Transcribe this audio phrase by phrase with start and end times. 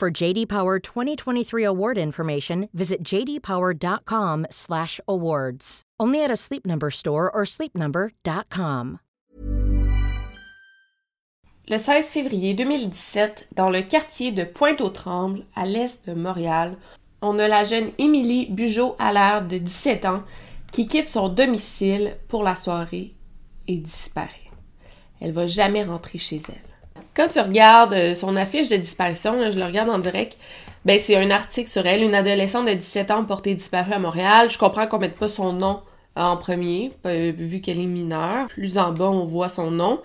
[0.00, 5.82] For JD Power 2023 award information, visit jdpower.com/awards.
[6.00, 8.98] Only at a Sleep Number store or sleepnumber.com.
[11.68, 16.78] Le 16 février 2017, dans le quartier de Pointe-aux-Trembles, à l'est de Montréal,
[17.20, 20.22] on a la jeune Émilie Bugeaud-Allaire de 17 ans
[20.72, 23.12] qui quitte son domicile pour la soirée
[23.68, 24.50] et disparaît.
[25.20, 26.69] Elle va jamais rentrer chez elle.
[27.20, 30.38] Quand tu regardes euh, son affiche de disparition, je le regarde en direct,
[30.86, 34.48] ben c'est un article sur elle, une adolescente de 17 ans portée disparue à Montréal.
[34.48, 35.80] Je comprends qu'on mette pas son nom
[36.16, 38.46] en premier, euh, vu qu'elle est mineure.
[38.46, 40.00] Plus en bas, on voit son nom.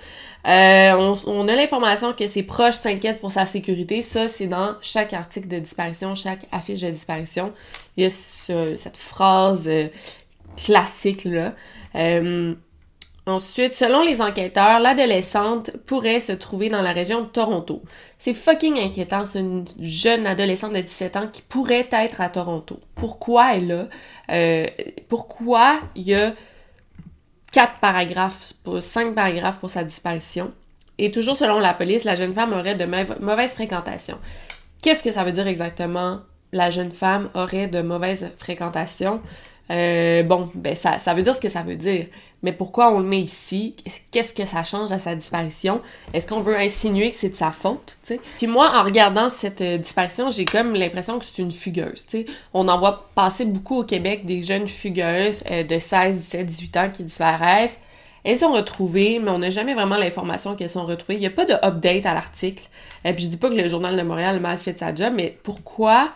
[0.45, 4.01] Euh, on, a l'information que ses proches s'inquiètent pour sa sécurité.
[4.01, 7.53] Ça, c'est dans chaque article de disparition, chaque affiche de disparition.
[7.95, 9.69] Il y a ce, cette phrase
[10.57, 11.53] classique là.
[13.27, 17.81] Ensuite, selon les enquêteurs, l'adolescente pourrait se trouver dans la région de Toronto.
[18.19, 22.79] C'est fucking inquiétant, c'est une jeune adolescente de 17 ans qui pourrait être à Toronto.
[22.93, 23.87] Pourquoi elle là?
[24.29, 24.67] Euh,
[25.09, 26.33] pourquoi il y a
[27.51, 30.53] quatre paragraphes, cinq paragraphes pour sa disparition?
[30.99, 34.19] Et toujours selon la police, la jeune femme aurait de mauvaises fréquentations.
[34.83, 36.19] Qu'est-ce que ça veut dire exactement?
[36.51, 39.19] La jeune femme aurait de mauvaises fréquentations.
[39.71, 42.05] Euh, bon, ben ça veut dire ce que ça veut dire.
[42.45, 43.75] Mais pourquoi on le met ici?
[44.11, 45.81] Qu'est-ce que ça change à sa disparition?
[46.13, 47.97] Est-ce qu'on veut insinuer que c'est de sa faute?
[48.37, 52.05] Puis moi, en regardant cette euh, disparition, j'ai comme l'impression que c'est une fugueuse.
[52.53, 56.77] On en voit passer beaucoup au Québec des jeunes fugueuses euh, de 16, 17, 18
[56.77, 57.79] ans qui disparaissent.
[58.23, 61.15] Elles sont retrouvées, mais on n'a jamais vraiment l'information qu'elles sont retrouvées.
[61.15, 62.65] Il n'y a pas de update à l'article.
[63.03, 65.13] Et puis je dis pas que le Journal de Montréal a mal fait sa job,
[65.15, 66.11] mais pourquoi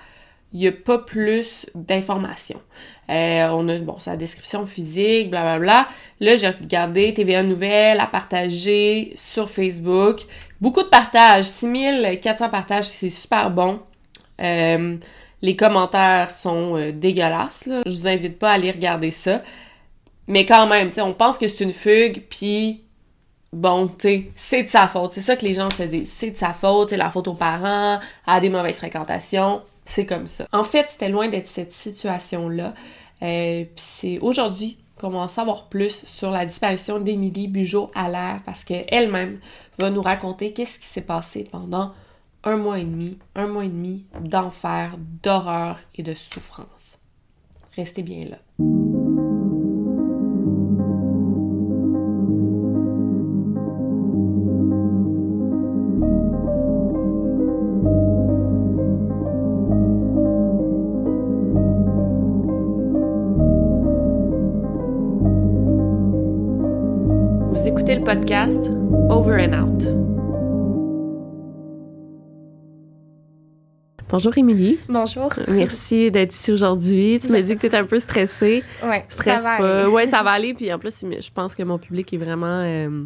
[0.51, 2.61] il n'y a pas plus d'informations.
[3.09, 5.57] Euh, on a, bon, sa description physique, blablabla.
[5.59, 5.87] Bla,
[6.19, 6.31] bla.
[6.31, 10.21] Là, j'ai regardé TVA Nouvelles, à partager sur Facebook.
[10.59, 13.79] Beaucoup de partages, 6400 partages, c'est super bon.
[14.41, 14.97] Euh,
[15.41, 17.81] les commentaires sont euh, dégueulasses, là.
[17.85, 19.41] Je vous invite pas à aller regarder ça.
[20.27, 22.83] Mais quand même, on pense que c'est une fugue, puis
[23.53, 25.11] bon, tu c'est de sa faute.
[25.11, 26.11] C'est ça que les gens se disent.
[26.11, 30.27] C'est de sa faute, c'est la faute aux parents, à des mauvaises fréquentations c'est comme
[30.27, 30.47] ça.
[30.53, 32.73] En fait, c'était loin d'être cette situation-là.
[33.23, 38.09] Euh, Puis c'est aujourd'hui qu'on va en savoir plus sur la disparition d'Émilie Bugeaud à
[38.09, 39.39] l'air parce qu'elle-même
[39.77, 41.93] va nous raconter qu'est-ce qui s'est passé pendant
[42.43, 46.99] un mois et demi, un mois et demi d'enfer, d'horreur et de souffrance.
[47.75, 48.37] Restez bien là.
[68.09, 68.71] Podcast
[69.11, 69.83] Over and Out.
[74.09, 74.79] Bonjour Émilie.
[74.89, 75.31] Bonjour.
[75.47, 77.19] Merci d'être ici aujourd'hui.
[77.21, 78.63] Tu m'as dit que tu étais un peu stressée.
[78.83, 79.81] Oui, Stresse ça va pas.
[79.81, 79.89] aller.
[79.91, 80.55] Ouais, ça va aller.
[80.55, 82.47] Puis en plus, je pense que mon public est vraiment.
[82.63, 83.03] Euh,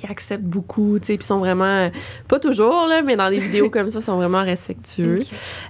[0.00, 1.90] ils acceptent beaucoup, tu sais, puis sont vraiment.
[2.28, 5.18] Pas toujours, là, mais dans des vidéos comme ça, ils sont vraiment respectueux.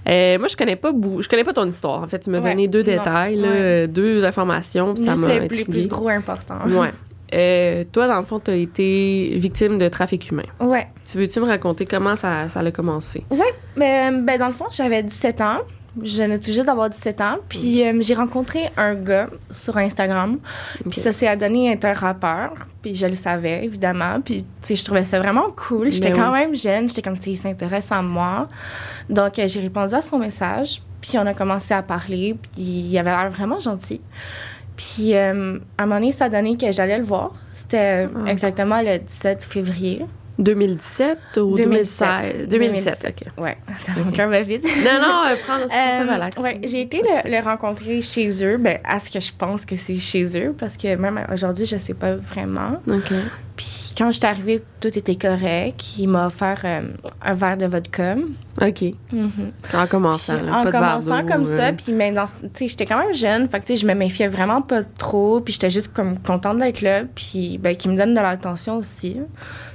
[0.07, 2.03] Euh, moi, je connais pas je connais pas ton histoire.
[2.03, 2.51] En fait, tu m'as Ouais.
[2.51, 2.91] donné deux Non.
[2.91, 3.47] détails, Ouais.
[3.47, 6.59] euh, deux informations, puis ça m'a les plus, plus gros importants.
[6.67, 6.91] Ouais.
[7.33, 10.43] Euh, toi, dans le fond, tu as été victime de trafic humain.
[10.59, 10.87] Ouais.
[11.09, 13.25] Tu veux-tu me raconter comment ça, ça a commencé?
[13.31, 13.53] Ouais.
[13.75, 15.57] Mais, ben, dans le fond, j'avais 17 ans.
[16.01, 17.37] Je venais tout juste d'avoir 17 ans.
[17.47, 20.39] Puis euh, j'ai rencontré un gars sur Instagram.
[20.89, 22.53] Puis ça s'est donné être un rappeur.
[22.81, 24.19] Puis je le savais, évidemment.
[24.19, 25.91] Puis, tu sais, je trouvais ça vraiment cool.
[25.91, 26.39] J'étais Ben quand oui.
[26.39, 26.89] même jeune.
[26.89, 28.47] J'étais comme, tu sais, il s'intéresse à moi.
[29.09, 30.81] Donc, euh, j'ai répondu à son message.
[30.99, 32.35] Puis on a commencé à parler.
[32.41, 34.01] Puis il avait l'air vraiment gentil.
[34.77, 37.31] Puis euh, à un moment donné, ça a donné que j'allais le voir.
[37.51, 38.29] C'était Ah.
[38.29, 40.05] exactement le 17 février.
[40.39, 42.47] 2017 ou 2016?
[42.47, 42.49] 2017.
[42.49, 43.05] 2017,
[43.37, 43.43] OK.
[43.43, 43.57] Ouais,
[44.03, 44.63] mon cœur va vite.
[44.63, 46.37] Non, non, euh, prends ça, Euh, relax.
[46.39, 49.75] ouais, j'ai été le, le rencontrer chez eux, ben, à ce que je pense que
[49.75, 52.77] c'est chez eux, parce que même aujourd'hui, je sais pas vraiment.
[52.87, 53.13] OK.
[53.55, 55.97] Puis quand je suis arrivée, tout était correct.
[55.99, 56.81] Il m'a offert euh,
[57.23, 58.15] un verre de vodka.
[58.61, 58.83] OK.
[59.11, 59.31] Mhm.
[59.73, 61.57] En commençant, Puis là, en pas commençant comme euh.
[61.57, 63.85] ça, puis mais dans, tu sais, j'étais quand même jeune, fait que tu sais, je
[63.87, 67.91] me méfiais vraiment pas trop, puis j'étais juste comme contente d'être là, puis ben qu'il
[67.91, 69.17] me donne de l'attention aussi.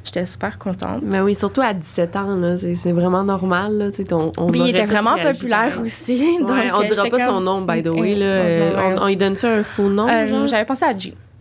[0.05, 1.03] J'étais super contente.
[1.03, 3.77] Mais oui, surtout à 17 ans, là, c'est vraiment normal.
[3.79, 6.39] Là, tu sais, on, on Puis il était vraiment populaire aussi.
[6.41, 8.15] donc, Ouais, on euh, dira pas son nom, by the way.
[8.15, 8.25] Euh, Là.
[8.27, 8.95] euh, Euh, ouais.
[8.99, 10.47] on, on lui donne ça un faux nom, Euh?
[10.47, 10.95] J'avais pensé à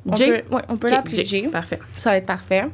[0.07, 0.12] J.
[0.12, 0.42] On Jay?
[0.44, 1.48] peut, ouais, on peut l'appeler Jay.
[1.51, 1.80] Parfait.
[1.98, 2.65] Ça va être parfait.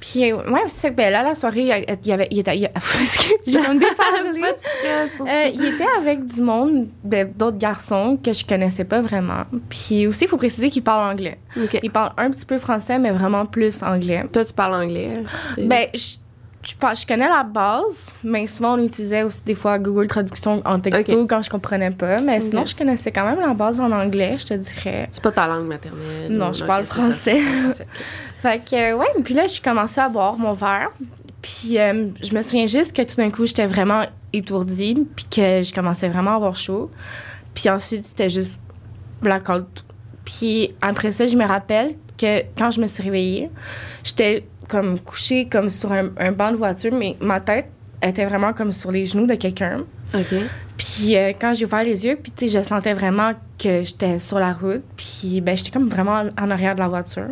[0.00, 0.90] Puis, euh, ouais, c'est ça.
[0.90, 2.28] Ben là, la soirée, il y avait.
[2.30, 3.58] Il était, Parce que j'ai.
[3.58, 8.84] Pas de pour Euh, il était avec du monde, de- d'autres garçons que je connaissais
[8.84, 9.44] pas vraiment.
[9.68, 11.38] Puis aussi, il faut préciser qu'il parle anglais.
[11.82, 14.24] Il parle un petit peu français, mais vraiment plus anglais.
[14.32, 15.22] Toi, tu parles anglais?
[15.58, 16.16] Ben, je,
[16.66, 21.26] je, connais la base, mais souvent on utilisait aussi des fois Google Traduction en texto
[21.26, 22.20] quand je comprenais pas.
[22.20, 25.08] Mais sinon, je connaissais quand même la base en anglais, je te dirais.
[25.12, 26.32] c'est pas ta langue maternelle?
[26.32, 27.40] Non, je parle français.
[28.42, 30.90] Fait que, euh, ouais, puis là, j'ai commencé à boire mon verre.
[31.42, 35.62] Puis euh, je me souviens juste que tout d'un coup, j'étais vraiment étourdie, puis que
[35.62, 36.90] je commençais vraiment à avoir chaud.
[37.54, 38.58] Puis ensuite, c'était juste
[39.22, 39.84] blackout.
[40.24, 43.50] Puis après ça, je me rappelle que quand je me suis réveillée,
[44.02, 47.66] j'étais comme couchée comme sur un, un banc de voiture, mais ma tête
[48.02, 49.84] était vraiment comme sur les genoux de quelqu'un.
[50.76, 54.18] Puis euh, quand j'ai ouvert les yeux, puis tu sais, je sentais vraiment que j'étais
[54.18, 54.84] sur la route.
[54.96, 57.30] Puis ben, j'étais comme vraiment en arrière de la voiture.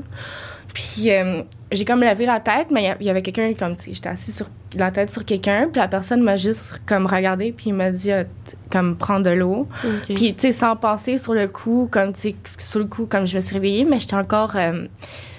[0.72, 3.92] Puis euh, j'ai comme levé la tête, mais il y avait quelqu'un comme, tu sais,
[3.92, 4.46] j'étais assise sur
[4.76, 8.10] la tête sur quelqu'un, puis la personne m'a juste comme regardé, puis il m'a dit
[8.10, 8.24] euh,
[8.72, 9.68] comme prendre de l'eau.
[10.02, 13.26] Puis tu sais, sans penser sur le coup, comme tu sais, sur le coup, comme
[13.26, 14.56] je me suis réveillée, mais j'étais encore.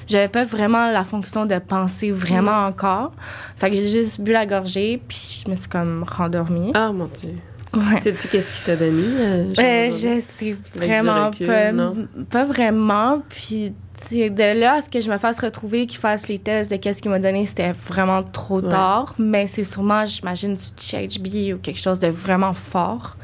[0.08, 3.12] J'avais pas vraiment la fonction de penser vraiment encore.
[3.58, 6.72] Fait que j'ai juste bu la gorgée, puis je me suis comme rendormie.
[6.74, 7.36] Ah, mon Dieu.
[7.74, 8.00] Ouais.
[8.00, 9.04] Sais-tu qu'est-ce qu'il t'a donné?
[9.20, 11.72] euh, Euh, je sais vraiment recul, pas.
[11.74, 12.08] non?
[12.30, 13.22] Pas vraiment.
[13.30, 13.74] Puis,
[14.12, 17.02] de là à ce que je me fasse retrouver, qu'il fasse les tests de qu'est-ce
[17.02, 18.70] qu'il m'a donné, c'était vraiment trop Ouais.
[18.70, 19.14] tard.
[19.18, 23.18] Mais c'est sûrement, j'imagine, du GHB ou quelque chose de vraiment fort.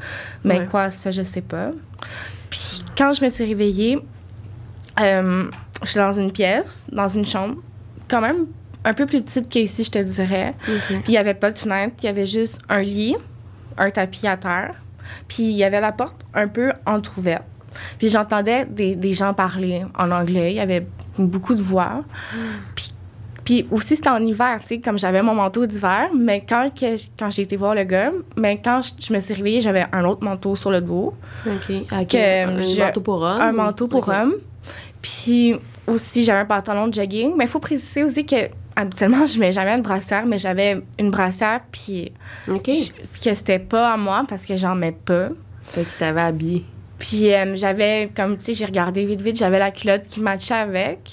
[0.44, 0.66] Mais Ouais.
[0.70, 1.70] quoi, ça, je sais pas.
[2.50, 3.98] Puis, quand je me suis réveillée,
[5.00, 5.44] euh,
[5.84, 7.56] j'étais dans une pièce, dans une chambre,
[8.08, 8.46] quand même
[8.84, 10.54] un peu plus petite qu'ici, je te dirais.
[10.64, 13.16] Puis il n'y avait pas de fenêtre, il y avait juste un lit,
[13.78, 14.74] un tapis à terre,
[15.28, 17.44] puis il y avait la porte un peu entrouverte.
[17.98, 20.86] Puis j'entendais des, des gens parler en anglais, il y avait
[21.18, 22.02] beaucoup de voix.
[22.74, 22.92] Puis,
[23.44, 26.96] puis aussi, c'était en hiver, tu sais, comme j'avais mon manteau d'hiver, mais quand, que,
[27.18, 30.04] quand j'ai été voir le gars, mais quand je, je me suis réveillée, j'avais un
[30.04, 31.14] autre manteau sur le dos,
[31.46, 31.66] OK.
[32.08, 33.40] Que, un je- manteau pour homme?
[33.40, 34.34] un manteau pour homme.
[35.00, 35.56] Puis
[35.86, 39.52] aussi, j'avais un pantalon de jogging, mais il faut préciser aussi que habituellement, je mets
[39.52, 42.12] jamais de brassière, mais j'avais une brassière, puis
[42.48, 42.66] OK.
[42.66, 45.28] je- puis que c'était pas à moi parce que j'en mets pas.
[45.64, 46.64] Fait qu'il t'avait habillé.
[46.98, 50.54] Puis euh, j'avais, comme tu sais, j'ai regardé vite vite, j'avais la culotte qui matchait
[50.54, 51.10] avec.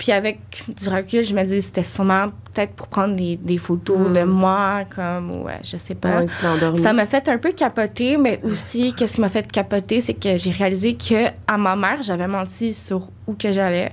[0.00, 3.98] Puis avec du recul, je me dis c'était sûrement peut-être pour prendre des, des photos
[3.98, 4.12] Mm.
[4.14, 6.22] de moi, comme, ouais, je sais pas.
[6.22, 6.78] Ouais.
[6.78, 10.38] Ça m'a fait un peu capoter, mais aussi, qu'est-ce qui m'a fait capoter, c'est que
[10.38, 13.92] j'ai réalisé que à ma mère, j'avais menti sur où que j'allais.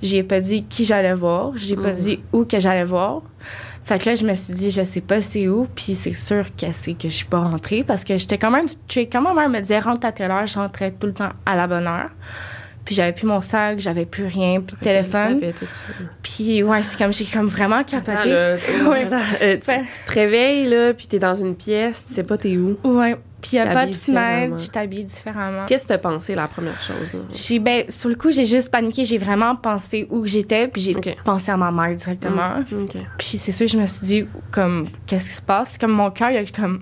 [0.00, 1.96] J'ai pas dit qui j'allais voir, j'ai pas Mm.
[1.96, 3.20] dit où que j'allais voir.
[3.84, 6.46] Fait que là, je me suis dit, je sais pas c'est où, puis c'est sûr
[6.56, 9.20] qu'elle sait que je suis pas rentrée parce que j'étais quand même, tu sais, quand
[9.20, 11.66] ma mère me disait rentre à telle heure, je rentrais tout le temps à la
[11.66, 12.08] bonne heure.
[12.84, 15.40] Puis j'avais plus mon sac, j'avais plus rien, plus de téléphone.
[16.22, 18.30] Puis ouais, c'est comme j'ai comme vraiment capoté.
[18.88, 19.04] Ouais.
[19.04, 22.36] attends, euh, tu, tu te réveilles, là, puis t'es dans une pièce, tu sais pas
[22.36, 22.76] t'es où.
[22.84, 23.16] Ouais.
[23.42, 25.66] Puis il y a pas de fenêtre, je t'habille différemment.
[25.66, 27.12] Qu'est-ce que t'as pensé la première chose?
[27.12, 27.20] là?
[27.30, 29.04] J'ai, ben, sur le coup, j'ai juste paniqué.
[29.04, 30.94] J'ai vraiment pensé où j'étais, puis j'ai
[31.24, 32.58] pensé à ma mère directement.
[32.70, 32.86] Mm.
[33.18, 35.76] Puis c'est sûr, je me suis dit, comme, qu'est-ce qui se passe?
[35.76, 36.80] Comme mon cœur, il a comme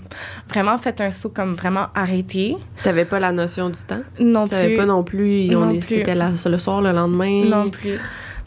[0.49, 2.57] vraiment fait un saut, comme vraiment arrêté.
[2.83, 4.03] T'avais pas la notion du temps?
[4.19, 4.77] Non Tu plus.
[4.77, 5.81] pas non plus, Non on plus.
[5.83, 7.45] c'était la- le soir, le lendemain?
[7.47, 7.95] Non plus.
[7.95, 8.01] Ok.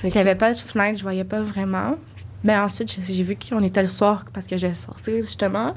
[0.10, 1.96] S'il y avait pas de fenêtre, je voyais pas vraiment.
[2.43, 5.73] Ben ensuite, j'ai vu qu'on était le soir parce que j'ai sorti, justement.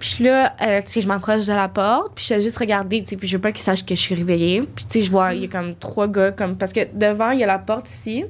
[0.00, 3.10] Puis là, euh, tu sais, je m'approche de la porte, puis je juste regarder, tu
[3.10, 4.62] sais, puis je veux pas qu'ils sachent que je suis réveillée.
[4.62, 7.30] Puis tu sais, je vois, il y a comme trois gars, comme, parce que devant,
[7.30, 8.24] il y a la porte ici,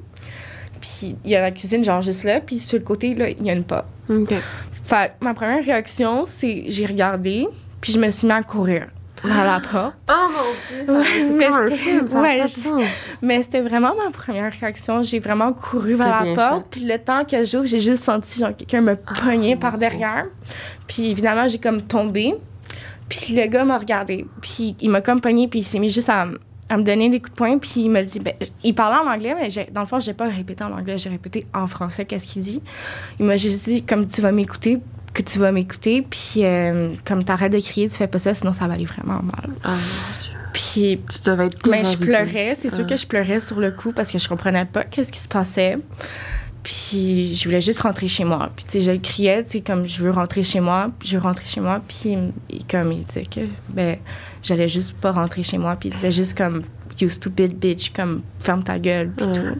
[0.79, 3.43] puis il y a la cuisine, genre juste là, puis sur le côté, là, il
[3.43, 3.87] y a une porte.
[4.09, 4.33] OK.
[4.85, 7.47] Fait que ma première réaction, c'est j'ai regardé,
[7.81, 8.87] puis je me suis mis à courir
[9.23, 9.95] vers la porte.
[10.09, 12.83] Oh mon Dieu, Ouais, mais comme un c'était- film, ça ouais, pas de je- sens.
[13.21, 15.01] Mais c'était vraiment ma première réaction.
[15.03, 16.67] J'ai vraiment couru vers la porte.
[16.69, 20.25] Puis le temps que j'ouvre, j'ai juste senti genre quelqu'un me pogner mon par derrière.
[20.87, 22.33] Puis évidemment, j'ai comme tombé.
[23.09, 24.25] Puis le gars m'a regardé.
[24.41, 25.47] Puis il m'a comme pogné.
[25.47, 26.37] Puis il s'est mis juste à, m-
[26.69, 27.57] à me donner des coups de poing.
[27.59, 30.13] Puis il me dit, ben, il parlait en anglais, mais j'ai- dans le fond, j'ai
[30.13, 30.97] pas répété en anglais.
[30.97, 32.61] J'ai répété en français qu'est-ce qu'il dit.
[33.19, 34.79] Il m'a juste dit, comme tu vas m'écouter,
[35.13, 36.01] que tu vas m'écouter.
[36.09, 39.21] Puis euh, comme t'arrêtes de crier, tu fais pas ça, sinon ça va aller vraiment
[39.21, 39.49] mal.
[39.63, 39.75] Ah.
[40.53, 42.89] Puis Tu devais être mais je pleurais, c'est sûr Ah.
[42.89, 45.77] que je pleurais sur le coup parce que je comprenais pas qu'est-ce qui se passait.
[46.61, 48.49] Puis je voulais juste rentrer chez moi.
[48.55, 51.17] Puis tu sais, je le criais, tu sais, comme je veux rentrer chez moi, je
[51.17, 51.81] veux rentrer chez moi.
[51.87, 52.15] Puis
[52.49, 53.97] il comme il disait que, ben,
[54.41, 55.75] j'allais juste pas rentrer chez moi.
[55.77, 56.63] Puis il disait juste comme,
[57.01, 59.57] you stupid bitch, comme, ferme ta gueule, puis tout.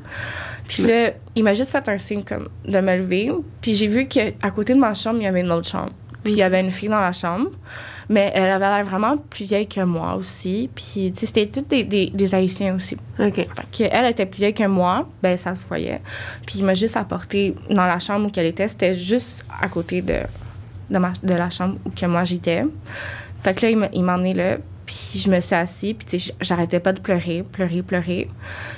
[0.74, 3.32] Puis là, il m'a juste fait un signe comme de me lever.
[3.62, 5.92] Puis j'ai vu qu'à côté de ma chambre, il y avait une autre chambre.
[6.24, 7.50] Puis il y avait une fille dans la chambre.
[8.10, 10.70] Mais elle avait l'air vraiment plus vieille que moi aussi.
[10.76, 12.98] Puis, c'était toutes des, des, des Haïtiens aussi.
[13.18, 13.36] OK.
[13.36, 16.02] Fait qu'elle était plus vieille que moi, ben ça se voyait.
[16.46, 18.68] Puis il m'a juste apporté dans la chambre où qu'elle était.
[18.68, 20.18] C'était juste à côté de,
[20.90, 22.66] de, ma- de la chambre où que moi j'étais.
[23.42, 24.58] Fait que là, il m'a- il m'a emmené là.
[25.12, 25.94] Puis je me suis assise.
[25.94, 28.30] Puis j'arrêtais pas de pleurer, pleurer, pleurer.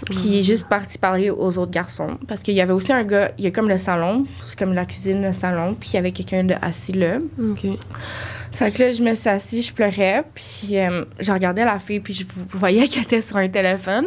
[0.06, 2.18] Puis est juste parti parler aux autres garçons.
[2.28, 4.74] Parce qu'il y avait aussi un gars, il y a comme le salon, c'est comme
[4.74, 5.76] la cuisine, le salon.
[5.80, 7.18] Puis il y avait quelqu'un de assis là.
[8.56, 12.00] Fait que là, je me suis assise, je pleurais, puis euh, je regardais la fille,
[12.00, 12.24] puis je
[12.58, 14.06] voyais qu'elle était sur un téléphone.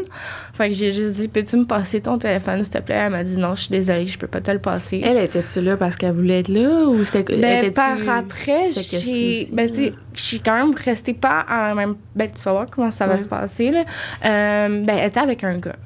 [0.55, 2.95] Fait que j'ai juste dit, peux-tu me passer ton téléphone, s'il te plaît?
[2.97, 5.03] Elle m'a dit, non, je suis désolée, je peux pas te le passer.
[5.05, 7.37] Elle, était-tu là parce qu'elle voulait être là ou c'était.
[7.37, 9.49] ben, par après, j'ai.
[9.53, 11.97] Ben, tu sais, je suis quand même restée pas à la même.
[12.17, 13.21] Ben, tu vas voir comment ça va Ouais.
[13.21, 13.81] se passer, là.
[14.25, 15.77] Euh, ben, elle était avec un gars.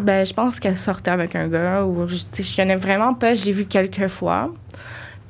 [0.00, 3.44] Ben, je pense qu'elle sortait avec un gars, ou je, je connais vraiment pas, je
[3.44, 4.50] l'ai vu quelques fois.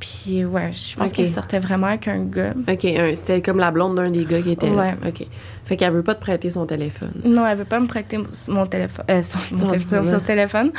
[0.00, 1.16] Puis, ouais, je pense Ok.
[1.16, 2.54] qu'elle sortait vraiment avec un gars.
[2.68, 4.94] OK, un- c'était comme la blonde d'un des gars qui était là.
[5.02, 5.08] Ouais.
[5.08, 5.26] OK.
[5.66, 7.12] Fait qu'elle veut pas te prêter son téléphone.
[7.24, 9.04] Non, elle veut pas me prêter mon téléphone.
[9.10, 10.04] euh, son, téléphone, téléphone.
[10.04, 10.72] son téléphone.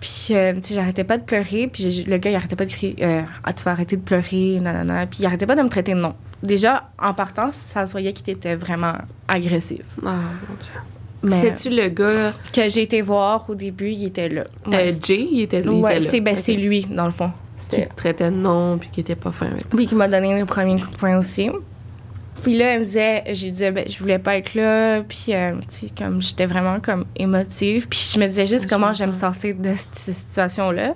[0.00, 1.68] Puis, euh, tu sais, j'arrêtais pas de pleurer.
[1.70, 4.60] Puis, le gars, il arrêtait pas de crier euh, Ah, tu vas arrêter de pleurer,
[4.60, 5.06] nanana.
[5.06, 6.14] Puis, il arrêtait pas de me traiter de nom.
[6.42, 8.94] Déjà, en partant, ça se voyait qu'il était vraiment
[9.28, 9.82] agressif.
[10.06, 10.14] Ah,
[10.48, 10.70] mon Dieu.
[11.22, 12.32] Mais C'était-tu le gars.
[12.52, 14.44] que j'ai été voir au début, il était là.
[14.68, 16.10] euh, Ouais, Jay, il était, il ouais, était là.
[16.10, 16.20] c'est
[16.56, 17.30] ben, lui, dans le fond.
[17.70, 19.78] Qui te traitait de nom puis qui était pas fin avec toi.
[19.78, 21.50] Oui, qui m'a donné le premier coup de poing aussi.
[22.42, 25.02] Puis là, elle me disait, j'ai dit, ben, je voulais pas être là.
[25.02, 27.86] Puis, euh, tu sais, comme, j'étais vraiment comme émotive.
[27.88, 29.32] Puis je me disais juste Je comment je vais me comprends.
[29.32, 30.94] sortir de cette situation-là.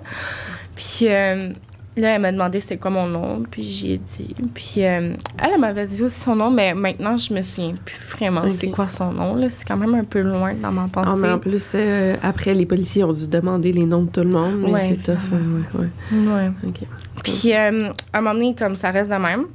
[0.75, 1.51] Puis euh,
[1.97, 3.43] là, elle m'a demandé c'était quoi mon nom.
[3.49, 4.35] Puis j'ai dit.
[4.53, 7.97] Puis euh, elle, elle m'avait dit aussi son nom, mais maintenant, je me souviens plus
[8.17, 9.35] vraiment c'est quoi son nom.
[9.35, 9.49] là.
[9.49, 11.09] C'est quand même un peu loin dans ma pensée.
[11.11, 14.21] Ah, mais en plus, euh, après, les policiers ont dû demander les noms de tout
[14.21, 14.55] le monde.
[14.61, 15.19] Mais Ouais, c'est tough.
[15.31, 16.27] ouais, ouais.
[16.27, 16.51] Ouais.
[16.67, 16.79] OK.
[17.23, 19.45] Puis, euh, à un moment donné, comme ça reste de même.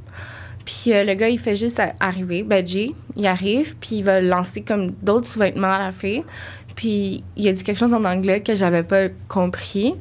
[0.64, 2.42] Puis, le gars, il fait juste arriver.
[2.42, 6.22] Ben, Jay, il arrive, puis il va lancer comme d'autres sous-vêtements à la fille.
[6.76, 9.94] Puis, il a dit quelque chose en anglais que j'avais pas compris.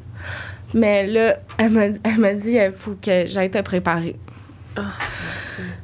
[0.73, 4.15] Mais là, elle m'a, elle m'a dit, il faut que j'aille te préparer.
[4.75, 4.81] Ah,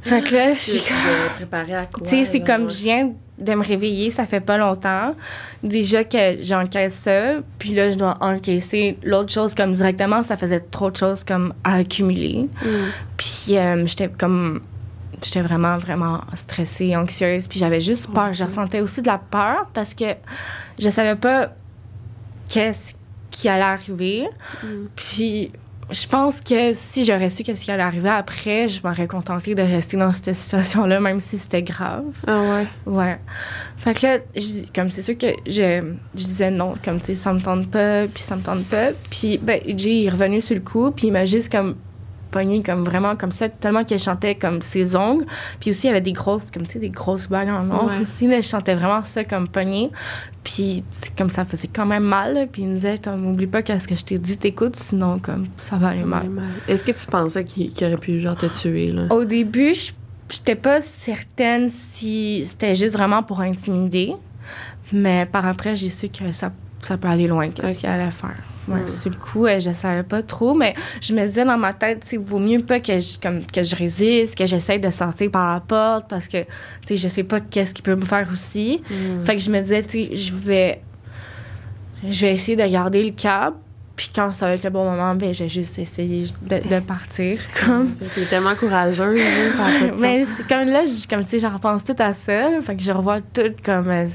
[0.01, 2.03] Fait que là, suis comme.
[2.03, 5.15] Tu sais, c'est comme je viens de me réveiller, ça fait pas longtemps.
[5.63, 10.61] Déjà que j'encaisse ça, puis là, je dois encaisser l'autre chose comme directement, ça faisait
[10.61, 12.47] trop de choses comme à accumuler.
[12.63, 12.67] Mm.
[13.17, 14.61] Puis euh, j'étais comme.
[15.23, 17.47] J'étais vraiment, vraiment stressée, anxieuse.
[17.47, 18.33] Puis j'avais juste peur.
[18.33, 20.05] Je ressentais aussi de la peur parce que
[20.77, 21.51] je savais pas
[22.49, 22.93] qu'est-ce
[23.35, 24.27] qui allait arriver.
[24.63, 24.85] Mm.
[24.95, 25.51] Puis
[25.91, 29.61] je pense que si j'aurais su qu'est-ce qui allait arriver après, je m'aurais contentée de
[29.61, 32.05] rester dans cette situation-là, même si c'était grave.
[32.25, 32.67] Ah ouais.
[32.85, 33.19] Ouais.
[33.77, 35.81] Fait que là, je comme c'est sûr que je,
[36.15, 38.91] je disais non, comme tu sais, ça me tente pas, puis ça me tente pas.
[39.11, 41.75] Puis, ben, Jay il est revenu sur le coup, puis il m'a juste comme
[42.35, 45.25] pogné comme vraiment comme ça, tellement qu'il chantait comme ses ongles.
[45.61, 47.85] Puis aussi, il y avait des grosses, comme tu sais, des grosses bagues en or
[47.85, 47.99] Ouais.
[48.01, 48.27] aussi.
[48.27, 49.89] Là, je chantais vraiment ça comme pogné.
[50.43, 50.83] Puis,
[51.17, 52.33] comme ça faisait quand même mal.
[52.33, 52.45] là.
[52.45, 55.77] Puis il me disait, m'oublie pas qu'est-ce que je t'ai dit, t'écoutes, sinon, comme ça
[55.77, 56.29] va aller mal.
[56.67, 59.03] Est-ce que tu pensais qu'il aurait pu genre te tuer là?
[59.11, 59.91] Au début, je
[60.29, 64.13] j'étais pas certaine si c'était juste vraiment pour intimider.
[64.91, 66.51] Mais par après, j'ai su que ça,
[66.81, 68.35] ça peut aller loin, qu'est-ce qu'il allait faire.
[68.67, 68.89] Ouais, Mm.
[68.89, 72.05] Sur le coup, euh, je savais pas trop, mais je me disais dans ma tête,
[72.11, 75.53] il vaut mieux pas que je, comme, que je résiste, que j'essaye de sortir par
[75.53, 76.39] la porte parce que,
[76.89, 78.81] je sais pas qu'est-ce qu'il peut me faire aussi.
[78.89, 79.23] Mm.
[79.25, 79.83] Fait que je me disais,
[80.15, 80.81] je vais,
[82.07, 83.55] je vais essayer de garder le cap.
[83.95, 86.79] Puis quand ça va être le bon moment, ben, je vais juste essayer de, de
[86.81, 87.39] partir.
[87.65, 87.93] Comme.
[87.93, 89.17] T'es tellement courageuse,
[89.55, 89.57] ça
[89.89, 89.97] sens.
[90.01, 92.61] Mais comme là, je- comme tu sais, je repense tout à ça.
[92.61, 93.89] fait que je revois tout comme.
[93.89, 94.05] euh,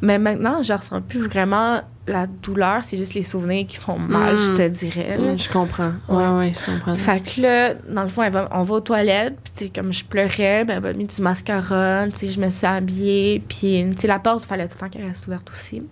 [0.00, 2.82] mais maintenant, je ressens plus vraiment la douleur.
[2.84, 4.38] C'est juste les souvenirs qui font mal, Mm.
[4.38, 5.16] je te dirais.
[5.18, 5.32] là.
[5.32, 5.92] Mm, je comprends.
[6.08, 6.28] Ouais, Ouais.
[6.38, 6.96] ouais, je comprends.
[6.96, 10.04] Fait que là, dans le fond, elle va- on va aux toilettes, puis comme je
[10.04, 14.00] pleurais, ben, elle m'a mis du mascara, tu sais, je me suis habillée, puis tu
[14.02, 15.82] sais, la porte, il fallait tout le temps qu'elle reste ouverte aussi.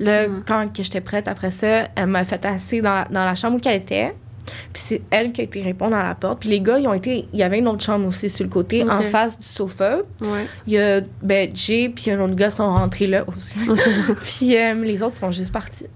[0.00, 0.42] Là, Mm.
[0.46, 3.56] quand que j'étais prête après ça, elle m'a fait assis dans la, dans la chambre
[3.56, 4.14] où elle était,
[4.44, 6.40] puis c'est elle qui a été répondre à la porte.
[6.40, 8.50] Puis les gars, ils ont été, il y avait une autre chambre aussi sur le
[8.50, 9.98] côté, en face du sofa.
[10.20, 10.46] Ouais.
[10.66, 13.50] Il y a, ben, Jay, puis un autre gars sont rentrés là aussi.
[14.22, 15.86] puis euh, les autres sont juste partis.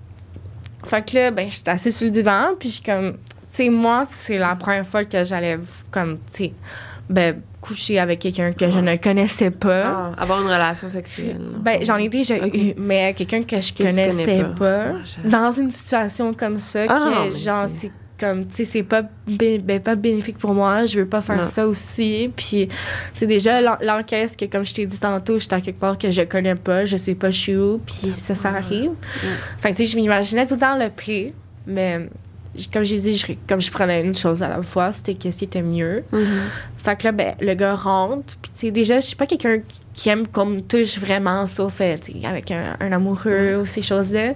[0.84, 3.18] Fait que là, ben, j'étais assise sur le divan, puis je suis comme, tu
[3.50, 5.58] sais, moi, c'est la première fois que j'allais,
[5.90, 6.52] comme, tu sais,
[7.10, 10.12] ben, coucher avec quelqu'un que je ne connaissais pas.
[10.16, 11.40] Ah, avoir une relation sexuelle.
[11.60, 14.48] Ben, j'en ai déjà eu, mais quelqu'un que je Que connaissais pas.
[14.50, 14.84] pas.
[15.24, 18.82] Ah, Dans une situation comme ça, Ah, que non, genre, c'est comme, tu sais, c'est
[18.82, 21.44] pas, ben, pas bénéfique pour moi, je veux pas faire Non.
[21.44, 22.30] ça aussi.
[22.34, 22.74] Puis, tu
[23.14, 26.10] sais, déjà, l'en- l'encaisse que, comme je t'ai dit tantôt, j'étais à quelque part que
[26.10, 28.92] je connais pas, je sais pas je suis où, puis ça, ça arrive.
[29.58, 31.32] Fait que, tu sais, je m'imaginais tout le temps le pire,
[31.66, 32.08] mais
[32.72, 35.44] comme j'ai dit, je, comme je prenais une chose à la fois, c'était qu'est-ce qui
[35.44, 36.02] était mieux.
[36.12, 36.26] Mhm.
[36.78, 38.36] Fait que là, ben, le gars rentre.
[38.40, 39.58] Puis, tu sais, déjà, je suis pas quelqu'un
[39.94, 44.34] qui aime qu'on me touche vraiment, sauf, euh, avec un, un amoureux ou ces choses-là.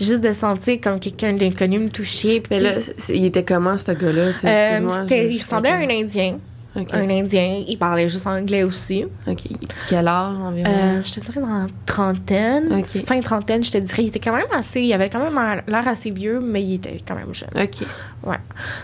[0.00, 2.40] Juste de sentir comme quelqu'un d'inconnu me toucher.
[2.40, 2.74] Puis, là,
[3.10, 4.32] il était comment, ce gars-là?
[4.48, 5.88] euh, je- il ressemblait à un.
[5.90, 6.38] Indien.
[6.74, 7.64] Un Indien.
[7.68, 9.04] Il parlait juste anglais aussi.
[9.26, 9.40] Ok.
[9.88, 10.70] Quel âge environ?
[10.70, 12.72] Euh, je te dirais dans la trentaine.
[12.72, 13.04] Ok.
[13.04, 14.04] Fin trentaine, je te dirais.
[14.04, 14.80] Il était quand même assez.
[14.80, 17.50] Il avait quand même l'air assez vieux, mais il était quand même jeune.
[17.54, 17.86] Ok.
[18.24, 18.36] Ouais.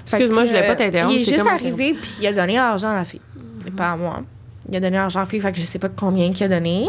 [0.07, 2.91] Excuse-moi, je voulais pas t'interrompre, Il est c'est juste arrivé, puis il a donné l'argent
[2.91, 3.21] à la fille.
[3.77, 4.23] Pas à moi.
[4.69, 6.49] Il a donné l'argent à la fille, fait que je sais pas combien qu'il a
[6.49, 6.89] donné.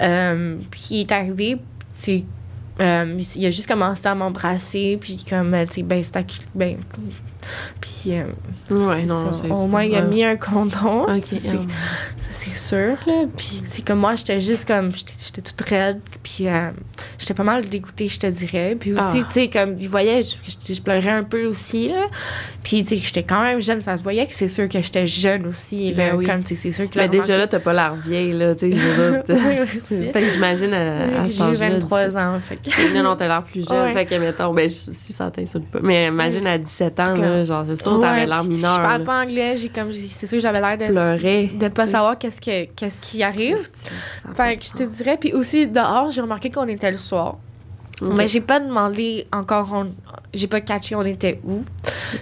[0.00, 1.56] Euh, puis il est arrivé,
[1.92, 2.24] c'est.
[2.80, 6.26] euh, il a juste commencé à m'embrasser, puis comme, euh, tu sais, ben, c'était.
[6.54, 6.76] Ben,
[7.80, 8.12] puis.
[8.18, 8.22] euh,
[8.70, 9.40] Ouais, c'est non, ça.
[9.42, 9.50] c'est.
[9.50, 11.06] Au moins, il a mis un condom.
[11.06, 11.60] Ça, c'est- ah.
[12.16, 13.24] ça, c'est sûr, là.
[13.36, 14.90] Puis, sais, comme moi, j'étais juste comme.
[14.94, 16.00] J'étais toute raide.
[16.22, 16.70] Puis, euh,
[17.18, 18.76] j'étais pas mal dégoûtée, je te dirais.
[18.78, 19.26] Puis aussi, Ah.
[19.28, 22.06] tu sais, comme, il voyait, je, pleurais un peu aussi, là.
[22.62, 23.80] Puis, tu sais, j'étais quand même jeune.
[23.82, 26.10] Ça se voyait que c'est sûr que j'étais jeune aussi, là.
[26.10, 26.26] Ben oui.
[26.26, 28.54] Comme, tu sais, c'est sûr que Mais là, déjà là, t'as pas l'air vieille, là,
[28.54, 28.76] tu sais.
[29.28, 30.08] Oui.
[30.12, 32.38] Fait que j'imagine à, à cet J'ai âge-là, 23 dix- ans.
[32.40, 33.78] Fait que- Non, non, t'as l'air plus jeune.
[33.88, 33.92] Ouais.
[33.94, 35.78] Fait que, mettons, ben, je- si ça t'insulte pas.
[35.82, 38.76] Mais imagine à 17 ans, là, genre, c'est sûr, t'avais Ouais, l'air mineur.
[38.76, 39.56] Je parle pas anglais.
[39.56, 41.50] J'ai comme, c'est sûr que j'avais l'air de, pleurais.
[41.54, 41.92] de pas tu sais.
[41.92, 43.58] savoir qu'est-ce, que, qu'est-ce qui arrive.
[44.34, 45.16] Fait que je te dirais.
[45.20, 47.36] Puis aussi, dehors, j'ai remarqué qu'on était le soir.
[48.00, 49.92] Mais j'ai pas demandé encore, on-
[50.32, 51.64] j'ai pas catché on était où.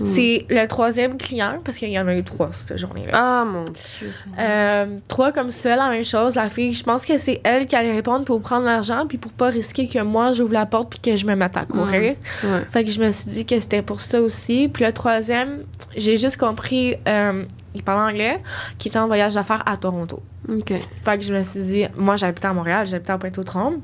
[0.01, 0.07] Mm.
[0.07, 3.13] C'est le troisième client, parce qu'il y en a eu trois cette journée-là.
[3.15, 4.11] Ah, mon Dieu.
[4.39, 6.35] Euh, trois comme ça, la même chose.
[6.37, 9.33] La fille, je pense que c'est elle qui allait répondre pour prendre l'argent, puis pour
[9.33, 12.15] pas risquer que moi j'ouvre la porte puis que je me mette à courir.
[12.45, 12.63] Ouais.
[12.71, 14.69] Fait que je me suis dit que c'était pour ça aussi.
[14.73, 15.65] Puis le troisième,
[15.97, 18.39] j'ai juste compris, euh, il parlait anglais,
[18.79, 20.23] qui était en voyage d'affaires à Toronto.
[20.49, 20.73] OK.
[21.05, 23.79] Fait que je me suis dit, moi j'habitais à Montréal, j'habitais à Pointe-aux-Trembles.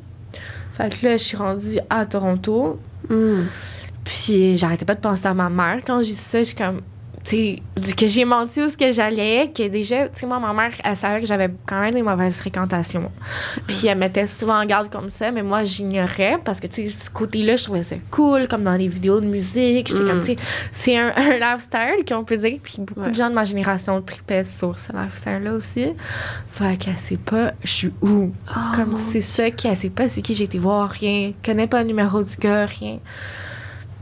[0.75, 2.79] Fait que là, je suis rendue à Toronto.
[3.09, 3.43] Mm.
[4.05, 5.81] Puis j'arrêtais pas de penser à ma mère.
[5.87, 6.81] Quand j'ai dit ça, je suis comme.
[7.25, 10.53] Tu sais, que j'ai menti où ce que j'allais, que déjà, tu sais, moi, ma
[10.53, 13.13] mère, elle savait que j'avais quand même des mauvaises fréquentations.
[13.69, 17.05] Puis elle mettait souvent en garde comme ça, mais moi, j'ignorais parce que, tu sais,
[17.05, 19.89] ce côté-là, je trouvais ça cool, comme dans les vidéos de musique.
[19.89, 20.09] J'étais Mm.
[20.09, 20.37] comme, tu sais,
[20.73, 22.59] c'est un, un lifestyle qu'on peut dire.
[22.63, 23.11] Puis beaucoup Ouais.
[23.11, 25.91] de gens de ma génération tripaient sur ce lifestyle-là aussi.
[26.51, 28.33] Fait qu'elle sait pas, je suis où.
[28.75, 31.33] Comme mon c'est ça qu'elle sait pas c'est qui j'ai été voir, rien.
[31.45, 32.99] Connaît pas le numéro du gars, rien.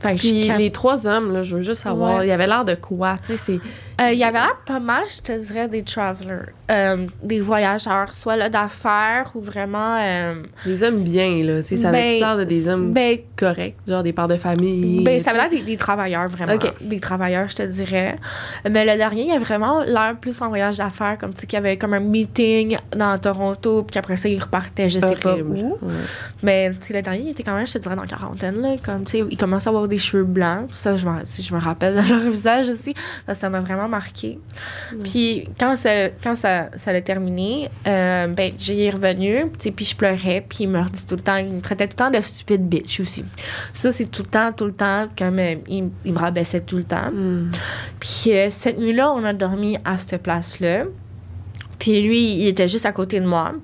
[0.00, 2.26] Fait que Puis je les trois hommes, là, je veux juste savoir, Ouais.
[2.28, 3.60] il avait l'air de quoi, tu sais, c'est...
[4.00, 8.36] Euh, Il y avait pas mal, je te dirais, des travelers, euh, des voyageurs, soit
[8.36, 9.98] là d'affaires ou vraiment.
[10.00, 13.18] euh, Des hommes bien, là, tu sais, ça avait ben, l'air de des hommes Ben,
[13.36, 15.04] corrects, genre des pères de famille.
[15.04, 16.58] ben, ça avait l'air des, des travailleurs, vraiment.
[16.80, 18.16] Des travailleurs, je te dirais.
[18.70, 21.56] Mais le dernier, il a vraiment l'air plus en voyage d'affaires, comme tu sais, qu'il
[21.56, 25.36] y avait comme un meeting dans Toronto, puis qu'après ça, il repartait, je sais pas
[25.36, 25.78] où.
[25.82, 25.90] Ouais.
[26.42, 28.62] Mais tu sais, le dernier, il était quand même, je te dirais, dans la quarantaine.
[28.62, 30.68] Là, comme, tu sais, il commence à avoir des cheveux blancs.
[30.72, 32.94] Ça, je, me rappelle de leur visage aussi.
[33.32, 34.38] ça m'a vraiment marqué.
[35.04, 39.50] Puis quand ça, quand ça, ça l'a terminé, euh, ben, j'y ai revenu.
[39.58, 40.44] Puis je pleurais.
[40.48, 41.36] Puis il me redit tout le temps.
[41.36, 43.24] Il me traitait tout le temps de stupide bitch aussi.
[43.74, 45.08] Ça, c'est tout le temps, tout le temps.
[45.18, 47.10] Comme euh, il, il me rabaissait tout le temps.
[47.12, 47.50] Mm.
[48.00, 50.84] Puis euh, cette nuit-là, on a dormi à cette place-là.
[51.80, 53.54] Puis lui, il était juste à côté de moi.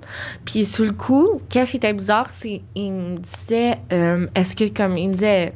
[0.45, 4.75] Puis sous le coup, qu'est-ce qui était bizarre, c'est qu'il me disait, euh, est-ce que
[4.75, 5.53] comme il me disait,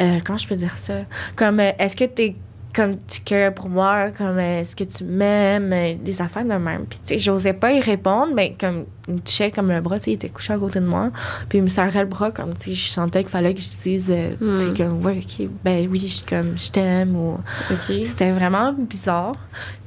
[0.00, 1.00] euh, comment je peux dire ça,
[1.34, 2.36] comme euh, est-ce que t'es
[2.78, 6.54] comme tu cœurs pour moi, comme euh, est-ce que tu m'aimes, euh, des affaires de
[6.54, 6.86] même.
[6.88, 9.98] Puis tu sais, j'osais pas y répondre, mais comme il me touchait comme le bras,
[9.98, 11.10] tu sais, il était couché à côté de moi.
[11.48, 13.70] Puis il me serrait le bras comme tu sais, je sentais qu'il fallait que je
[13.82, 14.76] dise, euh, tu sais, Mm.
[14.76, 17.38] comme ouais, ok, ben oui, je comme je t'aime ou
[18.04, 19.34] c'était vraiment bizarre.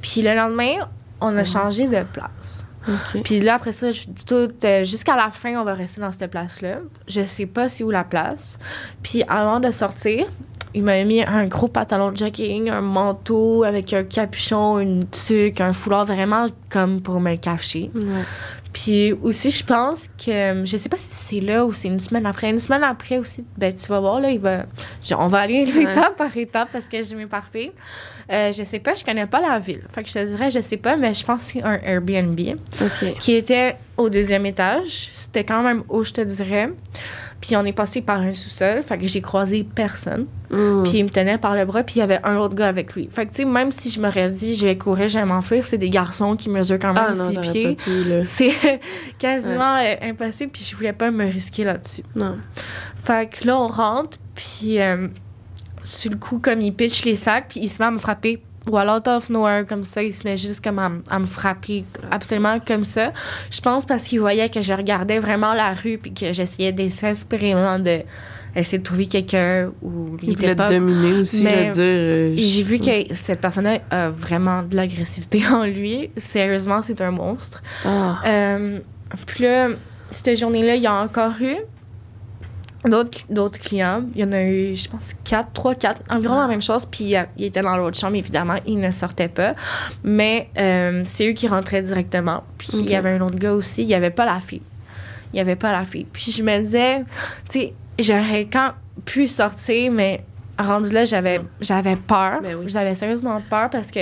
[0.02, 0.86] Puis le lendemain,
[1.22, 2.62] on a changé de place.
[2.88, 3.22] OK.
[3.22, 6.10] Puis là, après ça, je dis tout, euh, jusqu'à la fin, on va rester dans
[6.12, 6.78] cette place-là.
[7.08, 8.58] Je sais pas c'est où la place.
[9.02, 10.26] Puis avant de sortir,
[10.74, 15.60] il m'a mis un gros pantalon de jogging, un manteau avec un capuchon, une tuque,
[15.60, 17.90] un foulard vraiment comme pour me cacher.
[17.94, 18.02] Ouais.
[18.72, 22.24] Puis aussi, je pense que, je sais pas si c'est là ou c'est une semaine
[22.24, 22.48] après.
[22.48, 24.64] Une semaine après aussi, ben, tu vas voir, là, il va,
[25.02, 25.82] je- on va aller Ouais.
[25.82, 27.70] étape par étape parce que je m'éparpille.
[28.30, 29.82] Euh, je sais pas, je connais pas la ville.
[29.92, 32.40] Fait que je te dirais, je sais pas, mais je pense que c'est un Airbnb
[33.20, 35.10] qui était au deuxième étage.
[35.12, 36.70] C'était quand même haut, je te dirais?
[37.42, 40.26] Puis on est passé par un sous-sol, fait que j'ai croisé personne.
[40.50, 40.84] Mm.
[40.84, 42.94] Puis il me tenait par le bras, puis il y avait un autre gars avec
[42.94, 43.08] lui.
[43.10, 45.66] Fait que, tu sais, même si je m'aurais dit, je vais courir, je vais m'enfuir,
[45.66, 47.76] c'est des garçons qui mesurent quand même ah non, six pieds.
[48.22, 48.80] C'est
[49.18, 52.04] quasiment euh, impossible, puis je voulais pas me risquer là-dessus.
[52.14, 52.36] Non.
[53.02, 55.08] Fait que là, on rentre, puis euh,
[55.82, 58.40] sur le coup, comme il pitch les sacs, puis il se met à me frapper.
[58.70, 61.26] Ou à l'autre of nowhere, comme ça, il se met juste comme à, à me
[61.26, 63.12] frapper, absolument comme ça.
[63.50, 67.78] Je pense parce qu'il voyait que je regardais vraiment la rue, puis que j'essayais désespérément
[67.78, 68.00] de
[68.54, 71.82] essayer de trouver quelqu'un où il Il était pas dominer aussi, mais- le dire.
[71.82, 76.10] euh, j'ai vu que cette personne-là a vraiment de l'agressivité en lui.
[76.18, 77.62] Sérieusement, c'est un monstre.
[77.84, 78.20] Ah.
[78.26, 78.78] Euh,
[79.26, 79.68] puis là,
[80.10, 81.56] cette journée-là, il y a encore eu
[82.84, 84.04] d'autres clients.
[84.14, 86.86] Il y en a eu, je pense, quatre, trois, quatre, environ la même chose.
[86.86, 88.56] Puis euh, il était dans l'autre chambre, évidemment.
[88.66, 89.54] Il ne sortait pas.
[90.02, 92.42] Mais euh, c'est eux qui rentraient directement.
[92.58, 93.82] Puis il y avait un autre gars aussi.
[93.82, 94.62] Il n'y avait pas la fille.
[95.32, 96.06] Il n'y avait pas la fille.
[96.12, 97.04] Puis je me disais,
[97.48, 98.72] tu sais, j'aurais quand
[99.04, 100.24] pu sortir, mais
[100.62, 102.40] rendu là, j'avais j'avais peur.
[102.42, 102.66] Ben oui.
[102.68, 104.00] J'avais sérieusement peur parce que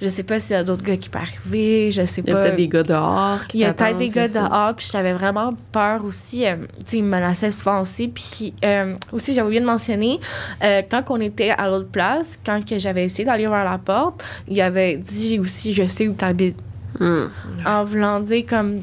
[0.00, 1.90] je sais pas s'il y a d'autres gars qui peuvent arriver.
[1.90, 2.40] Je sais Il y a pas.
[2.42, 4.42] peut-être des gars dehors qui Il y a peut-être des gars ça.
[4.48, 6.46] dehors, puis j'avais vraiment peur aussi.
[6.46, 8.08] euh, tu sais, ils me menaçaient souvent aussi.
[8.08, 10.20] Puis euh, aussi, j'avais oublié de mentionner,
[10.62, 14.22] euh, quand on était à l'autre place, quand que j'avais essayé d'aller vers la porte,
[14.48, 16.56] il avait dit aussi, je sais où t'habites.
[17.00, 17.28] Hmm.
[17.64, 18.82] En voulant dire comme,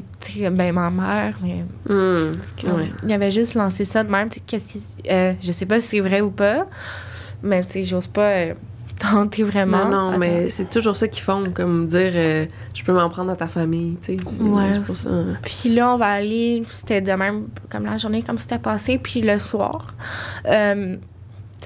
[0.50, 2.32] ben ma mère, mais Hmm.
[2.60, 2.90] comme- Ouais.
[3.06, 4.28] il avait juste lancé ça de même.
[4.46, 4.78] qu'est-ce
[5.40, 6.66] je sais pas si c'est vrai ou pas,
[7.42, 8.54] mais tu sais, j'ose pas euh,
[9.00, 9.88] tenter vraiment.
[9.88, 13.30] Non, non, mais c'est toujours ça qu'ils font, comme dire euh, je peux m'en prendre
[13.30, 14.40] à ta famille, tu sais.
[14.40, 15.08] Ouais, pour ça.
[15.42, 18.98] Puis là, on va aller, c'était de même, comme la journée, comme c'était passé.
[18.98, 19.94] Puis le soir,
[20.46, 20.96] euh,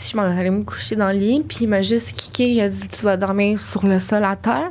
[0.00, 2.68] je m'en allais me coucher dans le lit, puis il m'a juste kické, il a
[2.68, 4.70] dit Tu vas dormir sur le sol à terre.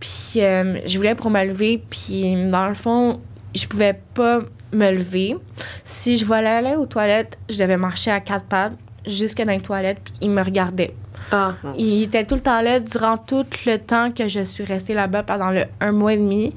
[0.00, 3.20] Puis euh, je voulais pour me lever, puis dans le fond,
[3.54, 4.40] je pouvais pas
[4.72, 5.36] me lever.
[5.84, 8.74] Si je voulais aller aux toilettes, je devais marcher à quatre pattes
[9.08, 10.94] jusque dans les toilettes, puis il me regardait.
[11.32, 14.94] Ah, Il était tout le temps là durant tout le temps que je suis restée
[14.94, 16.54] là-bas pendant le un mois et demi.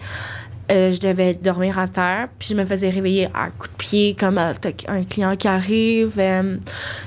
[0.71, 4.15] Euh, je devais dormir à terre, puis je me faisais réveiller à coups de pied
[4.17, 4.53] comme euh,
[4.87, 6.13] un client qui arrive.
[6.17, 6.55] euh,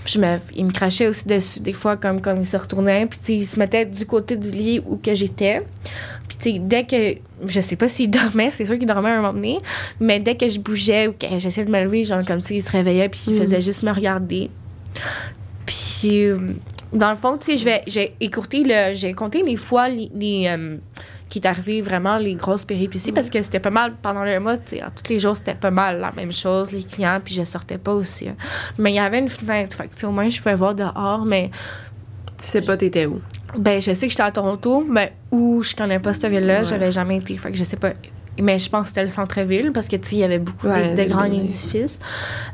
[0.05, 3.07] puis je me, il me crachait aussi dessus des fois comme, comme il se retournait,
[3.07, 5.63] puis il se mettait du côté du lit où que j'étais.
[6.29, 7.15] Puis dès que
[7.47, 9.61] je sais pas s'il dormait, c'est sûr qu'il dormait à un moment donné,
[9.99, 12.63] mais dès que je bougeais ou que j'essayais de me lever, genre comme ça, il
[12.63, 13.39] se réveillait puis il Mm.
[13.39, 14.51] faisait juste me regarder.
[15.67, 16.39] Puis euh,
[16.93, 20.11] dans le fond, tu sais, je vais, j'ai écourté le, j'ai compté les fois les,
[20.15, 20.77] les, euh,
[21.29, 24.59] qui est arrivé vraiment les grosses péripéties parce que c'était pas mal pendant le mois,
[24.59, 27.45] tu sais, tous les jours c'était pas mal la même chose, les clients, puis je
[27.45, 28.29] sortais pas aussi.
[28.29, 28.37] hein.
[28.79, 30.75] Mais il y avait une fenêtre, fait que, tu sais, au moins je pouvais voir
[30.75, 31.51] dehors, mais
[32.39, 33.21] tu sais pas t'étais où.
[33.57, 36.65] ben je sais que j'étais à Toronto, mais où je connais pas cette ville-là, Ouais.
[36.65, 37.93] j'avais jamais été, fait que je sais pas.
[38.41, 40.67] Mais je pense que c'était le centre-ville parce que tu sais, il y avait beaucoup
[40.67, 41.99] de- Ouais, de, des grands édifices.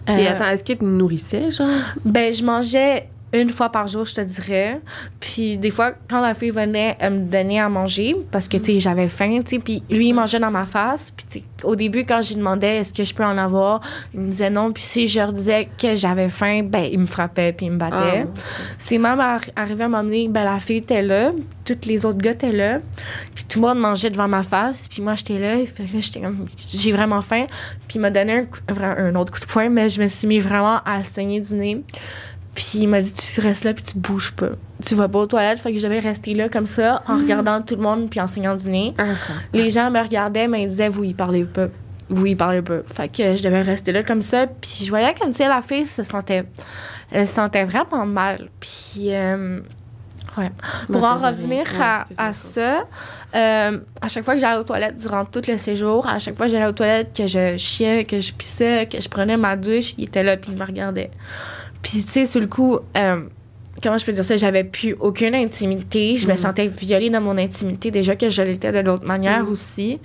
[0.04, 1.68] Puis Euh, attends, est-ce que tu nourrissais, genre?
[2.04, 4.80] Ben, je mangeais une fois par jour, je te dirais.
[5.20, 8.64] Puis des fois, quand la fille venait, elle me donnait à manger parce que, tu
[8.64, 9.58] sais, j'avais faim, tu sais.
[9.58, 11.12] Puis lui, il mangeait dans ma face.
[11.16, 13.80] Puis, au début, quand j'ai demandé est-ce que je peux en avoir,
[14.14, 14.72] il me disait non.
[14.72, 17.78] Puis si je leur disais que j'avais faim, ben, il me frappait puis il me
[17.78, 18.24] battait.
[18.26, 18.40] Ah.
[18.78, 21.32] C'est même arri- arrivé à m'emmener, ben, la fille était là,
[21.64, 22.78] tous les autres gars étaient là.
[23.34, 24.88] Puis tout le monde mangeait devant ma face.
[24.88, 25.56] Puis moi, j'étais là.
[26.00, 27.46] J'étais comme, j'ai vraiment faim.
[27.86, 30.40] Puis il m'a donné un, un autre coup de poing, mais je me suis mis
[30.40, 31.82] vraiment à saigner du nez.
[32.54, 34.50] Puis il m'a dit, tu restes là, puis tu bouges pas.
[34.84, 35.60] Tu vas pas aux toilettes.
[35.60, 38.26] Fait que je devais rester là comme ça, en regardant tout le monde, puis en
[38.26, 38.94] saignant du nez.
[38.98, 39.04] Ah.
[39.52, 41.68] Les gens me regardaient, mais ils disaient, vous, il parlait pas.
[42.08, 42.80] Vous, il parlait pas.
[42.92, 44.46] Fait que je devais rester là comme ça.
[44.48, 46.44] Puis je voyais comme si la fille se sentait,
[47.12, 48.48] elle se sentait vraiment mal.
[48.58, 49.60] Puis, euh,
[50.36, 50.50] ouais.
[50.90, 51.64] Pour en revenir.
[51.78, 52.84] Ouais, à, ça,
[53.36, 56.46] euh, à chaque fois que j'allais aux toilettes durant tout le séjour, à chaque fois
[56.46, 59.94] que j'allais aux toilettes, que je chiais, que je pissais, que je prenais ma douche,
[59.96, 61.12] il était là puis il me regardait.
[61.82, 63.22] Puis, tu sais, sur le coup, euh,
[63.82, 66.16] comment je peux dire ça, j'avais plus aucune intimité.
[66.16, 66.38] Je me Mhm.
[66.38, 69.52] sentais violée dans mon intimité, déjà que je l'étais de l'autre manière Mhm.
[69.52, 70.00] aussi.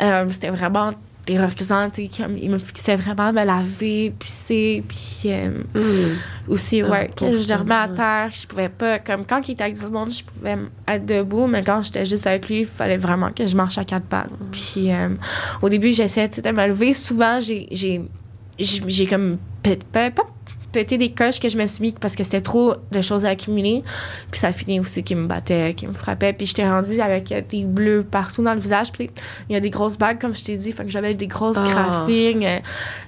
[0.00, 0.92] Euh, C'était vraiment
[1.26, 6.16] terrorisant, tu sais, comme il me fixait vraiment me laver, pisser, puis euh, Hmm.
[6.48, 9.84] aussi, ouais, je dormais à terre, je pouvais pas, comme quand il était avec tout
[9.84, 13.30] le monde, je pouvais être debout, mais quand j'étais juste avec lui, il fallait vraiment
[13.30, 14.30] que je marche à quatre pattes.
[14.52, 15.08] Puis euh,
[15.60, 16.94] au début, j'essayais de me lever.
[16.94, 19.36] Souvent, j'ai, j'ai, comme
[19.92, 20.10] pas
[20.72, 23.30] pété des coches que je me suis mis parce que c'était trop de choses à
[23.30, 23.82] accumuler.
[24.30, 26.32] Puis ça finit aussi qu'il me battait, qu'il me frappait.
[26.32, 28.92] Puis j'étais rendue avec des bleus partout dans le visage.
[28.92, 29.10] Puis
[29.48, 31.56] il y a des grosses bagues, comme je t'ai dit, fait que j'avais des grosses
[31.58, 32.42] graphines.
[32.44, 32.58] euh,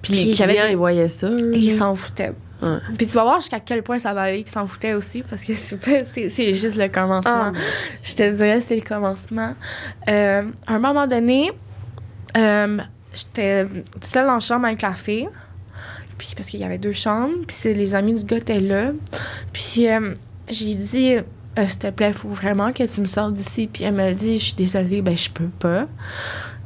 [0.03, 1.29] Puis les j'avais clients, des- ils voyaient ça.
[1.55, 2.33] ils s'en foutaient.
[2.63, 2.77] Ouais.
[2.99, 5.43] Puis tu vas voir jusqu'à quel point ça va aller qu'ils s'en foutaient aussi, parce
[5.45, 7.53] que c'est juste le commencement.
[7.55, 7.59] Ah.
[8.03, 9.55] Je te dirais, c'est le commencement.
[10.09, 11.53] Euh, à un moment donné,
[12.37, 12.79] euh,
[13.15, 13.67] j'étais
[14.03, 15.29] seule la chambre avec la fille.
[16.21, 18.93] Puis parce qu'il y avait deux chambres, puis c'est- les amis du gars étaient là.
[19.55, 20.15] Puis euh,
[20.49, 21.23] j'ai dit, euh,
[21.67, 23.69] s'il te plaît, faut vraiment que tu me sortes d'ici.
[23.73, 25.87] Puis elle m'a dit, je suis désolée, ben je peux pas.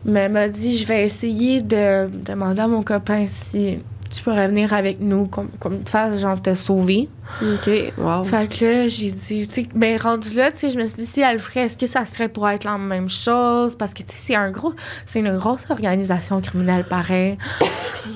[0.05, 3.79] Mais elle m'a dit, je vais essayer de demander à mon copain si
[4.15, 7.09] tu pourrais venir avec nous, comme, comme faire genre te sauver.
[7.43, 8.23] OK, wow.
[8.25, 10.97] Fait que là, j'ai dit, tu sais, ben rendu là, tu sais, je me suis
[10.97, 13.75] dit, si elle le ferait, est-ce que ça serait pour être la même chose?
[13.77, 14.73] Parce que, tu sais, c'est un gros,
[15.07, 17.37] c'est une grosse organisation criminelle, pareil.
[17.59, 17.67] Puis,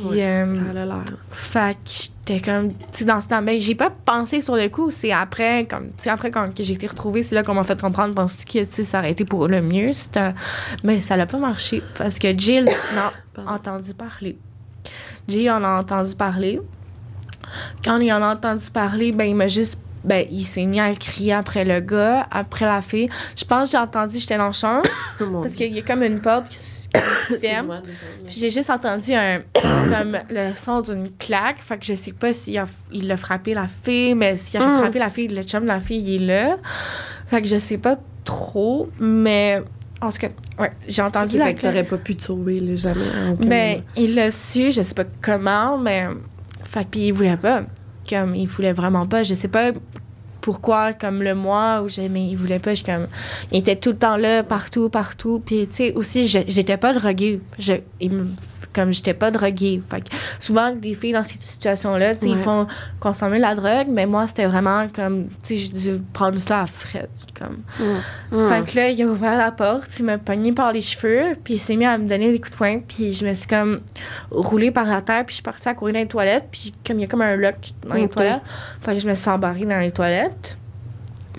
[0.05, 1.05] Ouais, euh, Ça a l'air.
[1.33, 4.69] fait que j'étais comme, tu sais, dans ce temps, ben, j'ai pas pensé sur le
[4.69, 7.65] coup, c'est après, comme, tu sais, après quand j'ai été retrouvée, c'est là qu'on m'a
[7.65, 9.93] fait comprendre, penses-tu que, tu sais, ça aurait été pour le mieux,
[10.85, 13.13] mais ça l'a pas marché, parce que Jill n'a
[13.51, 14.39] entendu parler.
[15.29, 16.61] Jill en a entendu parler.
[17.85, 20.93] Quand il en a entendu parler, ben, il m'a juste, ben, il s'est mis à
[20.95, 23.09] crier après le gars, après la fille.
[23.37, 24.83] Je pense que j'ai entendu, j'étais dans le champ,
[25.21, 27.83] Oh parce qu'il y a comme une porte qui se qui se ferme.
[28.27, 31.59] Puis j'ai juste entendu un comme le son d'une claque.
[31.61, 34.67] Fait que je sais pas s'il a, il a frappé la fille, mais s'il a
[34.67, 34.79] Mm.
[34.79, 36.57] frappé la fille, le chum de la fille, il est là.
[37.29, 39.63] Fait que je sais pas trop, mais
[40.01, 42.61] en tout cas, ouais, j'ai entendu Ok, la fait que t'aurais pas pu te sauver,
[42.61, 43.01] là, jamais.
[43.41, 46.03] Ben, il l'a su, je sais pas comment, mais.
[46.65, 47.63] Fait puis il voulait pas.
[48.09, 49.23] Comme, il voulait vraiment pas.
[49.25, 49.73] Je sais pas
[50.41, 52.09] pourquoi, comme le mois où j'ai.
[52.09, 52.75] Mais il voulait pas.
[52.75, 53.07] Je, comme,
[53.53, 55.43] il était tout le temps là, partout, partout.
[55.45, 57.41] Puis, tu sais, aussi, je- j'étais pas droguée.
[57.59, 58.29] Je, il me-
[58.79, 59.83] comme j'étais pas droguée.
[59.91, 60.07] Fait que
[60.39, 62.43] souvent, des filles dans cette situation-là, tu sais, ils Ouais.
[62.43, 62.67] font
[63.01, 65.29] consommer la drogue, mais moi, c'était vraiment comme.
[65.43, 67.09] Tu sais, j'ai dû prendre ça à fret.
[67.39, 67.59] Comme.
[67.81, 68.49] Mm.
[68.49, 71.55] Fait que là, il a ouvert la porte, il m'a pogné par les cheveux, puis
[71.55, 73.81] il s'est mis à me donner des coups de poing, puis je me suis comme
[74.31, 76.99] roulée par la terre, puis je suis partie à courir dans les toilettes, puis comme
[76.99, 78.43] il y a comme un lock dans les toilettes,
[78.83, 80.57] fait que je me suis embarrée dans les toilettes.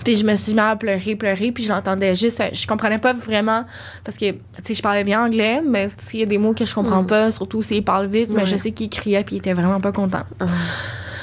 [0.04, 2.42] Puis je me suis mis à pleurer, pleurer, puis je l'entendais juste.
[2.52, 3.64] Je comprenais pas vraiment,
[4.04, 6.38] parce que, tu sais, je parlais bien anglais, mais tu sais, il y a des
[6.38, 7.06] mots que je comprends Mm.
[7.06, 8.46] pas, surtout s'il parle vite, mais Ouais.
[8.46, 10.22] je sais qu'il criait, puis il était vraiment pas content.
[10.40, 10.46] Ah.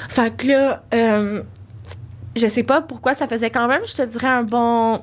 [0.08, 1.42] Fait que là, euh,
[2.36, 5.00] je sais pas pourquoi ça faisait quand même, je te dirais, un bon.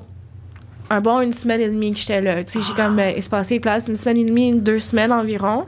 [0.88, 2.44] Un bon une semaine et demie que j'étais là.
[2.44, 5.64] Tu sais, j'ai comme euh, espacé place une semaine et demie, deux semaines environ.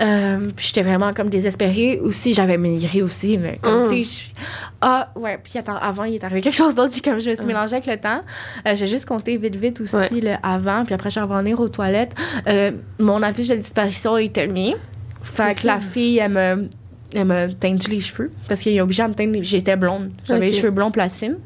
[0.00, 2.00] Euh, puis j'étais vraiment comme désespérée.
[2.02, 3.36] Aussi, j'avais migré aussi.
[3.36, 3.50] là.
[3.60, 3.90] Comme, Mm.
[3.90, 4.40] tu sais, je-
[4.80, 5.38] Ah, ouais.
[5.42, 6.94] Puis attends, avant, il est arrivé quelque chose d'autre.
[7.04, 7.48] Comme, je me suis Mm.
[7.48, 8.22] mélangée avec le temps.
[8.66, 10.08] Euh, j'ai juste compté vite, vite aussi Ouais.
[10.12, 10.84] le avant.
[10.86, 12.14] Puis après, je suis revenue aux toilettes.
[12.48, 14.74] Euh, mon affiche de disparition est mis.
[15.22, 16.68] Fait que la fille, elle me,
[17.14, 19.36] elle m'a teintu les cheveux parce qu'il est obligé à me teindre.
[19.42, 20.12] J'étais blonde.
[20.26, 21.36] J'avais les cheveux blonds platine.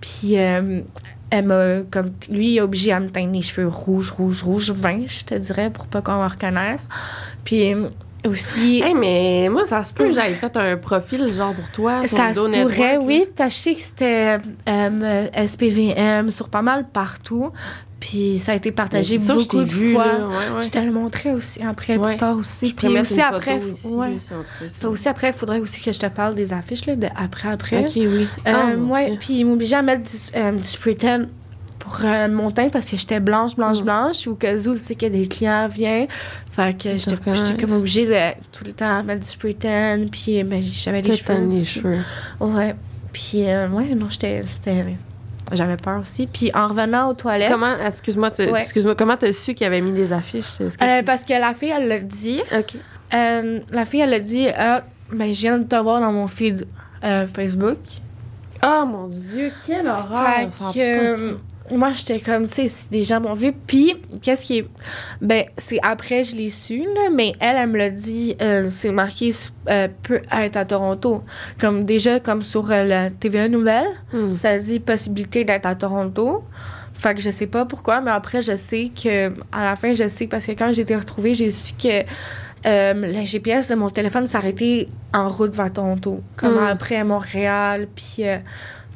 [0.00, 0.36] Puis
[1.30, 4.70] elle m'a, comme, lui, il est obligé à me teindre les cheveux rouges, rouges, rouges,
[4.70, 6.86] vin, je te dirais, pour pas qu'on me reconnaisse.
[7.44, 7.88] Puis euh,
[8.26, 8.82] aussi.
[8.82, 12.06] Hey, mais moi, ça se peut que j'avais fait un profil genre pour toi.
[12.06, 14.38] Ça se pourrait, oui, parce que je sais que c'était
[14.68, 17.52] euh, SPVM sur pas mal partout.
[18.00, 20.06] Puis ça a été partagé je beaucoup de vu, fois.
[20.06, 20.28] là.
[20.28, 20.62] Ouais, ouais.
[20.62, 22.68] Je te le montrais aussi après, plus tard aussi.
[22.68, 24.16] Je Puis aussi après, ici, ouais.
[24.70, 27.48] Fait aussi après, il faudrait aussi que je te parle des affiches là, de après
[27.48, 27.80] après.
[27.80, 28.28] Ok, oui.
[28.46, 31.24] Euh, Ah, ouais, puis ils m'obligeaient à mettre du, euh, du spray tan
[31.80, 33.84] pour euh, mon teint parce que j'étais blanche, blanche, Mm.
[33.84, 34.26] blanche.
[34.28, 36.06] Ou que tu sais que des clients viennent.
[36.52, 37.16] Fait que j'étais
[37.60, 40.06] comme obligée de tout le temps mettre du spray tan.
[40.12, 41.48] Puis ben, j'avais les cheveux.
[41.48, 41.98] les cheveux.
[42.38, 42.76] Ouais.
[43.12, 44.44] Puis, euh, ouais, non, j'étais.
[44.46, 44.96] c'était-
[45.52, 46.26] J'avais peur aussi.
[46.26, 47.50] Puis en revenant aux toilettes.
[47.50, 48.60] Comment, excuse-moi, Ouais.
[48.62, 50.58] excuse-moi, comment t'as su qu'il avait mis des affiches?
[50.58, 52.40] Que euh, tu- parce que la fille, elle l'a dit.
[52.56, 52.74] Ok.
[53.14, 54.82] Euh, la fille, elle a dit Ah,
[55.12, 56.66] ben, je viens de te voir dans mon feed
[57.04, 57.78] euh, Facebook.
[58.62, 60.50] Oh mon Dieu, quelle horreur!
[60.52, 61.36] Fait que.
[61.70, 63.52] Moi, j'étais comme, tu sais, des gens m'ont vu.
[63.52, 64.68] Puis, qu'est-ce qui est.
[65.20, 68.90] Ben, c'est après, je l'ai su, là, mais elle, elle me l'a dit, euh, c'est
[68.92, 69.32] marqué,
[69.68, 71.22] euh, peut être à Toronto.
[71.60, 74.36] Comme déjà, comme sur euh, la TVA Nouvelle, Hmm.
[74.36, 76.44] ça dit possibilité d'être à Toronto.
[76.94, 80.08] Fait que je sais pas pourquoi, mais après, je sais que, à la fin, je
[80.08, 82.02] sais, parce que quand j'ai été retrouvée, j'ai su que.
[82.66, 86.66] euh, le GPS de mon téléphone s'arrêtait en route vers Toronto, comme Mm.
[86.66, 88.38] après Montréal, puis euh,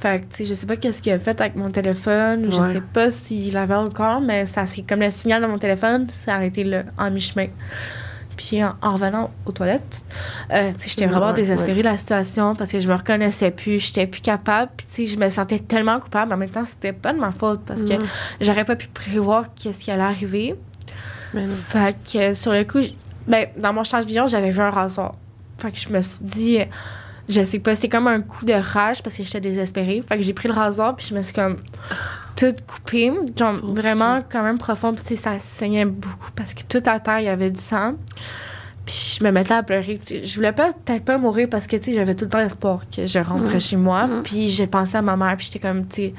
[0.03, 2.49] fait que, tu sais, je sais pas qu'est-ce qu'il a fait avec mon téléphone.
[2.51, 2.73] Je Ouais.
[2.73, 6.31] sais pas s'il l'avait encore, mais ça, c'est comme le signal de mon téléphone s'est
[6.31, 7.47] arrêté là, en mi-chemin.
[8.37, 10.05] Puis en, en revenant aux toilettes,
[10.53, 13.51] euh, tu sais, j'étais vraiment ouais, désespérée de la situation parce que je me reconnaissais
[13.51, 14.73] plus, j'étais plus capable.
[14.77, 17.19] Puis tu sais, je me sentais tellement coupable, mais en même temps, c'était pas de
[17.19, 17.93] ma faute parce que
[18.41, 20.57] j'aurais pas pu prévoir qu'est-ce qui allait arriver.
[21.35, 21.55] Ben non.
[21.57, 22.81] Fait que sur le coup,
[23.29, 25.15] ben, dans mon champ de vision, j'avais vu un rasoir.
[25.59, 26.59] Fait que je me suis dit,
[27.29, 30.03] je sais pas, c'était comme un coup de rage parce que j'étais désespérée.
[30.09, 31.57] Fait que j'ai pris le rasoir puis je me suis comme
[32.37, 34.95] tout coupé, genre Pauvre vraiment quand même profond.
[34.95, 37.95] Puis ça saignait beaucoup parce que tout à terre, il y avait du sang.
[38.85, 40.01] Puis je me mettais à pleurer.
[40.25, 43.19] Je voulais pas peut-être pas mourir parce que j'avais tout le temps espoir que je
[43.21, 43.61] rentrais Mhm.
[43.61, 44.07] chez moi.
[44.09, 44.23] Mhm.
[44.25, 46.13] Puis j'ai pensé à ma mère puis j'étais comme tu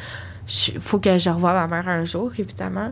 [0.48, 2.92] sais, faut que je revoie ma mère un jour évidemment.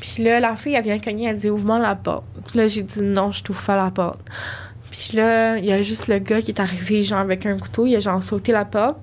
[0.00, 2.24] Puis là, la fille, elle vient cogner, elle dit Ouvre-moi la porte.
[2.48, 4.20] Puis là, j'ai dit Non, je t'ouvre pas la porte.
[4.90, 7.86] Puis là, il y a juste le gars qui est arrivé, genre, avec un couteau.
[7.86, 8.96] Il a, genre, sauté la porte.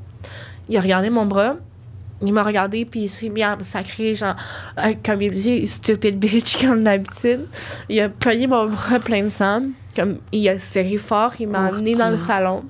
[0.70, 1.56] Il a regardé mon bras.
[2.26, 4.36] Il m'a regardé, puis il s'est mis à me sacrer, genre,
[4.78, 7.48] euh, comme il dit, stupid bitch, comme d'habitude.
[7.90, 9.64] Il a pogné mon bras plein de sang.
[9.96, 11.34] Comme, il a serré fort.
[11.40, 12.64] Il m'a Oh, amené dans le salon.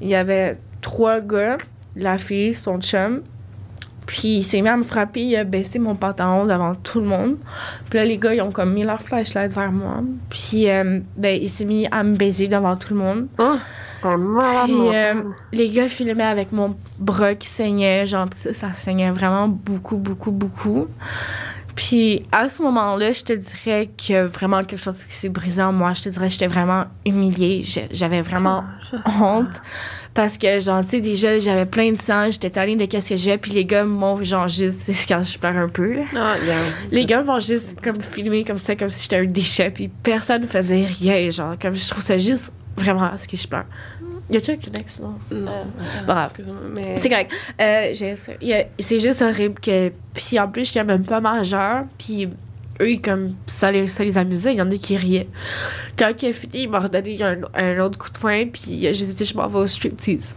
[0.00, 1.58] Il y avait trois gars,
[1.96, 3.22] la fille, son chum.
[4.06, 7.06] Puis il s'est mis à me frapper, il a baissé mon pantalon devant tout le
[7.06, 7.36] monde.
[7.88, 10.02] Puis là, les gars, ils ont comme mis leur flashlight vers moi.
[10.30, 13.26] Puis euh, ben, il s'est mis à me baiser devant tout le monde.
[13.38, 13.56] Oh,
[13.92, 15.14] c'est un malade Puis euh,
[15.52, 20.86] les gars filmaient avec mon bras qui saignait, genre ça saignait vraiment beaucoup, beaucoup, beaucoup.
[21.76, 25.72] Puis à ce moment-là, je te dirais a vraiment quelque chose qui s'est brisé en
[25.72, 25.92] moi.
[25.94, 27.62] Je te dirais que j'étais vraiment humiliée.
[27.64, 28.64] J'ai- J'avais vraiment
[29.20, 29.60] honte.
[30.14, 33.16] Parce que, genre, tu sais, déjà, j'avais plein de sang, j'étais tannée de qu'est-ce que
[33.16, 36.02] je fais, puis les gars m'ont, genre, juste, c'est quand je pleure un peu, là.
[36.14, 36.62] Ah, regarde.
[36.92, 40.42] Les gars vont juste, comme, filmer comme ça, comme si j'étais un déchet, puis personne
[40.42, 43.64] ne faisait rien, genre, comme, je trouve ça juste vraiment à ce que je pleure.
[44.30, 45.14] Y a-tu un Kleenex, non?
[45.30, 45.64] Non,
[46.24, 46.96] excuse-moi, mais...
[46.96, 47.30] C'est correct.
[47.60, 48.16] Euh, j'ai
[48.78, 49.92] c'est juste horrible que.
[50.14, 51.84] Puis en plus, j'étais même pas majeur.
[51.98, 52.28] Puis
[52.80, 54.52] eux, comme ça les, ça les amusait.
[54.52, 55.28] Il y en a qui riaient.
[55.98, 58.46] Quand il a fini, il m'a redonné un, un autre coup de poing.
[58.46, 60.34] Puis juste dit Je m'en vais au striptease.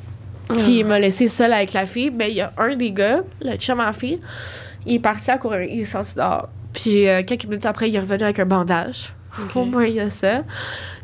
[0.49, 2.11] Puis il m'a laissé seule avec la fille.
[2.11, 4.19] Mais il y a un des gars, le chum en fille,
[4.85, 5.61] il est parti à courir.
[5.61, 6.49] Il est sorti dehors.
[6.73, 9.13] Puis euh, quelques minutes après, il est revenu avec un bandage.
[9.55, 10.43] Au moins, il y a ça.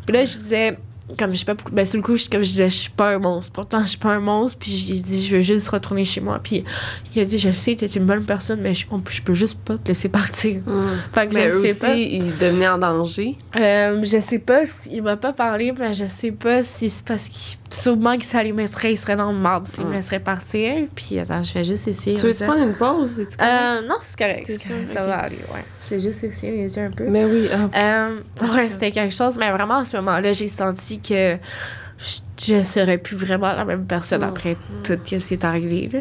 [0.06, 0.78] Puis là, je disais,
[1.18, 3.10] comme je sais pas ben sur le coup, je, comme je disais, je suis pas
[3.16, 3.52] un monstre.
[3.54, 4.58] Pourtant, je suis pas un monstre.
[4.60, 6.40] Puis j'ai dit, je veux juste retourner chez moi.
[6.42, 6.64] Puis
[7.16, 9.58] il a dit, je sais, t'es une bonne personne, mais je, on- je peux juste
[9.60, 10.58] pas te laisser partir.
[10.66, 10.90] Hmm.
[11.14, 11.94] Fait que Mais je sais aussi, pas.
[11.96, 13.38] ils devenaient en danger.
[13.56, 17.28] Euh, je sais pas, il m'a pas parlé, mais je sais pas si c'est parce
[17.28, 17.58] qu'il.
[17.70, 19.94] Sûrement que ça mettrait, il serait dans le marde s'il me Mm.
[19.94, 20.74] laisserait partir.
[20.94, 22.16] Puis attends, je vais juste essayer.
[22.16, 23.20] Tu veux-tu prendre une pause?
[23.20, 24.46] Euh, non, c'est correct.
[24.48, 25.66] C'est correct, Ça va aller, ouais.
[25.94, 27.08] J'ai juste essayé les yeux un peu.
[27.08, 27.48] Mais oui.
[27.76, 31.38] Euh, ouais, c'était quelque chose, mais vraiment à ce moment-là, j'ai senti que
[31.98, 34.24] je, je serais plus vraiment la même personne Mm.
[34.24, 35.90] après tout ce qui est arrivé.
[35.92, 36.00] Là.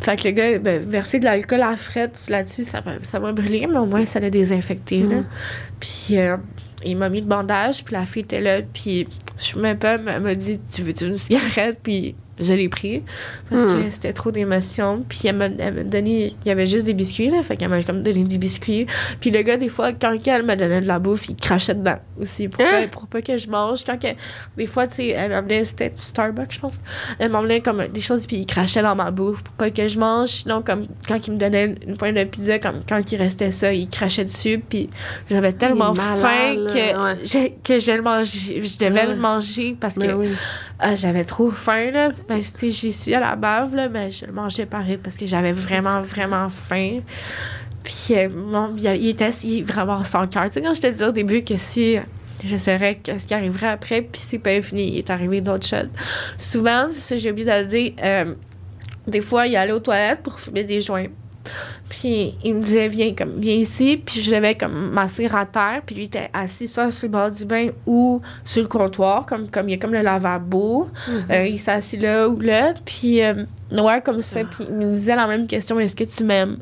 [0.00, 3.32] Fait que le gars, ben, verser de l'alcool à frette là-dessus, ça m'a, ça m'a
[3.32, 5.00] brûlé, mais au moins ça l'a désinfecté.
[5.00, 5.16] Là.
[5.16, 5.26] Mm.
[5.80, 6.36] Puis euh,
[6.84, 10.34] il m'a mis le bandage, puis la fille était là, puis je fumais pas, m'a
[10.34, 13.02] dit Tu veux-tu une cigarette Puis je l'ai pris
[13.50, 13.84] parce Mm.
[13.84, 15.04] que c'était trop d'émotions.
[15.08, 17.82] Puis elle m'a, elle donné, il y avait juste des biscuits, là, fait qu'elle m'a
[17.82, 18.86] comme donné des biscuits.
[19.20, 21.96] Puis le gars, des fois, quand elle me donnait de la bouffe, il crachait dedans
[22.20, 22.82] aussi pour, Hein?
[22.82, 23.84] pas, pour pas que je mange.
[23.84, 24.08] Quand que,
[24.56, 26.82] des fois, tu sais, elle m'amenait, c'était Starbucks, je pense.
[27.18, 29.98] Elle m'emmenait comme des choses, puis il crachait dans ma bouffe pour pas que je
[29.98, 30.28] mange.
[30.28, 33.72] Sinon, comme quand il me donnait une pointe de pizza, comme quand il restait ça,
[33.72, 34.62] il crachait dessus.
[34.68, 34.88] Puis
[35.30, 37.54] j'avais tellement faim malade, que, ouais.
[37.64, 39.06] que je, le mangeais, je devais Ouais.
[39.06, 40.28] le manger parce Mais que oui.
[40.84, 42.10] Ah, j'avais trop faim, là.
[42.28, 45.52] Ben, j'y suis à la bave, là, mais je le mangeais pareil parce que j'avais
[45.52, 47.02] vraiment, vraiment faim.
[47.84, 50.46] Puis, euh, bon, il, était il vraiment sans cœur.
[50.46, 51.98] Tu sais, quand je te disais au début que si
[52.44, 55.88] je saurais qu'est-ce qui arriverait après, puis c'est pas fini, il est arrivé d'autres choses.
[56.36, 58.34] Souvent, ça, j'ai oublié de le dire, euh,
[59.06, 61.06] des fois, il allait aux toilettes pour fumer des joints.
[61.92, 64.02] Puis il me disait, viens, comme, viens ici.
[64.02, 65.82] Puis je devais comme m'asseoir à terre.
[65.84, 69.50] Puis lui était assis soit sur le bord du bain ou sur le comptoir, comme,
[69.50, 70.88] comme il y a comme le lavabo.
[71.30, 72.72] Euh, il s'est assis là ou là.
[72.86, 74.40] Puis euh, ouais, comme ça.
[74.42, 76.56] Puis il me disait la même question, est-ce que tu m'aimes?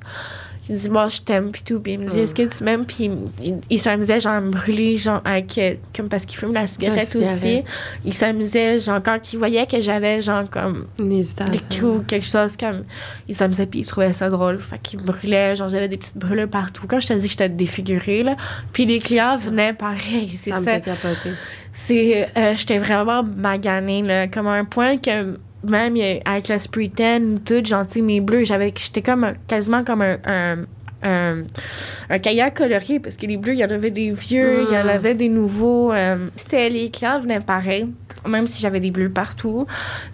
[0.70, 1.80] Il me dit, moi, je t'aime, puis tout.
[1.80, 2.84] Puis il me dit, est-ce que tu m'aimes?
[2.86, 3.10] Puis
[3.42, 6.68] il, il s'amusait, genre, à me brûler, genre, avec, euh, comme parce qu'il fume la
[6.68, 7.38] cigarette aussi.
[7.38, 7.64] cigarette.
[8.04, 11.60] Il s'amusait, genre, quand il voyait que j'avais, genre, comme, Une des hésitation.
[11.68, 12.84] coups ou quelque chose comme
[13.28, 16.48] il s'amusait puis il trouvait ça drôle fait qu'il brûlait genre j'avais des petites brûlures
[16.48, 18.36] partout quand je te dis que j'étais défigurée là
[18.72, 21.30] puis les clients venaient pareil c'est Ça me ça fait capoter.
[21.72, 26.90] c'est euh, j'étais vraiment maganée là comme à un point que même avec le spray
[26.90, 30.64] tan tout sais mes bleus j'avais j'étais comme quasiment comme un,
[31.02, 34.76] un kayak colorié parce que les bleus il y en avait des vieux il y
[34.78, 34.88] en Mm.
[34.88, 37.88] avait des nouveaux euh, c'était les clients venaient pareil
[38.28, 39.66] même si j'avais des bleus partout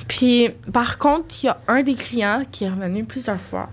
[0.08, 3.68] puis, par contre, il y a un des clients qui est revenu plusieurs fois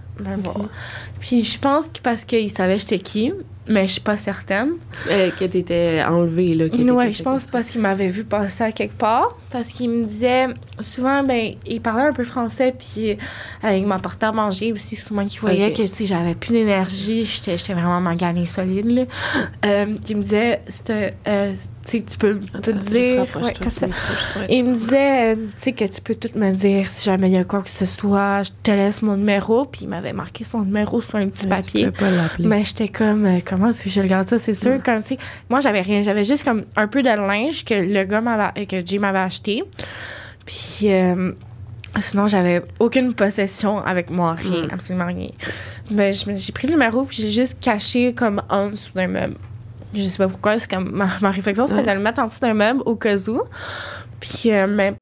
[1.20, 3.34] Puis, je pense que parce qu'il savait j'étais qui,
[3.68, 4.74] mais je suis pas certaine.
[5.10, 6.66] Euh, que t'étais enlevée, là.
[6.94, 9.38] Ouais, je pense parce qu'il m'avait vu passer à quelque part.
[9.52, 10.48] Parce qu'il me disait,
[10.82, 13.18] souvent, ben, il parlait un peu français, puis
[13.64, 14.96] euh, il m'apportait à manger aussi.
[14.96, 19.04] Souvent, qu'il voyait que, tu sais, j'avais plus d'énergie, j'étais vraiment maganée solide, là.
[19.66, 21.14] Euh, il me disait, c'était,
[21.86, 23.26] tu sais, tu peux te dire.
[23.41, 23.88] ouais, comme ça.
[24.50, 27.34] Il me disait, euh, tu sais, que tu peux tout me dire si jamais il
[27.34, 28.43] y a quoi que ce soit.
[28.43, 29.65] Je te laisse mon numéro.
[29.65, 31.91] Puis il m'avait marqué son numéro sur un petit papier.
[31.91, 32.06] Pas.
[32.39, 34.39] Mais j'étais comme, euh, comment est-ce que je regarde ça?
[34.39, 34.82] C'est sûr, Mm.
[34.84, 35.02] comme,
[35.50, 36.02] moi, j'avais rien.
[36.02, 39.19] J'avais juste comme un peu de linge que le gars m'avait, euh, que Jay m'avait
[39.19, 39.63] acheté.
[40.46, 41.32] Puis, euh,
[42.00, 44.70] sinon, j'avais aucune possession avec moi, rien, Mm.
[44.74, 45.30] absolument rien.
[45.91, 49.36] Mais j'ai pris le numéro, puis j'ai juste caché comme en dessous d'un meuble.
[49.94, 51.88] Je sais pas pourquoi, c'est comme ma, ma réflexion, c'était Ouais.
[51.88, 53.41] de le mettre en dessous d'un meuble au cas où.
[54.20, 54.96] Puis, euh, mais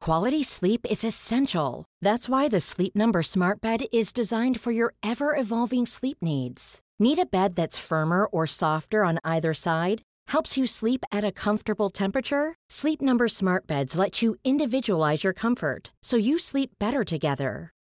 [0.00, 1.84] Quality sleep is essential.
[2.00, 6.80] That's why the Sleep Number Smart Bed is designed for your ever evolving sleep needs.
[6.98, 10.00] Need a bed that's firmer or softer on either side?
[10.28, 12.54] Helps you sleep at a comfortable temperature?
[12.70, 17.70] Sleep Number Smart Beds let you individualize your comfort so you sleep better together.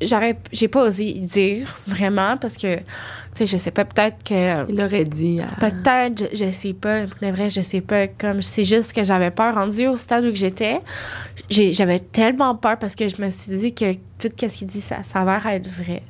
[0.00, 2.82] J'aurais, j'ai pas osé y dire vraiment parce que, tu
[3.34, 4.70] sais, je sais pas, peut-être que.
[4.70, 5.40] Il aurait dit.
[5.40, 7.02] à- Peut-être, je, je sais pas.
[7.06, 8.06] Pour le vrai, je sais pas.
[8.06, 9.54] Comme c'est juste que j'avais peur.
[9.56, 10.80] Rendu au stade où j'étais,
[11.50, 15.02] j'avais tellement peur parce que je me suis dit que tout ce qu'il dit, ça
[15.02, 16.02] s'avère être vrai.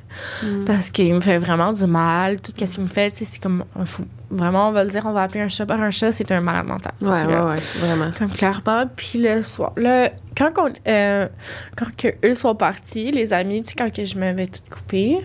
[0.43, 0.65] Mm.
[0.65, 2.39] Parce qu'il me fait vraiment du mal.
[2.41, 4.05] Tout ce qu'il me fait, tu sais, c'est comme un fou.
[4.29, 6.41] Vraiment, on va le dire, on va appeler un chat par un chat, c'est un
[6.41, 6.93] malade mental.
[7.01, 8.11] Ouais, ouais, ouais, vraiment.
[8.17, 8.85] Comme clairement.
[8.95, 11.27] Puis le soir, là, quand, qu'on- euh,
[11.75, 15.17] quand que eux sont partis, les amis, tu sais, quand que je m'avais tout coupé,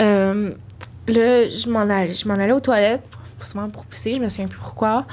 [0.00, 0.50] euh,
[1.08, 3.02] là, je m'en allais, je allais aux toilettes,
[3.40, 5.06] souvent pour pisser, je me souviens plus pourquoi.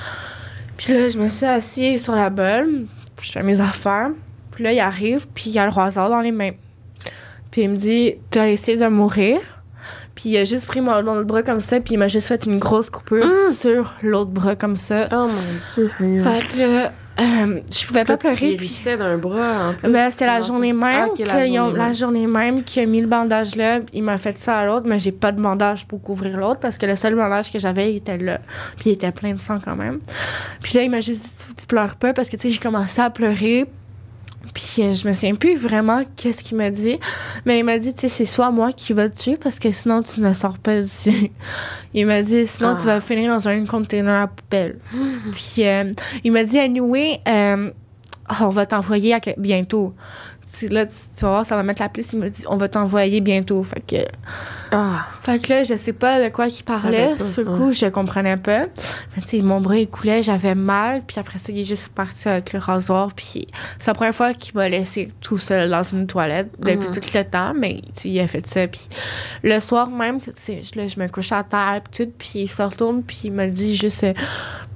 [0.76, 2.86] Puis là, je me suis assise sur la bolle,
[3.22, 4.10] je fais mes affaires.
[4.52, 6.52] Puis là, il arrive, puis il a le roiseur dans les mains.
[7.52, 9.40] Puis il me dit, t'as essayé de mourir?
[10.16, 12.46] Puis il a juste pris mon l'autre bras comme ça, puis il m'a juste fait
[12.48, 13.54] une grosse coupure Mm.
[13.54, 15.08] sur l'autre bras comme ça.
[15.12, 16.24] Oh mon dieu.
[16.24, 16.88] Fait que
[17.20, 18.56] euh, je pouvais pas Toi, tu pleurer.
[18.58, 19.90] Puis, d'un bras en plus.
[19.92, 21.10] ben, c'était la journée même.
[21.20, 23.80] Ah, la ont- la journée même qui a mis le bandage là.
[23.94, 26.78] Il m'a fait ça à l'autre, mais j'ai pas de bandage pour couvrir l'autre parce
[26.78, 28.40] que le seul bandage que j'avais, il était là.
[28.78, 30.00] Puis il était plein de sang quand même.
[30.62, 33.02] Puis là, il m'a juste dit, tu pleures pas parce que, tu sais, j'ai commencé
[33.02, 33.66] à pleurer.
[34.58, 37.00] Puis euh, je me souviens plus vraiment qu'est-ce qu'il m'a dit.
[37.46, 39.72] Mais il m'a dit, tu sais, c'est soit moi qui va te tuer parce que
[39.72, 41.30] sinon tu ne sors pas d'ici.
[41.94, 42.78] il m'a dit, sinon Ah.
[42.80, 44.80] tu vas finir dans un container à poubelle.
[45.32, 45.92] Puis euh,
[46.24, 47.70] il m'a dit, anyway, euh,
[48.42, 49.94] on va t'envoyer bientôt.
[50.64, 52.10] Là, tu, tu vas voir, ça va mettre la police.
[52.14, 53.64] Il m'a dit, on va t'envoyer bientôt.
[53.64, 54.06] Fait que,
[54.72, 57.16] Ah, fait que là, je sais pas de quoi il parlait.
[57.20, 57.58] Sur le ouais.
[57.58, 58.66] coup, je comprenais pas.
[59.16, 61.04] Mais tu sais, mon bras, il coulait, j'avais mal.
[61.08, 63.14] Puis après ça, il est juste parti avec le rasoir.
[63.16, 63.48] Puis
[63.80, 66.94] c'est la première fois qu'il m'a laissé tout seul dans une toilette depuis Mhm.
[66.96, 67.54] tout le temps.
[67.56, 68.68] Mais il a fait ça.
[68.68, 68.88] Puis
[69.44, 71.82] le soir même, là, je me couche à terre.
[71.92, 72.12] Puis tout.
[72.18, 73.04] Puis il se retourne.
[73.04, 74.06] Puis il m'a dit juste,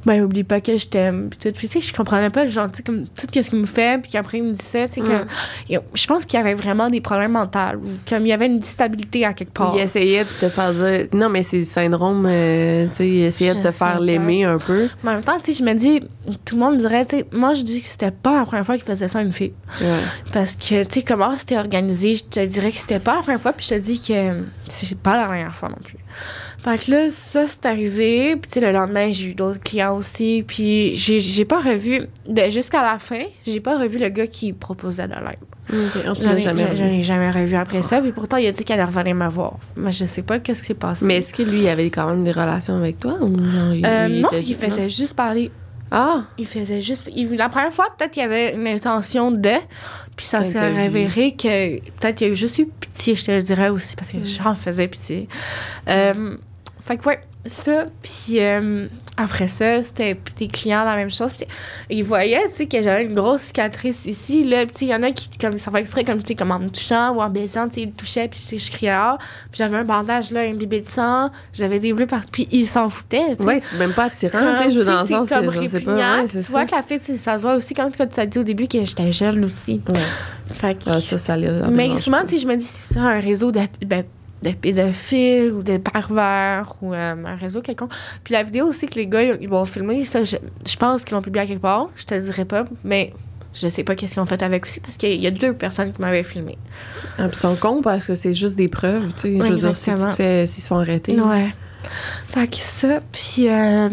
[0.05, 1.29] ben, oublie pas que je t'aime.
[1.29, 1.51] Puis tout.
[1.57, 4.01] Puis tu sais, je comprenais pas, genre, tu sais, comme tout ce qu'il me fait.
[4.01, 4.87] Puis qu'après, il me dit ça.
[4.87, 5.25] Tu sais, que
[5.69, 7.59] il- je pense qu'il y avait vraiment des problèmes mentaux.
[7.77, 9.73] Ou comme il y avait une instabilité à quelque part.
[9.75, 11.07] il essayait de te faire dire.
[11.13, 12.25] Non, mais c'est le syndrome.
[12.27, 14.89] euh, tu sais, il essayait de te faire l'aimer un peu.
[15.03, 15.99] Mais en même temps, tu sais, je me dis,
[16.45, 18.75] tout le monde dirait, tu sais, moi, je dis que c'était pas la première fois
[18.77, 19.53] qu'il faisait ça à une fille.
[19.81, 19.87] Ouais.
[20.33, 23.41] Parce que, tu sais, comment c'était organisé, je te dirais que c'était pas la première
[23.41, 25.97] fois, puis je te dis que c'est pas la dernière fois non plus.
[26.63, 29.95] Fait que là, ça, c'est arrivé, puis tu sais, le lendemain, j'ai eu d'autres clients
[29.97, 34.53] aussi, puis j'ai pas revu, de- jusqu'à la fin, j'ai pas revu le gars qui
[34.53, 35.39] proposait de l'aide.
[35.73, 36.75] Ok, on te J'en ai, jamais revu.
[36.75, 39.53] j'en ai jamais revu après ça, puis pourtant, il a dit qu'elle revenir me voir.
[39.75, 41.03] Mais je sais pas qu'est-ce qui s'est passé.
[41.03, 43.13] Mais est-ce que lui, il avait quand même des relations avec toi?
[43.21, 45.49] Ou genre, il- Euh, lui, non, il faisait juste parler
[45.93, 46.23] Ah!
[46.37, 47.09] Il faisait juste.
[47.13, 49.51] il- la première fois, peut-être qu'il y avait une intention de.
[50.15, 51.79] Puis ça s'est révélé que.
[51.99, 54.17] Peut-être qu'il y a eu juste eu pitié, je te le dirais aussi, parce que
[54.17, 54.25] Mm.
[54.25, 55.27] j'en faisais pitié.
[55.89, 56.37] Euh,
[56.83, 57.85] fait que, ouais, ça.
[58.03, 58.85] Puis euh,
[59.17, 61.33] après ça, c'était des clients, la même chose.
[61.33, 61.45] Puis
[61.89, 64.43] ils voyaient, tu sais, que j'avais une grosse cicatrice ici.
[64.43, 66.27] Là, puis tu sais, il y en a qui, comme, ça fait exprès, comme, tu
[66.29, 68.47] sais, comme en me touchant ou en baissant, tu sais, ils me touchaient, puis tu
[68.47, 69.17] sais, je criais, ah.
[69.19, 72.67] Puis j'avais un bandage là, un bébé de sang, j'avais des bleus partout, puis ils
[72.67, 73.43] s'en foutaient, tu sais.
[73.43, 75.61] Ouais, c'est même pas attirant, tu sais, je veux dans le c'est sens comme que
[75.63, 75.95] je sais pas.
[76.21, 78.19] Ouais, tu vois que la fille, tu sais, ça se voit aussi quand, quand tu
[78.19, 79.81] as dit au début que j'étais jeune aussi.
[79.89, 79.99] Ouais.
[80.53, 83.19] Fait que- Ah, ça, ça mais souvent, tu sais, je me dis, c'est ça, un
[83.19, 84.03] réseau de, ben,
[84.41, 87.91] de pédophiles ou de pervers ou euh, un réseau quelconque.
[88.23, 90.37] Puis la vidéo aussi que les gars, ils vont filmer, ça, je,
[90.67, 91.89] je pense qu'ils l'ont publié à quelque part.
[91.95, 93.13] Je te le dirai pas, mais
[93.53, 95.93] je sais pas qu'est-ce qu'ils ont fait avec aussi parce qu'il y a deux personnes
[95.93, 96.57] qui m'avaient filmé.
[97.17, 99.37] Ah, puis ils sont cons parce que c'est juste des preuves, tu sais.
[99.37, 100.45] je veux dire, si tu te fais.
[100.45, 101.19] S'ils se font arrêter.
[101.19, 101.53] Ouais.
[102.29, 103.89] Fait que ça, puis euh,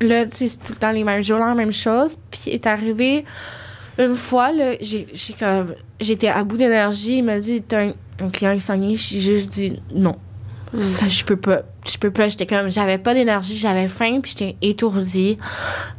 [0.00, 2.18] là, tu sais, c'est tout le temps les mêmes jours, la même chose.
[2.30, 3.24] Puis est arrivé
[3.98, 5.74] une fois, là, j'ai j'ai comme.
[6.00, 7.18] J'étais à bout d'énergie.
[7.18, 8.96] Il m'a dit, t'as un, un client qui s'ennuie.
[8.96, 10.16] J'ai juste dit non.
[10.72, 10.82] Mm.
[10.82, 11.62] Ça, je peux pas.
[11.86, 12.28] Je peux pas.
[12.28, 12.68] J'étais comme.
[12.68, 15.38] J'avais pas d'énergie, j'avais faim, puis j'étais étourdie.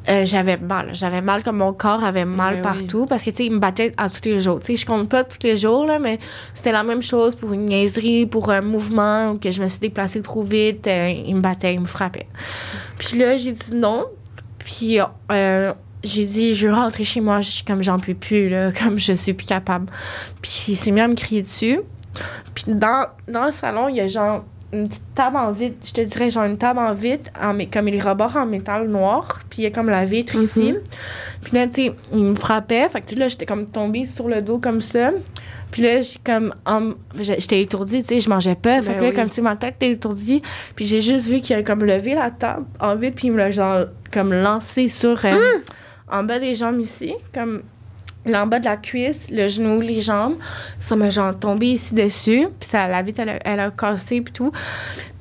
[0.07, 0.89] Euh, j'avais mal.
[0.93, 3.05] J'avais mal comme mon corps avait mal Ouais, partout.
[3.07, 4.59] Parce que, tu sais, il me battait à tous les jours.
[4.59, 6.19] Tu sais, je compte pas tous les jours, là, mais
[6.53, 9.79] c'était la même chose pour une niaiserie, pour un mouvement, ou que je me suis
[9.79, 10.85] déplacée trop vite.
[10.87, 12.27] euh, il me battait, il me frappait.
[12.99, 14.05] Puis là, j'ai dit non.
[14.59, 14.99] Puis
[15.31, 18.71] euh, j'ai dit, je veux rentrer chez moi, je suis comme j'en peux plus, là,
[18.83, 19.87] comme je suis plus capable.
[20.41, 21.79] Puis il s'est mis à me crier dessus.
[22.55, 25.93] Puis dans, dans le salon, il y a genre une petite table en vitre, je
[25.93, 29.59] te dirais genre une table en vitre, en, comme les rebords en métal noir, puis
[29.59, 30.75] il y a comme la vitre ici.
[31.41, 34.41] Puis là, tu sais, il me frappait, fait que là, j'étais comme tombée sur le
[34.43, 35.09] dos comme ça.
[35.71, 36.53] Puis là, j'ai comme,
[37.19, 38.81] j'étais étourdie, tu sais, je mangeais pas.
[38.83, 39.15] Fait Ben que là, oui.
[39.15, 40.41] comme, tu sais, ma tête était étourdie.
[40.75, 43.37] Puis j'ai juste vu qu'il a comme levé la table en vitre, puis il me
[43.37, 45.61] l'a genre, comme lancé sur, euh, Hum!
[46.11, 47.61] en bas des jambes ici, comme
[48.35, 50.35] en bas de la cuisse, le genou, les jambes.
[50.79, 52.47] Ça m'a genre tombé ici dessus.
[52.59, 54.51] Puis ça, la vitre, elle a, cassé puis tout.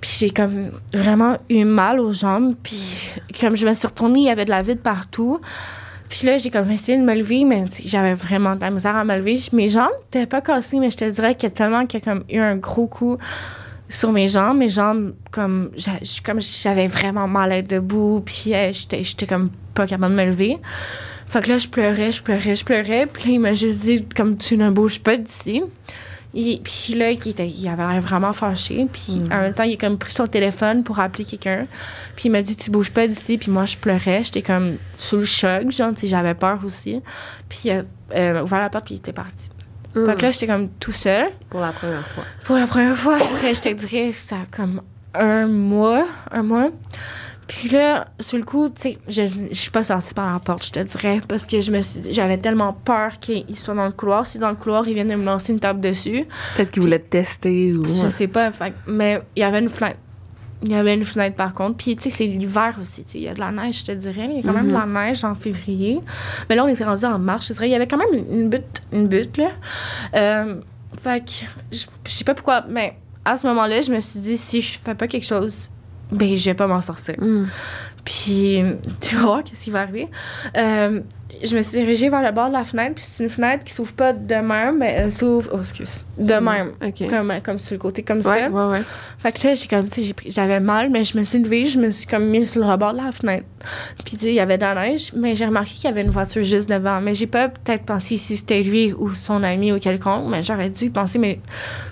[0.00, 2.54] Puis j'ai comme vraiment eu mal aux jambes.
[2.62, 5.40] Puis comme je me suis retournée, il y avait de la vitre partout.
[6.08, 9.04] Puis là, j'ai comme essayé de me lever, mais j'avais vraiment de la misère à
[9.04, 9.38] me lever.
[9.52, 12.02] Mes jambes n'étaient pas cassées, mais je te dirais qu'il y a tellement qu'il y
[12.02, 13.18] a comme eu un gros coup
[13.88, 14.58] sur mes jambes.
[14.58, 20.20] Mes jambes, comme j'avais vraiment mal à être debout, puis j'étais comme pas capable de
[20.20, 20.58] me lever.
[21.28, 23.06] Fait que là, je pleurais, je pleurais, je pleurais.
[23.06, 25.62] Puis là, il m'a juste dit, comme tu ne bouges pas d'ici.
[26.34, 28.86] Et puis là, il, était, il avait l'air vraiment fâché.
[28.92, 31.66] Puis en même temps, il a comme pris son téléphone pour appeler quelqu'un.
[32.16, 33.38] Puis il m'a dit, tu bouges pas d'ici.
[33.38, 34.24] Puis moi, je pleurais.
[34.24, 37.00] J'étais comme sous le choc, genre, j'avais peur aussi.
[37.48, 37.82] Puis il a
[38.14, 39.48] euh, ouvert la porte, puis il était parti.
[39.94, 41.30] Fait que là, j'étais comme tout seul.
[41.50, 42.24] Pour la première fois.
[42.44, 44.82] Pour la première fois, après, je te dirais, ça a comme
[45.14, 46.70] un mois, un mois.
[47.48, 50.66] Puis là, sur le coup, tu sais, je, je suis pas sortie par la porte,
[50.66, 53.86] je te dirais, parce que je me suis dit, j'avais tellement peur qu'il soit dans
[53.86, 54.26] le couloir.
[54.26, 56.98] Si dans le couloir, il vient de me lancer une table dessus, Peut-être qu'il voulait
[56.98, 57.84] te tester ou.
[57.86, 58.52] je sais pas.
[58.52, 59.96] fait mais il y avait une fenêtre.
[60.62, 61.76] Il y avait une fenêtre par contre.
[61.76, 63.04] Puis, tu sais, c'est l'hiver aussi.
[63.04, 64.28] tu sais, Il y a de la neige, je te dirais.
[64.30, 66.00] Il y a quand même de la neige en février.
[66.48, 67.44] Mais là, on était rendu en marche.
[67.44, 69.50] Je te dirais, il y avait quand même une, butte, une butte, là.
[70.16, 70.60] Euh,
[71.02, 71.30] fait que,
[71.70, 74.78] je je sais pas pourquoi, mais à ce moment-là, je me suis dit, si je
[74.78, 75.70] fais pas quelque chose,
[76.10, 77.14] ben, je vais pas m'en sortir.
[77.20, 77.48] Hum.
[78.04, 78.62] Puis,
[79.00, 80.08] tu voir qu'est-ce qui va arriver.
[80.56, 81.00] Euh,
[81.44, 83.74] je me suis dirigée vers le bord de la fenêtre, puis c'est une fenêtre qui
[83.74, 86.70] s'ouvre pas de même, mais elle s'ouvre, oh, excuse, de même.
[86.82, 87.06] Ok.
[87.10, 88.48] Comme, comme sur le côté, comme Ouais, ça.
[88.48, 88.82] ouais, ouais.
[89.18, 91.78] Fait que là, j'ai comme, tu sais, j'avais mal, mais je me suis levée, je
[91.78, 93.44] me suis comme mise sur le rebord de la fenêtre.
[94.06, 96.02] Puis, tu sais, il y avait de la neige, mais j'ai remarqué qu'il y avait
[96.02, 97.02] une voiture juste devant.
[97.02, 100.70] Mais j'ai pas peut-être pensé si c'était lui ou son ami ou quelconque, mais j'aurais
[100.70, 101.40] dû y penser, mais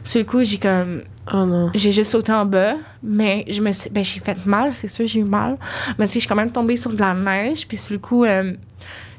[0.03, 1.03] sur le coup, j'ai comme,
[1.33, 1.71] Oh non.
[1.75, 5.07] j'ai juste sauté en bas, mais je me suis, ben, j'ai fait mal, c'est sûr,
[5.09, 5.57] j'ai eu mal.
[5.99, 7.99] Mais tu sais, je suis quand même tombée sur de la neige, puis sur le
[7.99, 8.53] coup, euh,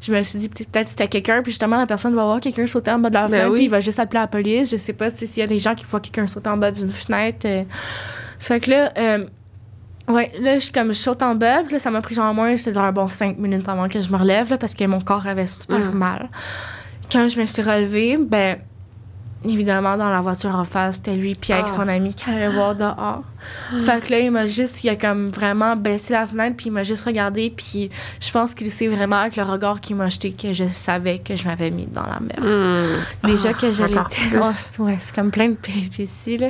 [0.02, 2.66] je me suis dit peut- peut-être c'était quelqu'un, puis justement, la personne va voir quelqu'un
[2.66, 3.56] sauter en bas de la Ben fenêtre, oui.
[3.58, 4.72] puis il va juste appeler la police.
[4.72, 6.56] Je sais pas, tu sais, s'il y a des gens qui voient quelqu'un sauter en
[6.58, 7.46] bas d'une fenêtre.
[7.46, 7.64] euh.
[8.40, 9.26] Fait que là, euh,
[10.08, 12.56] ouais, là, je, comme, je saute en bas, puis là, ça m'a pris genre moins,
[12.56, 15.02] je te un bon 5 minutes avant que je me relève, là, parce que mon
[15.02, 15.98] corps avait super Mm.
[15.98, 16.30] mal.
[17.12, 18.58] Quand je me suis relevée, ben,
[19.46, 21.74] évidemment, dans la voiture en face, c'était lui, puis avec Ah.
[21.76, 23.24] son ami qui allait voir dehors.
[23.86, 26.72] Fait que là, il m'a juste, il a comme vraiment baissé la fenêtre, puis il
[26.72, 30.32] m'a juste regardé, puis je pense qu'il sait vraiment avec le regard qu'il m'a jeté
[30.34, 32.44] que je savais que je m'avais mis dans la merde.
[32.46, 32.88] Hum.
[33.32, 34.38] Déjà Ah, que je encore l'étais.
[34.42, 34.52] Oh,
[34.84, 36.50] ouais, c'est comme plein de péripéties, là.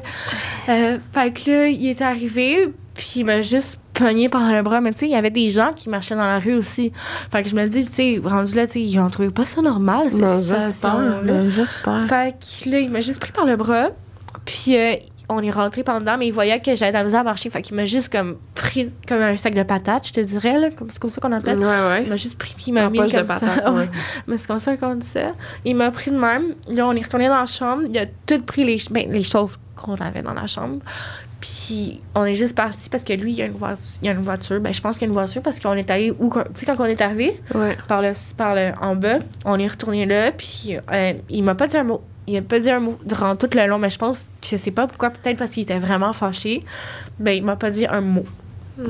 [0.69, 4.82] Euh, fait que là, il est arrivé, puis il m'a juste pogné par le bras.
[4.82, 6.91] Mais tu sais, il y avait des gens qui marchaient dans la rue aussi.
[7.32, 9.45] Fait que je me dis, tu sais, rendu là, tu sais, ils ont trouvé pas
[9.45, 11.20] ça normal, cette Ben, situation-là.
[11.24, 12.06] ben, J'espère.
[12.08, 13.89] Fait que là, il m'a juste pris par le bras.
[14.45, 14.95] Puis euh,
[15.30, 17.50] on est rentré dedans, mais il voyait que j'avais de la misère à marcher.
[17.50, 20.70] Fait qu'il m'a juste comme pris comme un sac de patates, je te dirais, là.
[20.72, 21.58] comme- C'est comme ça qu'on appelle.
[21.60, 22.04] Ouais, ouais.
[22.04, 23.39] Il m'a juste pris, puis il m'a En mis poche de comme ça.
[23.39, 23.89] patate, Ouais.
[24.28, 25.34] Mais c'est comme ça qu'on dit ça.
[25.66, 26.54] Il m'a pris de même.
[26.70, 27.84] Là, on est retourné dans la chambre.
[27.89, 30.78] Il a tout pris les, ben, les choses qu'on avait dans la chambre.
[31.39, 33.83] Puis on est juste parti parce que lui, il y a une voiture.
[34.01, 34.59] Il y a une voiture.
[34.59, 36.31] Ben, je pense qu'il y a une voiture parce qu'on est allé où.
[36.33, 37.77] Tu sais, quand on est arrivé, Ouais.
[37.88, 40.31] par le, par le, en bas, on est retourné là.
[40.31, 42.01] Puis euh, il m'a pas dit un mot.
[42.29, 44.57] Il a pas dit un mot durant tout le long, mais je pense que je
[44.57, 45.11] sais pas pourquoi.
[45.11, 46.63] Peut-être parce qu'il était vraiment fâché.
[47.19, 48.25] Ben, il m'a pas dit un mot.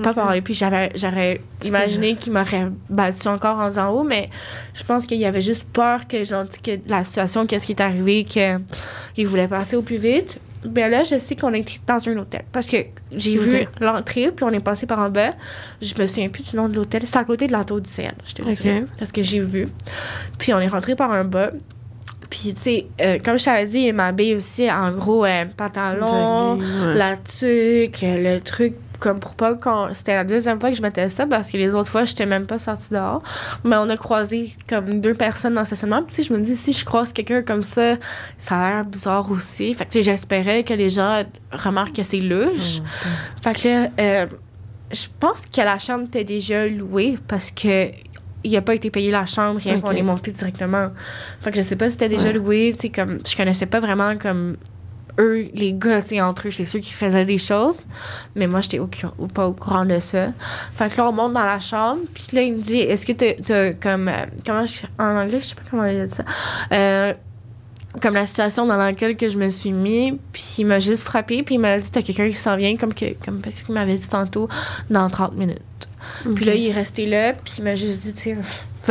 [0.03, 0.41] Pas parlé.
[0.41, 4.29] Puis j'avais, j'aurais imaginé qu'il m'aurait battu encore en disant haut, mais
[4.73, 8.25] je pense qu'il avait juste peur que, genre, que la situation, qu'est-ce qui est arrivé,
[8.25, 10.39] qu'il voulait passer au plus vite.
[10.66, 12.43] Ben là, je sais qu'on est dans un hôtel.
[12.51, 12.78] Parce que
[13.12, 15.32] j'ai vu l'entrée, puis on est passé par en bas.
[15.82, 17.03] Je me souviens plus du nom de l'hôtel.
[17.05, 18.62] C'est à côté de la tour du ciel, je te le Ok.
[18.62, 19.68] dirais, Parce que j'ai vu.
[20.39, 21.51] Puis on est rentré par un bas.
[22.30, 26.55] Puis, tu sais, euh, comme je t'avais dit, il m'habille aussi en gros euh, pantalon,
[26.58, 26.93] Ouais.
[26.93, 29.93] la tuque, le truc comme pour pas qu'on.
[29.93, 32.45] C'était la deuxième fois que je mettais ça parce que les autres fois, j'étais même
[32.45, 33.21] pas sortie dehors.
[33.63, 36.03] Mais on a croisé comme deux personnes dans le stationnement.
[36.03, 37.95] Puis, je me dis, si je croise quelqu'un comme ça,
[38.37, 39.73] ça a l'air bizarre aussi.
[39.73, 42.81] Fait que, j'espérais que les gens remarquent que c'est louche.
[43.41, 44.25] Fait que euh,
[44.91, 47.91] je pense que la chambre était déjà louée parce que.
[48.43, 50.89] Il a pas été payé la chambre, rien qu'on est monté directement.
[51.41, 52.33] Fait que je sais pas si c'était déjà Ouais.
[52.33, 54.55] loué, tu sais, comme, je connaissais pas vraiment comme
[55.20, 57.82] eux, les gars, tu sais, entre eux, c'est ceux qui faisaient des choses.
[58.36, 60.28] Mais moi, j'étais au, au- pas au courant de ça.
[60.74, 62.01] Fait que là, on monte dans la chambre.
[62.13, 64.07] Puis là, il me dit Est-ce que t'as comme.
[64.07, 66.24] euh, comment je- En anglais, je sais pas comment il dit ça.
[66.72, 67.13] Euh,
[68.01, 71.41] comme la situation dans laquelle que je me suis mis, puis il m'a juste frappé,
[71.41, 73.95] puis il m'a dit t'as quelqu'un qui s'en vient comme que comme parce qu'il m'avait
[73.95, 74.47] dit tantôt
[74.91, 75.61] dans 30 minutes.
[76.36, 78.38] Puis là il est resté là, puis il m'a juste dit tu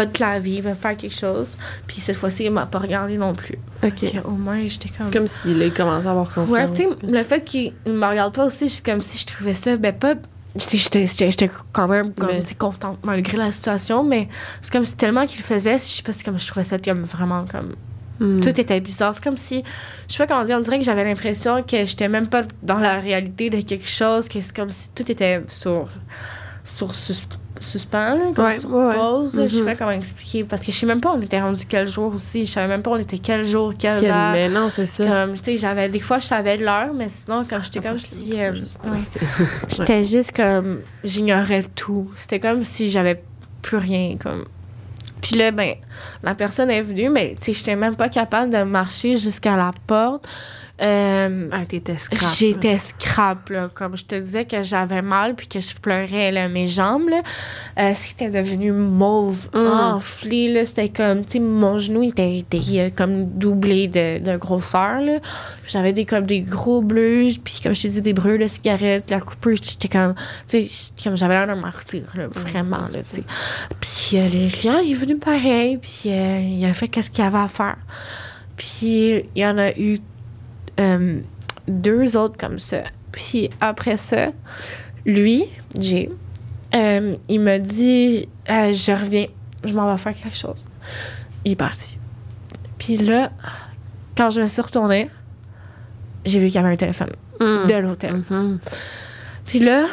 [0.05, 1.57] te laver, va faire quelque chose.
[1.87, 3.57] Puis cette fois-ci il m'a pas regardé non plus.
[3.83, 4.05] Ok.
[4.25, 6.51] Au moins j'étais comme Comme s'il a commencé à avoir confiance.
[6.51, 9.27] Ouais, tu sais, le fait qu'il il me regarde pas aussi, c'est comme si je
[9.27, 10.17] trouvais ça, ben pas.
[10.57, 14.29] J'étais- J'étais j'étais- j'étais quand même comme, Mais- contente malgré la situation, mais
[14.63, 17.03] c'est comme si tellement qu'il le faisait, je sais pas, comme je trouvais ça comme
[17.05, 17.75] vraiment comme.
[18.19, 18.41] Hmm.
[18.41, 19.15] Tout était bizarre.
[19.15, 19.63] C'est comme si.
[20.09, 22.79] Je sais pas comment dire, on dirait que j'avais l'impression que j'étais même pas dans
[22.79, 25.89] la réalité de quelque chose, que c'est comme si tout était sur.
[26.65, 26.95] sur
[27.61, 28.95] suspens, là, comme Ouais, sur ouais, ouais.
[28.95, 29.41] pause.
[29.45, 29.67] Je sais Mhm.
[29.67, 30.45] pas comment expliquer.
[30.45, 32.47] Parce que je sais même pas on était rendu quel jour aussi.
[32.47, 34.33] Je savais même pas on était quel jour, quelle Quel- date.
[34.33, 35.07] Mais non, c'est ça.
[35.07, 38.33] Comme, tu sais, j'avais des fois, je savais l'heure, mais sinon, quand j'étais comme si.
[38.41, 38.53] euh.
[39.69, 40.81] J'étais juste comme.
[41.05, 42.11] J'ignorais tout.
[42.17, 43.23] C'était comme si j'avais
[43.63, 44.17] plus rien.
[44.23, 44.45] comme
[45.23, 45.75] Puis là, ben,
[46.23, 49.73] la personne est venue, mais tu sais, j'étais même pas capable de marcher jusqu'à la
[49.87, 50.27] porte.
[50.83, 52.35] Euh, Ah, t'étais scrap.
[52.37, 53.69] J'étais scrap, là.
[53.73, 57.23] Comme je te disais que j'avais mal puis que je pleurais, là, mes jambes, là.
[57.79, 59.59] Euh, c'était devenu mauve, Mm.
[59.59, 60.67] enflé, là.
[60.67, 65.19] C'était comme, tu sais, mon genou était, était, comme doublé de, de grosseur, là.
[65.67, 69.11] J'avais des, comme des gros bleus, puis comme je t'ai dit, des brûles de cigarette,
[69.11, 70.15] la coupure, j'étais comme,
[70.47, 73.25] tu sais, comme j'avais l'air d'un martyr, là, vraiment, là, tu sais.
[73.81, 77.25] Puis euh, le client, il est venu pareil, puis euh, il a fait qu'est-ce qu'il
[77.25, 77.77] avait à faire.
[78.57, 79.99] Puis il y en a eu
[80.81, 81.21] euh,
[81.69, 82.83] deux autres comme ça.
[83.13, 84.29] Puis après ça,
[85.05, 85.45] lui,
[85.79, 86.11] Jay,
[86.75, 89.27] euh, il m'a dit euh, Je reviens,
[89.65, 90.67] je m'en vais faire quelque chose.
[91.45, 91.97] Il est parti.
[92.79, 93.31] Puis là,
[94.17, 95.09] quand je me suis retournée,
[96.25, 97.67] j'ai vu qu'il y avait un téléphone Hmm.
[97.67, 98.23] de l'hôtel.
[98.31, 98.59] Mhm.
[99.45, 99.85] Puis là,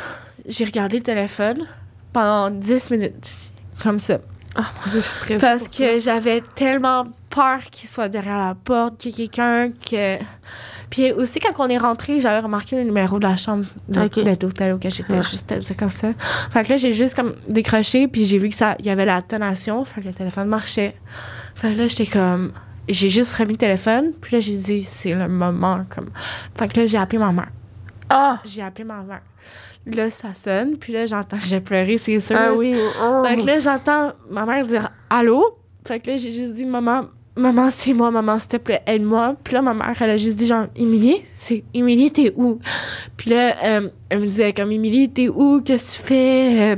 [0.47, 1.67] j'ai regardé le téléphone
[2.13, 3.35] pendant 10 minutes,
[3.81, 4.19] comme ça.
[4.55, 8.55] Ah, mon Dieu, je suis stressée Parce que j'avais tellement peur qu'il soit derrière la
[8.55, 10.17] porte, qu'il y ait quelqu'un que.
[10.93, 14.73] Puis aussi, quand on est rentré, j'avais remarqué le numéro de la chambre de, l'hôtel
[14.73, 15.13] auquel j'étais.
[15.13, 15.23] Ouais.
[15.23, 16.09] Juste c'est comme ça.
[16.51, 19.05] Fait que là, j'ai juste comme décroché, puis j'ai vu que ça, il y avait
[19.05, 19.83] la tonation.
[19.85, 20.95] Fait que le téléphone marchait.
[21.55, 22.51] Fait que là, j'étais comme.
[22.87, 25.83] J'ai juste remis le téléphone, puis là, j'ai dit, c'est le moment.
[25.89, 26.11] comme
[26.53, 27.49] Fait que là, j'ai appelé ma mère.
[28.11, 28.39] Ah!
[28.45, 29.21] J'ai appelé ma mère.
[29.87, 32.37] Là, ça sonne, puis là, j'entends, j'ai pleuré, c'est sûr.
[32.37, 32.75] Ah oui.
[33.01, 33.23] oh.
[33.25, 35.57] Fait que là, j'entends ma mère dire allô?
[35.87, 37.05] Fait que là, j'ai juste dit maman,
[37.35, 39.35] maman, c'est moi, maman, s'il te plaît, aide-moi.
[39.43, 42.59] Puis là, ma mère, elle a juste dit genre, Émilie, c'est Émilie, t'es où?
[43.17, 45.61] Puis là, euh, elle me disait comme Émilie, t'es où?
[45.61, 46.77] Qu'est-ce que tu fais?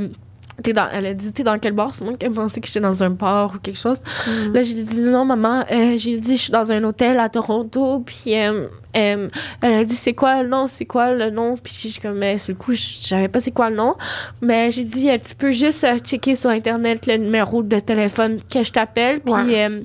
[0.64, 1.94] T'es dans, elle a dit, t'es dans quel bar?
[1.94, 4.02] C'est moi qui pensais que j'étais dans un bar ou quelque chose.
[4.28, 4.54] Mm.
[4.54, 8.04] Là, j'ai dit, non, maman, euh, j'ai dit, je suis dans un hôtel à Toronto.
[8.06, 9.28] Puis euh, euh,
[9.62, 10.68] elle a dit, c'est quoi le nom?
[10.68, 11.58] C'est quoi le nom?
[11.62, 13.96] Puis j'ai comme, mais sur le coup, je savais pas c'est quoi le nom.
[14.42, 18.72] Mais j'ai dit, tu peux juste checker sur Internet le numéro de téléphone que je
[18.72, 19.20] t'appelle.
[19.20, 19.84] Puis Ouais.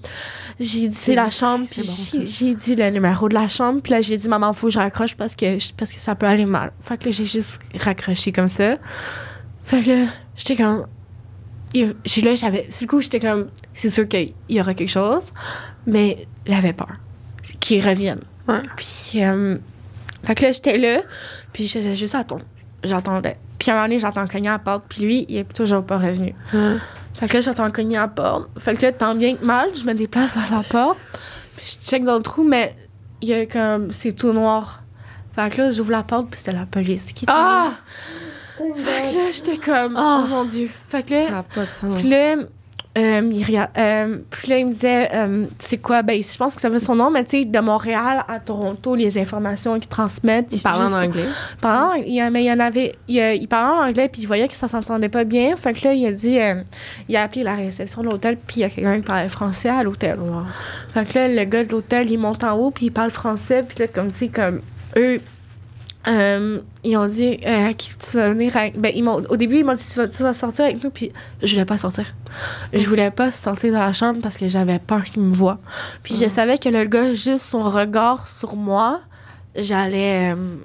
[0.60, 1.66] j'ai dit, c'est la chambre.
[1.68, 3.80] Puis bon, j'ai dit le numéro de la chambre.
[3.82, 6.26] Puis là, j'ai dit, maman, faut que je raccroche parce que, parce que ça peut
[6.26, 6.70] aller mal.
[6.84, 8.76] Fait que là, j'ai juste raccroché comme ça.
[9.64, 10.06] Fait que là,
[10.36, 10.86] j'étais comme.
[11.74, 12.66] j'ai- Là, j'avais.
[12.70, 13.48] Sur le coup, j'étais comme.
[13.74, 15.32] C'est sûr qu'il y aura quelque chose.
[15.86, 16.92] Mais j'avais peur.
[17.60, 18.20] Qu'il revienne.
[18.48, 18.62] Ouais.
[18.76, 19.12] Puis.
[19.22, 19.56] euh,
[20.24, 21.00] fait que là, j'étais là.
[21.52, 22.38] Puis j'étais juste à ton.
[22.84, 23.36] J'attendais.
[23.58, 24.84] Puis à un moment donné, j'entends cogner à la porte.
[24.88, 26.34] Puis lui, il est toujours pas revenu.
[26.54, 26.76] Ouais.
[27.14, 28.48] Fait que là, j'entends cogner à la porte.
[28.58, 30.98] Fait que là, tant bien que mal, je me déplace vers la porte.
[31.56, 32.74] Puis je check dans le trou, mais
[33.20, 33.92] il y a comme.
[33.92, 34.82] C'est tout noir.
[35.36, 37.68] Fait que là, j'ouvre la porte, puis c'était la police qui était Ah!
[37.70, 37.72] là.
[38.76, 39.94] Fait que là, j'étais comme.
[39.96, 40.22] Ah.
[40.24, 40.68] Oh mon Dieu.
[40.88, 42.00] Fait que là, Ça n'a pas de sens.
[42.00, 42.36] puis là,
[42.98, 46.02] euh, il, regarde- euh, puis là, il me disait, euh, c'est quoi?
[46.02, 48.96] Ben, je pense que ça veut son nom, mais tu sais, de Montréal à Toronto,
[48.96, 50.48] les informations qu'ils transmettent.
[50.50, 51.24] Il parle en anglais.
[51.60, 54.26] Parlant, il, mais il y en avait, il, euh, il parlait en anglais, puis il
[54.26, 55.54] voyait que ça s'entendait pas bien.
[55.56, 56.62] Fait que là, il a dit, euh,
[57.08, 59.68] il a appelé la réception de l'hôtel, puis il y a quelqu'un qui parlait français
[59.68, 60.18] à l'hôtel.
[60.18, 60.42] Wow.
[60.92, 63.62] Fait que là, le gars de l'hôtel, il monte en haut, puis il parle français,
[63.66, 64.62] puis là, comme, tu sais, comme,
[64.96, 65.20] eux,
[66.08, 68.78] euh, ils ont dit, euh, à qui tu vas venir avec...
[68.80, 70.90] Ben, ils m'ont, au début, ils m'ont dit, tu vas, tu vas sortir avec nous,
[70.90, 71.12] puis
[71.42, 72.06] je voulais pas sortir.
[72.72, 75.58] Je voulais pas sortir de la chambre parce que j'avais peur qu'il me voie.
[76.02, 76.30] Puis je Mhm.
[76.30, 79.00] savais que le gars, juste son regard sur moi,
[79.54, 80.32] j'allais...
[80.34, 80.56] euh,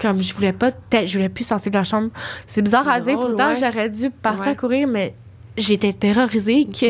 [0.00, 2.10] comme je voulais pas, peut-être, je voulais plus sortir de la chambre.
[2.46, 3.56] C'est bizarre à dire, pourtant ouais.
[3.56, 4.50] j'aurais dû partir Ouais.
[4.50, 5.14] à courir, mais
[5.56, 6.86] j'étais terrorisée que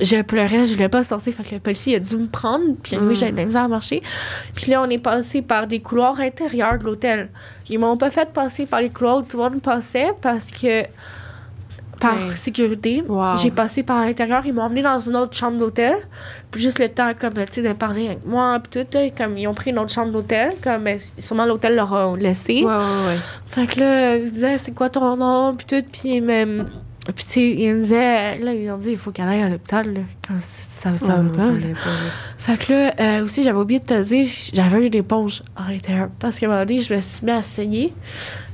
[0.00, 1.32] je pleurais, je voulais pas sortir.
[1.34, 2.74] Fait que le policier a dû me prendre.
[2.82, 3.08] Puis Mm.
[3.08, 4.02] oui, j'avais de la misère à marcher.
[4.54, 7.28] Puis là, on est passé par des couloirs intérieurs de l'hôtel.
[7.68, 10.84] Ils m'ont pas fait passer par les couloirs où tout le monde passait parce que.
[12.00, 12.34] par Ouais.
[12.34, 13.04] sécurité.
[13.06, 13.36] Wow.
[13.36, 14.40] J'ai passé par l'intérieur.
[14.46, 15.96] Ils m'ont emmené dans une autre chambre d'hôtel.
[16.50, 19.36] Puis juste le temps, comme, tu sais, de parler avec moi, puis tout, là, comme,
[19.36, 20.54] ils ont pris une autre chambre d'hôtel.
[20.64, 22.64] Comme, euh, sûrement l'hôtel leur a laissé.
[22.64, 23.16] Ouais, ouais, ouais.
[23.48, 26.64] Fait que là, ils disaient, c'est quoi ton nom, puis tout, puis ils me...
[27.14, 29.48] Puis tu sais, ils me disaient, là, ils ont dit, il faut qu'elle aille à
[29.48, 31.46] l'hôpital, là, quand ça, ça, va pas.
[31.46, 31.74] là.
[31.74, 31.90] pas.
[32.38, 36.08] Fait que là, euh, aussi, j'avais oublié de te dire, j'avais une éponge à l'intérieur.
[36.18, 37.92] Parce qu'à un moment donné, je me suis mis à saigner.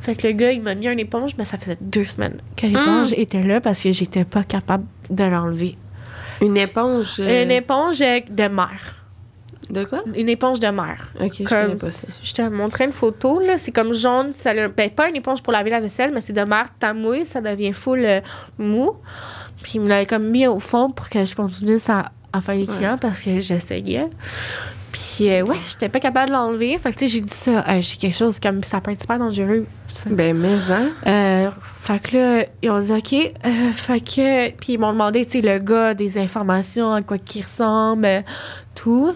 [0.01, 2.67] Fait que le gars, il m'a mis une éponge, mais ça faisait deux semaines que
[2.67, 5.77] l'éponge était là parce que j'étais pas capable de l'enlever.
[6.43, 7.17] Une éponge.
[7.21, 9.06] euh, Une éponge de mer.
[9.71, 10.03] De quoi?
[10.15, 11.13] Une éponge de mer.
[11.21, 12.09] Ok, je Comme, connais pas ça.
[12.23, 13.59] je te montrais une photo, là.
[13.59, 14.33] C'est comme jaune.
[14.33, 16.67] Ça, le- ben, pas une éponge pour laver la vaisselle, mais c'est de mer.
[16.79, 18.21] T'as mouillé, ça devient full euh,
[18.59, 18.93] mou.
[19.63, 22.55] Puis il me l'avait comme mis au fond pour que je continue à, à faire
[22.55, 24.07] les clients parce que j'essayais.
[24.93, 26.79] Puis euh, ouais, j'étais pas capable de l'enlever.
[26.79, 27.65] Fait que tu sais, j'ai dit ça.
[27.69, 29.67] euh, j'ai quelque chose comme ça peut être super dangereux.
[29.89, 30.09] ça.
[30.11, 30.91] Ben, mais, hein?
[31.07, 33.13] Euh, fait que là, ils ont dit OK.
[33.45, 34.51] Euh, fait que.
[34.53, 38.25] Puis ils m'ont demandé, tu sais, le gars, des informations, à quoi qu'il ressemble,
[38.75, 39.13] tout.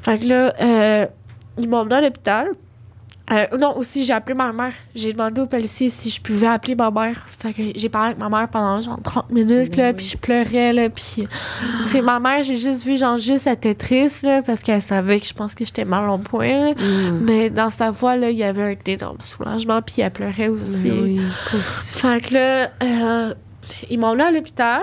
[0.00, 1.06] Fait que là, euh,
[1.58, 2.48] ils m'ont emmené à l'hôpital.
[3.32, 4.72] Euh, non, aussi, j'ai appelé ma mère.
[4.94, 7.26] J'ai demandé au policier si je pouvais appeler ma mère.
[7.40, 10.72] Fait que j'ai parlé avec ma mère pendant genre 30 minutes, là, puis je pleurais,
[10.72, 11.26] là, puis...
[11.86, 15.18] C'est ma mère, j'ai juste vu, genre, juste, elle était triste, là, parce qu'elle savait
[15.18, 16.72] que je pense que j'étais mal en point, là.
[16.74, 17.20] Mm.
[17.22, 20.90] Mais dans sa voix, là, il y avait un énorme soulagement, puis elle pleurait aussi.
[20.90, 21.20] Oui.
[21.82, 23.34] Fait que là, euh,
[23.90, 24.82] ils m'ont emmené à l'hôpital.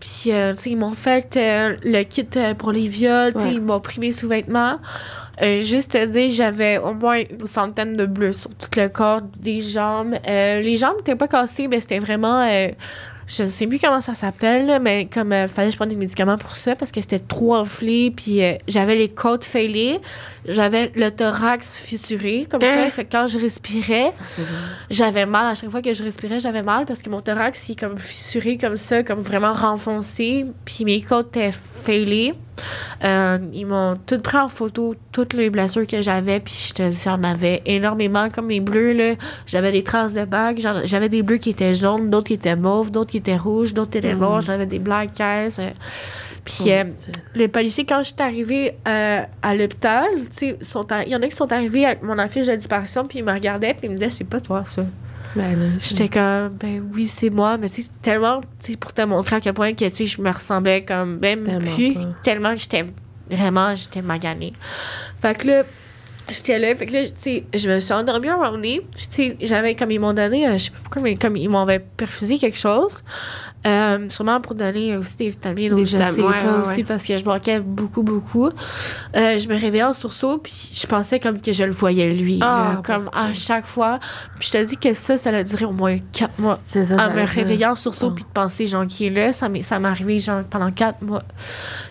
[0.00, 2.26] Puis, euh, tu sais, ils m'ont fait euh, le kit
[2.58, 3.36] pour les viols.
[3.36, 3.54] Ouais.
[3.54, 4.78] Ils m'ont pris mes sous-vêtements.
[5.42, 9.20] Euh, juste te dire, j'avais au moins une centaine de bleus sur tout le corps,
[9.38, 10.14] des jambes.
[10.26, 12.40] Euh, les jambes n'étaient pas cassées, mais c'était vraiment.
[12.42, 12.68] euh,
[13.28, 16.38] je ne sais plus comment ça s'appelle, mais comme fallait que je prenne des médicaments
[16.38, 18.12] pour ça parce que c'était trop enflé.
[18.12, 19.98] Puis j'avais les côtes fêlées.
[20.46, 22.84] J'avais le thorax fissuré, comme Hein?
[22.84, 22.90] ça.
[22.92, 24.12] Fait que quand je respirais,
[24.90, 25.46] j'avais mal.
[25.46, 27.98] À chaque fois que je respirais, j'avais mal parce que mon thorax, il est comme
[27.98, 30.46] fissuré comme ça, comme vraiment renfoncé.
[30.64, 31.50] Puis mes côtes étaient
[31.82, 32.32] fêlées.
[33.04, 36.40] Euh, ils m'ont tout pris en photo, toutes les blessures que j'avais.
[36.40, 38.28] Puis je te dis, j'en avais énormément.
[38.30, 39.14] Comme mes bleus, là.
[39.46, 40.60] J'avais des traces de bagues.
[40.60, 43.74] J'en- J'avais des bleus qui étaient jaunes, d'autres qui étaient mauves, d'autres qui étaient rouges,
[43.74, 44.20] d'autres qui étaient Mhm.
[44.20, 44.40] noirs.
[44.42, 45.58] J'avais des blancs caisses.
[45.58, 45.70] euh.
[46.44, 46.84] Puis Oh, euh,
[47.34, 50.06] les policiers, quand je suis arrivée euh, à l'hôpital,
[50.40, 53.32] il y en a qui sont arrivés avec mon affiche de disparition, puis ils me
[53.32, 54.82] regardaient, puis ils me disaient, c'est pas toi, ça.
[55.36, 58.40] Ben, J'étais comme, ben oui, c'est moi, mais sais, tellement,
[58.80, 61.74] pour te montrer à quel point que, tu sais, je me ressemblais comme, même Tellement
[61.74, 62.00] plus, pas.
[62.22, 62.86] tellement que j'étais,
[63.30, 64.54] vraiment, j'étais maganée.
[65.20, 65.62] Fait que là,
[66.30, 69.06] j'étais là, fait que là, tu sais, je me suis endormie un moment donné, tu
[69.10, 72.38] sais, j'avais, comme ils m'ont donné, je sais pas pourquoi, mais comme ils m'avaient perfusé
[72.38, 73.04] quelque chose,
[73.66, 76.84] euh, sûrement pour donner aussi des vitamines, sais vitamines, ouais, aussi, ouais.
[76.84, 78.46] parce que je manquais beaucoup, beaucoup.
[78.46, 82.38] Euh, je me réveillais en sursaut, puis je pensais comme que je le voyais lui,
[82.42, 83.98] Ah, là, comme à chaque fois.
[84.38, 87.00] Puis je te dis que ça, ça a duré au moins quatre mois C'est ça.
[87.02, 88.10] à me réveiller en sursaut Oh.
[88.10, 91.22] puis de penser genre qui est là ça m'est arrivé genre pendant quatre mois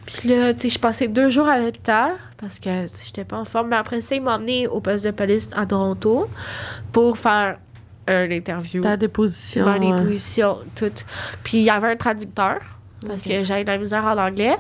[0.06, 2.70] puis là tu sais je passais deux jours à l'hôpital parce que
[3.04, 5.66] j'étais pas en forme mais après ça ils m'ont emmené au poste de police à
[5.66, 6.30] Toronto
[6.92, 7.58] pour faire
[8.08, 9.66] une interview Ta déposition.
[9.66, 9.92] ma ouais.
[9.98, 10.92] déposition tout
[11.44, 12.60] puis il y avait un traducteur
[13.08, 14.56] parce que j'avais de la misère en anglais.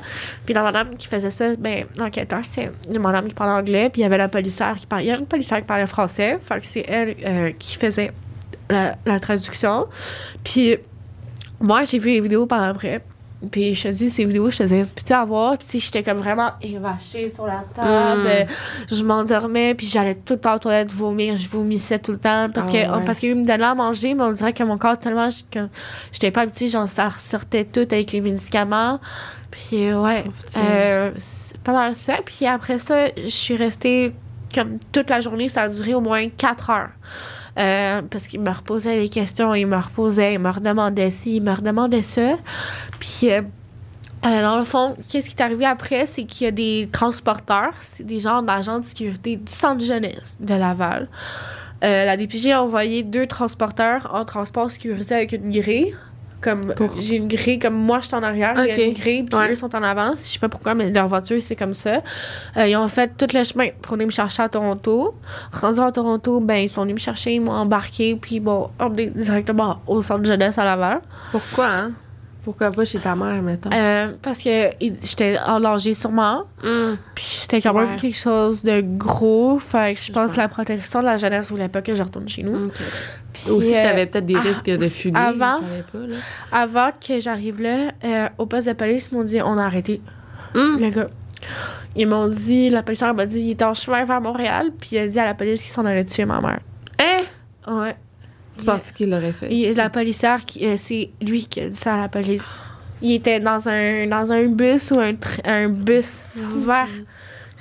[0.45, 3.89] Puis la madame qui faisait ça, ben, l'enquêteur, c'est une madame qui parlait anglais.
[3.89, 5.05] Puis il y avait la policière qui parlait.
[5.05, 6.37] Il y avait une policière qui parlait français.
[6.45, 8.11] Fait que c'est elle euh, qui faisait
[8.69, 9.87] la, la traduction.
[10.43, 10.77] Puis
[11.59, 13.01] moi, j'ai vu les vidéos par après.
[13.51, 15.57] Puis je te dis, ces vidéos, je faisais petit à voir.
[15.57, 18.21] Puis j'étais comme vraiment évachée sur la table.
[18.21, 18.95] Mm.
[18.95, 19.75] Je m'endormais.
[19.75, 21.37] Puis j'allais tout le temps aux toilettes vomir.
[21.37, 22.49] Je vomissais tout le temps.
[22.53, 23.05] Parce Ah que ouais.
[23.05, 25.29] parce qu'ils me donnaient à manger, mais on dirait que mon corps, tellement
[26.11, 28.99] j'étais pas habituée, genre ça ressortait tout avec les médicaments.
[29.51, 30.23] Puis euh, ouais,
[30.57, 32.17] euh, c'est pas mal ça.
[32.25, 34.13] Puis après ça, je suis restée
[34.53, 36.89] comme toute la journée, ça a duré au moins 4 heures.
[37.57, 41.41] Euh, parce qu'il me reposait des questions, il me reposait, il me redemandait ci, il
[41.41, 42.35] me redemandait ça.
[42.99, 43.41] Puis, euh,
[44.25, 47.73] euh, dans le fond, qu'est-ce qui est arrivé après, c'est qu'il y a des transporteurs,
[47.81, 51.07] c'est des gens d'agents de sécurité du centre jeunesse de Laval.
[51.81, 55.93] La DPJ a envoyé deux transporteurs en transport sécurisé avec une grille.
[56.41, 58.93] Comme Pour- j'ai une grille, comme moi je suis en arrière, il y a une
[58.93, 59.51] grille, puis Ouais.
[59.51, 60.19] eux sont en avance.
[60.23, 62.01] Je sais pas pourquoi, mais leur voiture c'est comme ça.
[62.57, 65.15] Euh, ils ont fait tout le chemin pour venir me chercher à Toronto.
[65.53, 69.07] Rendu à Toronto, ben ils sont venus me chercher, ils m'ont embarqué, puis m'ont emmené
[69.07, 71.01] directement au centre jeunesse à Laval.
[71.31, 71.91] Pourquoi, hein?
[72.45, 73.69] Pourquoi pas chez ta mère, mettons?
[73.73, 76.43] Euh, parce que j'étais en danger sûrement.
[76.63, 76.95] Hum.
[77.15, 77.95] Puis c'était quand même Ouais.
[77.97, 79.59] quelque chose de gros.
[79.59, 82.29] Fait que je pense que la protection de la jeunesse voulait pas que je retourne
[82.29, 82.69] chez nous.
[83.33, 85.15] Puis, Aussi, euh, t'avais peut-être des ah, risques de fuller.
[85.19, 86.15] avant- je savais pas, là.
[86.53, 89.99] avant que j'arrive là, euh, au poste de police, ils m'ont dit on a arrêté
[90.53, 90.79] Hum.
[90.79, 91.09] le gars.
[91.97, 94.99] Ils m'ont dit, la policière m'a dit il était en chemin vers Montréal, puis il
[94.99, 96.59] a dit à la police qu'il s'en allait tuer ma mère.
[96.99, 97.23] Hein?
[97.67, 97.95] Ouais.
[98.57, 99.47] Tu penses qu'il l'aurait fait?
[99.51, 102.59] Il- la policière, euh, c'est lui qui a dit ça à la police.
[103.01, 106.87] Il était dans un, dans un bus ou un, un bus vert.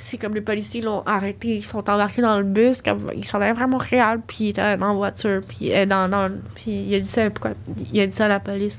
[0.06, 3.40] C'est comme les policiers l'ont arrêté, ils sont embarqués dans le bus, comme ils s'en
[3.40, 6.94] allaient vraiment Montréal, puis il était dans la voiture, puis, euh, dans, dans- puis il
[6.94, 7.52] a dit ça, pourquoi,
[7.90, 8.78] il a dit ça à la police.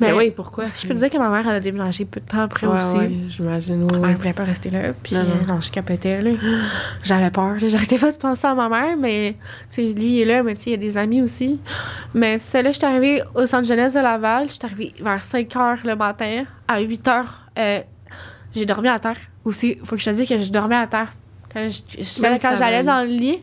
[0.00, 0.64] Mais oui, pourquoi?
[0.66, 2.78] Je peux te dire que ma mère, elle a déménagé peu de temps après Ouais,
[2.78, 2.96] aussi.
[2.96, 4.14] ouais, j'imagine, ouais, Elle ouais.
[4.14, 4.94] voulait pas rester là.
[5.02, 5.54] Puis Non, non, non.
[5.56, 5.60] non.
[5.60, 6.30] je capotais, là.
[7.02, 7.56] J'avais peur.
[7.58, 9.36] J'arrêtais pas de penser à ma mère, mais,
[9.70, 11.60] tu sais, lui, il est là, mais tu sais, il y a des amis aussi.
[12.14, 14.48] Mais c'est là, je suis arrivée au centre jeunesse de Laval.
[14.48, 16.44] Je suis arrivée vers 5 h le matin.
[16.68, 17.24] À 8 h,
[17.58, 17.80] euh,
[18.54, 19.16] j'ai dormi à terre
[19.46, 19.78] aussi.
[19.84, 21.12] Faut que je te dise que je dormais à terre.
[21.52, 23.38] Quand je- je- j'allais dans le lit,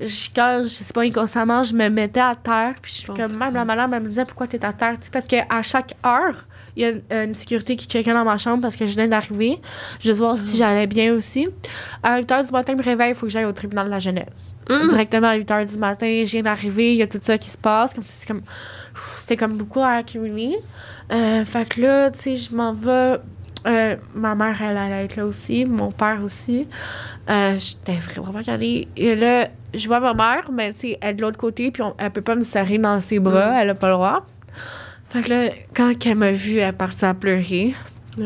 [0.00, 2.74] je, quand, je sais pas, inconsciemment, je me mettais à terre.
[2.82, 4.94] Puis je, comme même la madame, elle me disait pourquoi t'es à terre.
[4.98, 8.24] Tu sais, parce qu'à chaque heure, il y a une, une sécurité qui checkait dans
[8.24, 9.58] ma chambre parce que je venais d'arriver.
[10.02, 10.40] Juste voir Ah.
[10.42, 11.48] si j'allais bien aussi.
[12.02, 13.90] À 8 h du matin, je me réveille, il faut que j'aille au tribunal de
[13.92, 14.54] la jeunesse.
[14.68, 14.88] Hum.
[14.88, 17.48] Directement à 8 h du matin, je viens d'arriver, il y a tout ça qui
[17.48, 17.94] se passe.
[17.94, 18.42] Comme c'est comme.
[19.20, 20.56] C'était comme beaucoup à accumuler.
[21.12, 23.16] Euh, fait que là, tu sais, je m'en vais.
[23.66, 26.68] Euh, ma mère, elle allait être là aussi, mon père aussi.
[27.28, 28.86] Euh, J'étais vraiment calée.
[28.96, 31.82] Et là, je vois ma mère, mais tu sais, elle est de l'autre côté, puis
[31.82, 33.56] on- elle peut pas me serrer dans ses bras, Mm.
[33.56, 34.26] elle a pas le droit.
[35.10, 37.74] Fait que là, quand elle m'a vue, elle est partie à pleurer,
[38.18, 38.22] Ah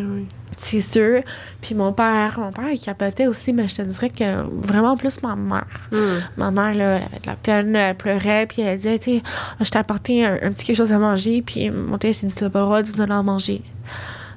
[0.57, 1.23] c'est sûr.
[1.63, 5.21] Puis mon père, mon père, il capotait aussi, mais je te dirais que vraiment plus
[5.23, 5.65] ma mère.
[5.93, 6.21] Hum.
[6.37, 9.23] Ma mère, là, elle avait de la peine, elle pleurait, puis elle disait, tu sais,
[9.61, 12.35] je t'ai apporté un, un petit quelque chose à manger, puis mon père s'est dit,
[12.35, 13.63] t'as pas le droit de donner à manger.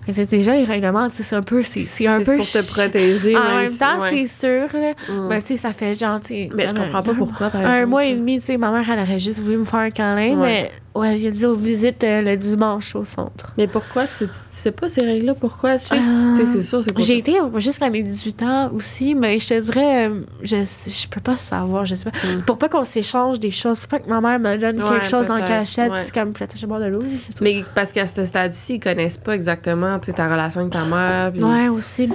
[0.08, 2.38] Mais c'est déjà les règlements, c'est un peu, c'est un peu...
[2.38, 3.36] pour te protéger.
[3.38, 4.26] En même temps, ouais.
[4.28, 4.94] c'est sûr, là.
[5.30, 7.62] Mais tu sais, ça fait genre, tu Mais je comme comprends pas un- pourquoi, par
[7.62, 8.08] Un exemple, mois ça.
[8.08, 10.70] et demi, tu sais, ma mère, elle aurait juste voulu me faire un câlin, Ouais.
[10.70, 13.54] mais ouais, elle a dit aux visites euh, le dimanche au centre.
[13.58, 14.06] Mais pourquoi?
[14.08, 15.34] Tu, tu, sais pas ces règles-là?
[15.36, 15.78] Pourquoi?
[15.78, 19.40] Tu sais, Euh, sais, c'est sûr, c'est J'ai été jusqu'à mes 18 ans aussi, mais
[19.40, 22.18] je te dirais, euh, je, je peux pas savoir, je sais pas.
[22.28, 22.42] Mm.
[22.44, 25.08] Pour pas qu'on s'échange des choses, pour pas que ma mère me donne Ouais, quelque
[25.08, 26.04] chose en cachette, ouais.
[26.04, 27.02] c'est comme, peut-être je boire de l'eau.
[27.02, 27.44] je.
[27.44, 31.32] Mais parce qu'à ce stade-ci, ils connaissent pas exactement ta relation avec ta mère.
[31.36, 32.10] Ouais, aussi.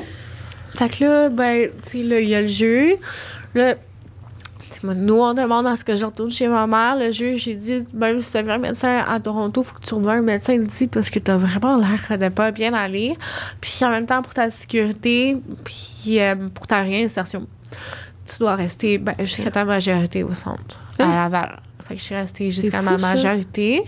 [0.74, 2.96] Fait que là, ben, tu sais, là, il y a le jeu.
[3.54, 3.74] Là,
[4.80, 6.96] tu nous, on demande à ce que je retourne chez ma mère.
[6.96, 9.94] Le juge, j'ai dit, ben, si tu veux un médecin à Toronto, faut que tu
[9.94, 13.16] revoies un médecin ici parce que t'as vraiment l'air de pas bien aller.
[13.60, 17.46] Puis en même temps, pour ta sécurité, puis euh, pour ta réinsertion,
[18.26, 21.14] tu dois rester ben, jusqu'à ta majorité au centre, à Hein?
[21.14, 21.60] Laval.
[21.84, 23.82] Fait que je suis restée jusqu'à ma majorité.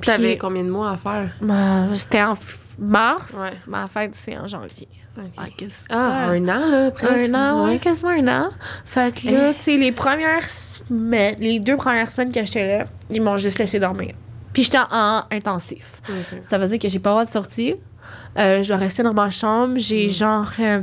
[0.00, 1.30] Puis T'avais combien de mois à faire?
[1.40, 2.34] ben, C'était en
[2.78, 3.34] mars.
[3.36, 3.52] Ouais.
[3.66, 4.88] Ma fête, c'est en janvier.
[5.36, 6.38] Ah, qu'est-ce Ah, ouais.
[6.38, 7.30] un an, là, presque.
[7.30, 8.48] Un an, ouais, quasiment un an.
[8.84, 9.54] Fait que là, Eh.
[9.54, 13.58] tu sais, les premières semaines, les deux premières semaines que j'étais là, ils m'ont juste
[13.58, 14.14] laissé dormir.
[14.52, 16.00] Puis j'étais en intensif.
[16.42, 17.76] Ça veut dire que j'ai pas le droit de sortir.
[18.38, 19.74] Euh, je dois rester dans ma chambre.
[19.76, 20.50] J'ai genre.
[20.58, 20.80] euh,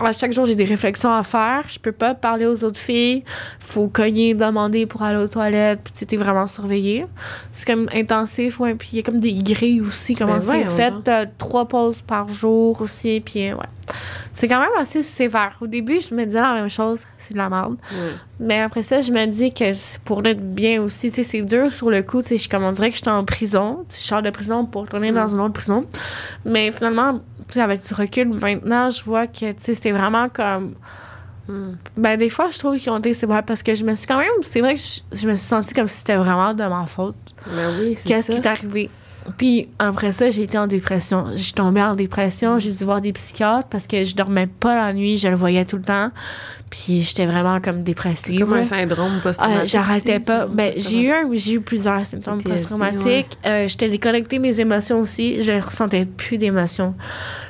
[0.00, 1.62] à chaque jour, j'ai des réflexions à faire.
[1.68, 3.24] Je peux pas parler aux autres filles.
[3.60, 5.80] Faut cogner, demander pour aller aux toilettes.
[5.84, 7.06] Puis tu sais, t'es vraiment surveillé.
[7.52, 8.74] C'est comme intensif, ouais.
[8.74, 10.14] Puis il y a comme des grilles aussi.
[10.14, 11.28] Comment Ben c'est voyons fait.
[11.38, 13.20] trois pauses par jour aussi.
[13.24, 13.66] Puis euh, ouais.
[14.32, 15.56] C'est quand même assez sévère.
[15.60, 17.02] Au début, je me disais la même chose.
[17.18, 17.76] C'est de la merde.
[17.92, 18.12] Ouais.
[18.40, 21.10] Mais après ça, je me dis que c'est pour notre bien aussi.
[21.10, 22.20] Tu sais, c'est dur sur le coup.
[22.22, 23.84] Tu sais, je comme on dirait que j'étais en prison.
[23.90, 25.14] Je sors de prison pour retourner Mm.
[25.14, 25.84] dans une autre prison.
[26.44, 27.20] Mais finalement,
[27.56, 30.74] avec du recul, maintenant, je vois que, tu sais, c'était vraiment comme...
[31.46, 31.72] Hmm.
[31.96, 34.18] Ben, des fois, je trouve qu'ils ont été sévères parce que je me suis quand
[34.18, 34.30] même...
[34.42, 37.14] C'est vrai que je, je me suis sentie comme si c'était vraiment de ma faute.
[37.46, 38.90] Ben oui, c'est Qu'est-ce qui est arrivé?
[39.38, 41.26] Puis après ça, j'ai été en dépression.
[41.34, 42.58] Je suis tombée en dépression.
[42.58, 45.16] J'ai dû voir des psychiatres parce que je dormais pas la nuit.
[45.18, 46.10] Je le voyais tout le temps.
[46.68, 48.40] Puis j'étais vraiment comme dépressive.
[48.40, 49.68] Comme un syndrome Ah, post-traumatique.
[49.70, 50.46] J'arrêtais pas.
[50.46, 53.38] Ben, j'ai eu, un- j'ai eu plusieurs symptômes post-traumatiques.
[53.46, 55.42] Euh, J'étais déconnectée mes émotions aussi.
[55.42, 56.94] Je ressentais plus d'émotions.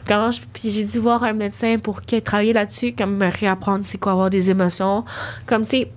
[0.06, 3.84] Comment je- Puis j'ai dû voir un médecin pour qu'il travaille là-dessus, comme me réapprendre
[3.86, 5.04] c'est quoi avoir des émotions.
[5.46, 5.88] Comme, tu sais.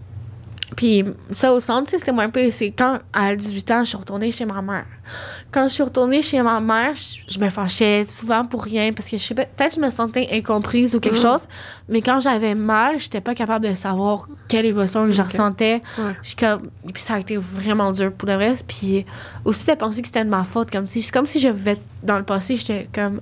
[0.76, 1.04] Puis
[1.34, 2.52] ça au centre, c'était moins un peu.
[2.52, 4.86] C'est quand, à 18 ans, je suis retournée chez ma mère.
[5.52, 9.08] Quand je suis retournée chez ma mère, je, je me fâchais souvent pour rien parce
[9.10, 11.22] que je sais pas, peut-être je me sentais incomprise ou quelque Mhm.
[11.22, 11.42] chose,
[11.88, 15.82] mais quand j'avais mal, j'étais pas capable de savoir quelle émotion que je ressentais.
[15.98, 16.16] Ouais.
[16.22, 18.66] Je comme, et puis ça a été vraiment dur pour le reste.
[18.68, 19.06] Puis
[19.46, 21.78] aussi de penser que c'était de ma faute, comme si, c'est comme si je vivais
[22.04, 23.22] dans le passé, j'étais comme,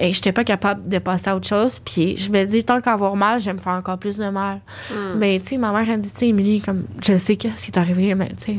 [0.00, 1.78] et j'étais pas capable de passer à autre chose.
[1.78, 4.60] Puis je me dis, tant qu'avoir mal, je vais me faire encore plus de mal.
[4.90, 5.14] Hmm.
[5.18, 7.48] Mais tu sais, ma mère, elle me dit, tu sais, Émilie, comme, je sais que
[7.56, 8.58] ce qui est arrivé, mais tu sais,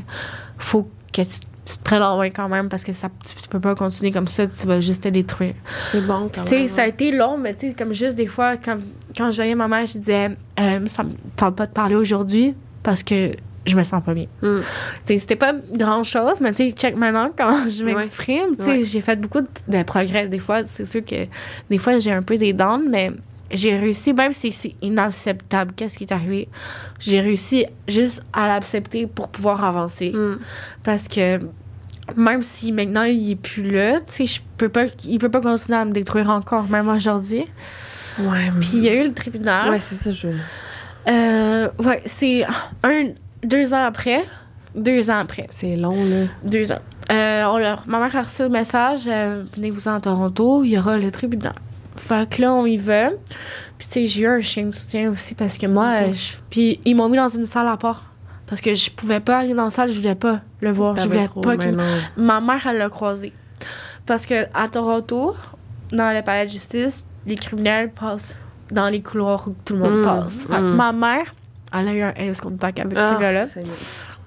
[0.58, 3.50] faut que tu, tu te prennes en main quand même parce que ça, tu, tu
[3.50, 5.54] peux pas continuer comme ça, tu vas juste te détruire.
[5.92, 6.68] C'est bon, quand Tu sais, même.
[6.70, 8.84] ça a été long, mais tu sais, comme juste des fois, comme,
[9.16, 12.56] quand je voyais ma mère, je disais, euh, ça me tente pas de parler aujourd'hui
[12.84, 13.32] parce que
[13.68, 14.26] je me sens pas bien.
[15.06, 18.84] Sais, c'était pas grand chose, mais tu sais, check maintenant quand je m'exprime, Ouais.
[18.84, 20.28] j'ai fait beaucoup de, de progrès.
[20.28, 21.28] Des fois, c'est sûr que
[21.70, 23.12] des fois, j'ai un peu des dents, mais
[23.52, 26.48] j'ai réussi, même si c'est inacceptable, qu'est-ce qui est arrivé,
[27.00, 30.12] j'ai réussi juste à l'accepter pour pouvoir avancer.
[30.12, 30.40] Mm.
[30.84, 31.40] Parce que
[32.16, 35.42] même si maintenant il est plus là, tu sais, je peux pas, il peut pas
[35.42, 37.46] continuer à me détruire encore, même aujourd'hui.
[38.20, 39.70] Ouais, Puis il y a eu le tribunal.
[39.70, 40.28] Ouais, c'est ça, je.
[41.10, 42.44] Euh, ouais, c'est
[42.84, 43.10] un,
[43.48, 44.24] deux ans après.
[44.76, 45.48] Deux ans après.
[45.50, 46.26] C'est long, là.
[46.44, 46.80] Deux ans.
[47.12, 50.78] Euh, on leur, ma mère a reçu le message euh, venez-vous en Toronto, il y
[50.78, 51.54] aura le tribunal.
[51.96, 53.10] Fait que là, on y va.
[53.78, 56.80] Puis, tu sais, j'ai eu un chien de soutien aussi parce que moi, je- puis
[56.86, 58.04] ils m'ont mis dans une salle à part.
[58.46, 60.96] Parce que je pouvais pas aller dans la salle, je voulais pas le voir.
[60.96, 61.78] Je voulais trop, pas qu'il.
[62.18, 63.34] Ma mère, elle l'a croisé.
[64.06, 65.36] Parce que à Toronto,
[65.92, 68.36] dans le palais de justice, les criminels passent
[68.72, 70.48] dans les couloirs où tout le monde Mm, passe.
[70.50, 70.76] Mm.
[70.76, 71.36] ma mère,
[71.74, 73.46] elle a eu un ace contact avec Ah, ce gars-là.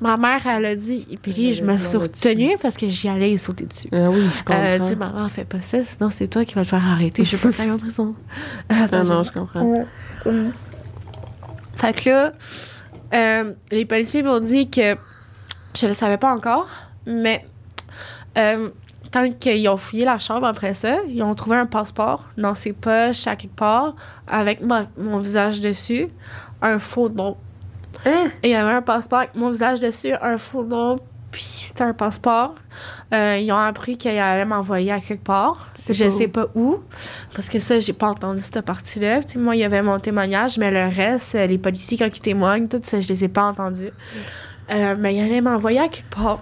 [0.01, 3.37] Ma mère, elle a dit, et puis je me suis retenue parce que j'y allais
[3.37, 3.89] sauter dessus.
[3.93, 4.55] Ah oui, je comprends.
[4.63, 7.23] Euh, tu sais, maman, fais pas ça, sinon c'est toi qui vas te faire arrêter.
[7.25, 8.15] Je peux pas aller en prison.
[8.71, 9.63] Attends, ah non, je comprends.
[9.63, 9.85] Ouais.
[11.77, 12.33] Fait que là,
[13.15, 14.97] euh, les policiers m'ont dit que
[15.77, 16.69] je le savais pas encore,
[17.07, 17.45] mais
[18.39, 18.71] euh,
[19.13, 22.73] quand qu'ils ont fouillé la chambre après ça, ils ont trouvé un passeport dans ses
[22.73, 23.95] poches à quelque part
[24.27, 26.09] avec ma- mon visage dessus,
[26.63, 27.37] un faux nom.
[28.07, 28.31] Hein?
[28.43, 31.01] Et il y avait un passeport avec mon visage dessus, un faux nom,
[31.31, 32.55] puis c'était un passeport.
[33.13, 35.71] Euh, ils ont appris qu'ils allaient m'envoyer à quelque part.
[35.79, 36.79] Je pas sais pas où,
[37.35, 39.21] parce que ça, j'ai pas entendu cette partie-là.
[39.37, 42.69] Moi, il y avait mon témoignage, mais le reste, euh, les policiers, quand ils témoignent,
[42.69, 43.91] tout ça, je les ai pas entendus.
[44.71, 46.41] Euh, mais ils allaient m'envoyer à quelque part.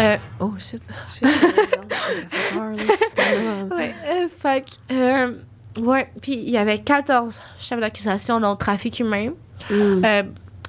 [0.00, 0.82] Euh, oh shit.
[1.08, 1.24] Shit,
[2.54, 3.94] Ouais,
[4.90, 5.32] euh,
[5.78, 9.30] euh, ouais, puis il y avait 14 chefs d'accusation, dont trafic humain.
[9.70, 10.02] Mm.
[10.04, 10.22] Euh,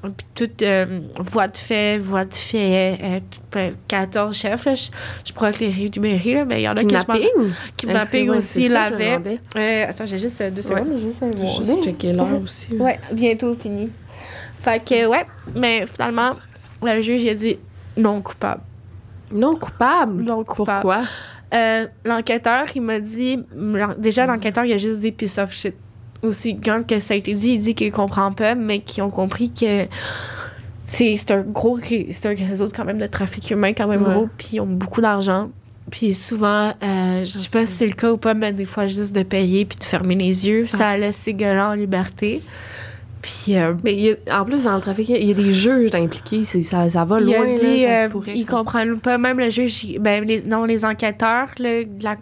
[0.03, 4.65] puis toute euh, voie de fait, voie de fait, euh, tout- ben, 14 chefs.
[4.65, 4.87] Là, je,
[5.25, 7.03] je pourrais les rémunérer, là, mais il y en a qui je
[7.77, 8.29] Kidnapping?
[8.31, 9.39] Aussi, ouais, l'avait.
[9.55, 10.81] Euh, attends, j'ai juste euh, deux Ouais.
[10.81, 10.93] secondes.
[10.97, 11.63] j'ai juste un J'ai voir.
[11.63, 12.73] juste checké l'heure aussi.
[12.73, 13.89] Ouais, bientôt fini.
[14.61, 15.25] Fait que, ouais,
[15.55, 16.31] mais finalement,
[16.81, 17.57] le juge, il a dit
[17.95, 18.61] non coupable.
[19.31, 20.21] Non coupable?
[20.21, 20.81] Non coupable.
[20.81, 21.03] Pourquoi?
[21.53, 23.39] Euh, l'enquêteur, il m'a dit.
[23.97, 25.75] Déjà, l'enquêteur, il a juste dit piece of shit.
[26.21, 29.09] Aussi, quand que ça a été dit, il dit qu'il comprend pas, mais qu'ils ont
[29.09, 29.85] compris que
[30.85, 31.79] c'est un gros
[32.11, 34.13] c'est un réseau quand même de trafic humain, quand même Ouais.
[34.13, 35.49] gros, puis ils ont beaucoup d'argent.
[35.91, 38.87] Puis souvent, euh, je sais pas si c'est le cas ou pas, mais des fois,
[38.87, 42.41] juste de payer puis de fermer les yeux, Ça- ça laisse ces gars-là en liberté.
[43.23, 45.51] Puis euh, Mais il y a- en plus, dans le trafic, il y a des
[45.53, 46.43] juges impliqués.
[46.43, 47.45] Ça, ça va il loin.
[47.45, 50.65] là, dit, ça euh, pourrait ils comprennent pas, même le juge, il- ben, les, non,
[50.65, 52.17] les enquêteurs, là, la,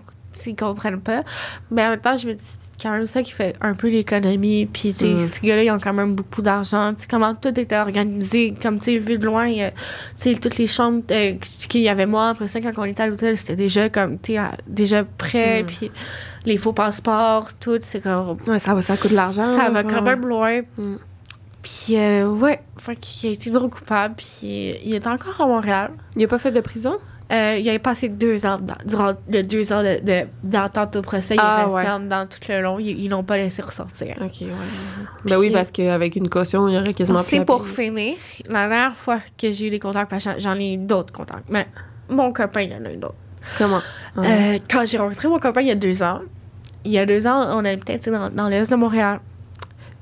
[0.46, 1.24] ils comprennent pas.
[1.72, 3.90] Mais en même temps, je me dis, c'est quand même ça qui fait un peu
[3.90, 4.66] l'économie.
[4.68, 5.28] Puis, tu sais, Mm.
[5.28, 6.94] ces gars-là, ils ont quand même beaucoup d'argent.
[6.96, 8.54] Tu sais, comment tout était organisé.
[8.62, 9.72] Comme, tu sais, vu de loin, il
[10.18, 11.34] tu sais, toutes les chambres euh,
[11.68, 14.34] qu'il y avait moi, après ça, quand on était à l'hôtel, c'était déjà comme, tu
[14.34, 15.64] sais, déjà prêt.
[15.64, 15.66] Mm.
[15.68, 15.92] Puis,
[16.46, 19.44] les faux passeports, tout, c'est comme, Ouais, ça, va- ça coûte de l'argent.
[19.56, 20.62] ça va quand même loin.
[20.78, 20.96] Mm.
[21.62, 24.16] Puis, euh, ouais, fait qu'il a été drôle coupable.
[24.18, 25.92] Puis, il est encore à Montréal.
[26.16, 26.98] Il a pas fait de prison?
[27.32, 31.02] Euh, il avait passé deux ans dans- durant le deux ans de, de- d'entente au
[31.02, 31.36] procès.
[31.36, 31.90] Il Ah, est resté ouais.
[31.90, 32.78] en dedans tout le long.
[32.80, 34.16] Ils, l'ont pas laissé ressortir.
[34.20, 34.48] Ok, ouais.
[35.24, 38.16] Ben oui, parce qu'avec une caution, il y aurait quasiment plus C'est pour finir.
[38.50, 41.68] La dernière fois que j'ai eu des contacts, j'en ai eu d'autres contacts, mais
[42.10, 43.16] mon copain, il y en a eu d'autres.
[43.58, 43.82] Comment?
[44.16, 44.56] Ouais.
[44.56, 46.22] Euh, quand j'ai rencontré mon copain il y a deux ans,
[46.84, 49.20] il y a deux ans, on habitait dans, dans l'est de Montréal.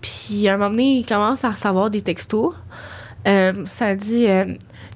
[0.01, 2.53] Puis à un moment donné, il commence à recevoir des textos.
[3.27, 4.45] Euh, ça dit euh,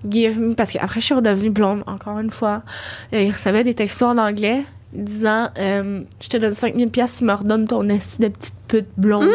[0.08, 0.54] Give me.
[0.56, 2.64] Parce qu'après, je suis redevenue blonde, encore une fois.
[3.12, 4.64] Il recevait des textos en anglais
[4.94, 9.30] disant Je te donne 5000 pièces, tu me redonnes ton esti de petite pute blonde.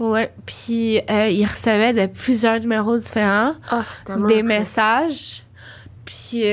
[0.00, 0.32] Ouais.
[0.46, 3.82] Puis il recevait de plusieurs numéros différents Ah,
[4.26, 5.44] des messages.
[6.04, 6.44] Puis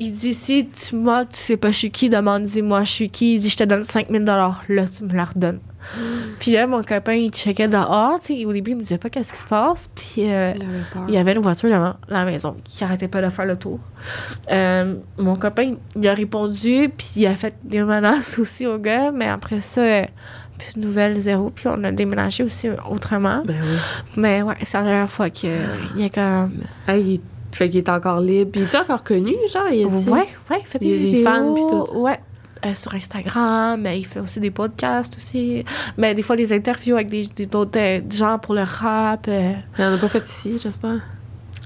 [0.00, 3.10] il dit si tu moi tu sais pas je suis qui, demande-y moi je suis
[3.10, 3.34] qui.
[3.34, 5.60] Il dit je te donne 5000 dollars là tu me la redonnes.
[6.40, 9.10] Puis là mon copain il checkait dehors, tu sais au début il me disait pas
[9.10, 9.90] qu'est-ce qui se passe.
[9.94, 10.54] Puis euh,
[11.06, 13.78] Il y avait une voiture devant la maison qui arrêtait pas de faire le tour.
[14.50, 19.12] Euh, mon copain, il a répondu, puis il a fait des menaces aussi au gars,
[19.12, 20.04] mais après ça, euh,
[20.58, 23.42] plus de nouvelles, zéro, puis on a déménagé aussi euh, autrement.
[23.44, 23.76] Ben oui.
[24.16, 25.50] Mais ouais, c'est la dernière fois qu'il
[25.96, 26.62] y a comme...
[26.88, 27.20] Hey.
[27.52, 28.52] Fait qu'il est encore libre.
[28.52, 29.68] Puis il est encore connu, genre?
[29.70, 31.24] Il Ouais, ouais, il fait il y des a des vidéos.
[31.24, 31.98] fans, puis tout.
[31.98, 32.20] Ouais.
[32.66, 35.64] Euh, sur Instagram, mais il fait aussi des podcasts aussi.
[35.96, 39.26] Mais des fois des interviews avec des, des- d'autres euh, gens pour le rap.
[39.28, 39.52] euh.
[39.78, 41.00] Il en a pas fait ici, j'espère.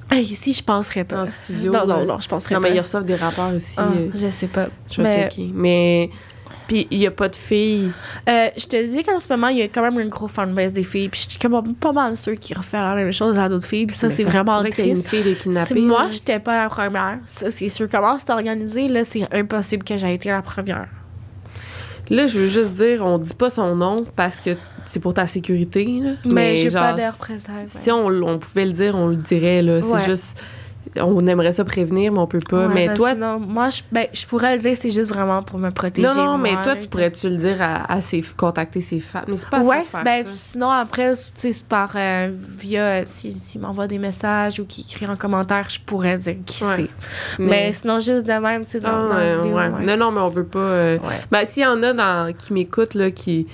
[0.09, 1.22] Ah, ici, je penserais pas.
[1.22, 1.72] En studio.
[1.72, 2.68] non, non, non, je penserais Non, pas.
[2.68, 3.74] mais ils reçoivent des rappeurs ici.
[3.76, 4.68] Ah, euh, je sais pas.
[4.91, 5.51] Je vais Mais- checker.
[5.53, 6.11] Mais.
[6.66, 7.90] Puis il y a pas de filles.
[8.28, 10.72] Euh, je te dis qu'en ce moment, il y a quand même une grosse fanbase
[10.72, 11.08] des filles.
[11.10, 13.86] Puis je suis comme pas mal sûre qu'ils refont la même chose à d'autres filles.
[13.86, 15.06] Puis ça, c'est vraiment y une triste.
[15.08, 15.80] fille de Si kidnappée.
[15.80, 17.86] moi, j'étais pas la première, ça, c'est sûr.
[17.90, 20.88] Comment c'est organisé, là, c'est impossible que j'aie été la première.
[22.10, 24.50] Là, je veux juste dire, on dit pas son nom parce que
[24.84, 26.10] c'est pour ta sécurité, là.
[26.26, 27.66] Mais, j'ai pas de représailles.
[27.68, 29.80] Si on, on pouvait le dire, on le dirait, là.
[29.80, 30.04] C'est Ouais.
[30.04, 30.38] juste.
[31.01, 32.68] On aimerait ça prévenir, mais on peut pas.
[32.68, 35.42] Ouais, mais ben, toi, sinon, moi, je, ben, je pourrais le dire, c'est juste vraiment
[35.42, 36.07] pour me protéger.
[36.07, 39.22] non, non, mais toi, tu pourrais-tu le dire à, à ses, contacter ses fans?
[39.26, 40.30] Mais c'est pas Ouais, faire ben, ça.
[40.34, 45.16] sinon après, c'est par euh, via, s'il si, m'envoie des messages ou qu'il écrit en
[45.16, 46.88] commentaire, je pourrais dire qui Ouais.
[47.36, 47.42] c'est.
[47.42, 49.86] Mais, sinon, juste de même, tu sais, dans, Ah, dans la vidéo.
[49.86, 50.59] Non, non, mais on veut pas.
[50.59, 50.99] euh.
[51.30, 53.47] Ben, s'il y en a dans, qui m'écoutent, là, qui,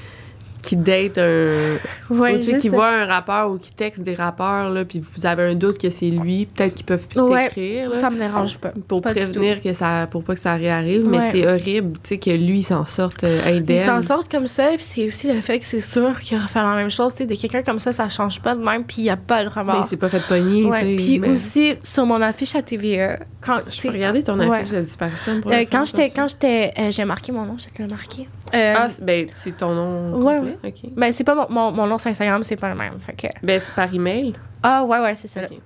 [0.63, 1.77] qui date un.
[2.11, 5.01] Ouais, ou tu sais, qui voient un rappeur ou qui texte des rappeurs, là, puis
[5.01, 8.19] vous avez un doute que c'est lui, peut-être qu'ils peuvent Ouais, t'écrire, là, Ça me
[8.19, 8.73] dérange pas.
[8.89, 11.07] pour pas prévenir que ça, pour pas que ça réarrive.
[11.07, 13.79] Mais c'est horrible, tu sais, que lui, il s'en sorte euh, indemne.
[13.79, 16.67] s'en sortent comme ça, puis c'est aussi le fait que c'est sûr qu'il va faire
[16.67, 17.13] la même chose.
[17.15, 19.17] Tu sais, de quelqu'un comme ça, ça change pas de même, puis il n'y a
[19.17, 19.83] pas de Mais remords.
[19.85, 20.97] il s'est pas fait pogner, tu sais.
[20.97, 24.81] puis mais- aussi, sur mon affiche à TVA, quand, Je peux regarder ton affiche de
[24.81, 26.37] disparition pour euh, quand j'étais, quand ça.
[26.41, 28.29] j'étais, euh, j'ai marqué mon nom, je te l'ai marqué.
[28.55, 30.69] Euh, Ah, c'est- ben, c'est ton nom Ouais, complet?
[30.85, 30.91] OK.
[30.97, 32.99] ben, c'est pas mon, mon, mon nom sur Instagram, c'est pas le même.
[32.99, 33.27] Fait que...
[33.43, 34.35] Ben, c'est par email.
[34.63, 35.43] Ah, ouais, ouais, c'est ça.
[35.43, 35.49] là.
[35.51, 35.59] Ok.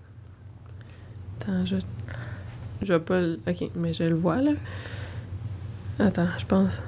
[1.41, 1.77] Attends, je.
[2.83, 3.41] Je vais pas le.
[3.47, 4.53] Ok, mais je le vois, là.
[5.99, 6.81] Attends, je pense.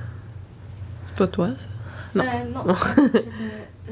[1.06, 1.66] C'est pas toi, ça?
[2.14, 2.24] Non.
[2.24, 2.74] Euh, non.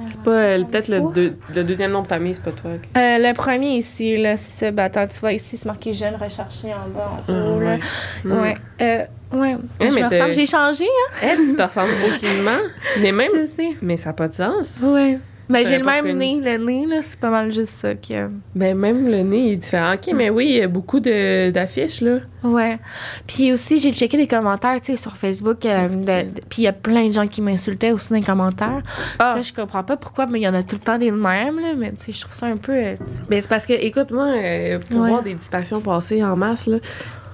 [0.08, 0.30] C'est pas.
[0.30, 2.70] euh, Peut-être le, deux- le deuxième nom de famille, c'est pas toi.
[2.72, 4.70] Euh, le premier ici, là, c'est ça.
[4.70, 7.66] Ben, attends, tu vois ici, c'est marqué jeune recherché en bas, en Ah, haut, là.
[7.76, 7.80] ouais.
[8.24, 8.32] Mm.
[8.40, 8.56] Ouais.
[8.82, 9.04] Euh,
[9.38, 9.56] ouais.
[9.80, 11.26] Eh, je me ressemble, j'ai changé, hein.
[11.32, 12.58] Eh, tu te ressembles aucunement.
[13.00, 13.28] Mais même.
[13.32, 13.70] Je sais.
[13.82, 14.76] Mais ça n'a pas de sens.
[14.82, 15.18] Ouais.
[15.48, 16.40] Ben, j'ai le même nez.
[16.42, 18.30] Le nez, là, c'est pas mal juste ça que.
[18.54, 19.92] Ben, même le nez est différent.
[19.94, 22.18] Ok, mais oui, il y a beaucoup de- d'affiches, là.
[22.42, 22.78] Ouais.
[23.26, 25.64] Puis aussi, j'ai checké des commentaires, tu sais, sur Facebook.
[25.66, 26.22] euh, de- Effectivement.
[26.34, 28.82] de- puis il y a plein de gens qui m'insultaient aussi dans les commentaires.
[29.18, 29.34] Ah.
[29.36, 31.60] Ça, je comprends pas pourquoi, mais il y en a tout le temps des mêmes,
[31.60, 31.74] là.
[31.76, 32.72] Mais tu sais, je trouve ça un peu.
[32.72, 32.94] euh.
[33.28, 35.08] Ben, c'est parce que, écoute, moi, euh, pour Ouais.
[35.10, 36.78] voir des disparitions passer en masse, là,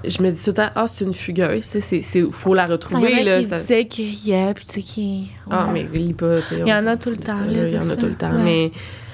[0.04, 2.62] je me dis tout le temps, ah, c'est une fugueuse, tu sais, c'est- faut la
[2.62, 3.38] Ah, Il y retrouver, en a là.
[3.40, 5.26] qui ça- disaient qu'ils riaient, puis tu sais, qui.
[5.50, 5.86] Ah, ouais.
[5.92, 7.88] mais lis pas, tu sais, Il y en a tout le temps, Il y en
[7.90, 8.70] a tout le temps, mais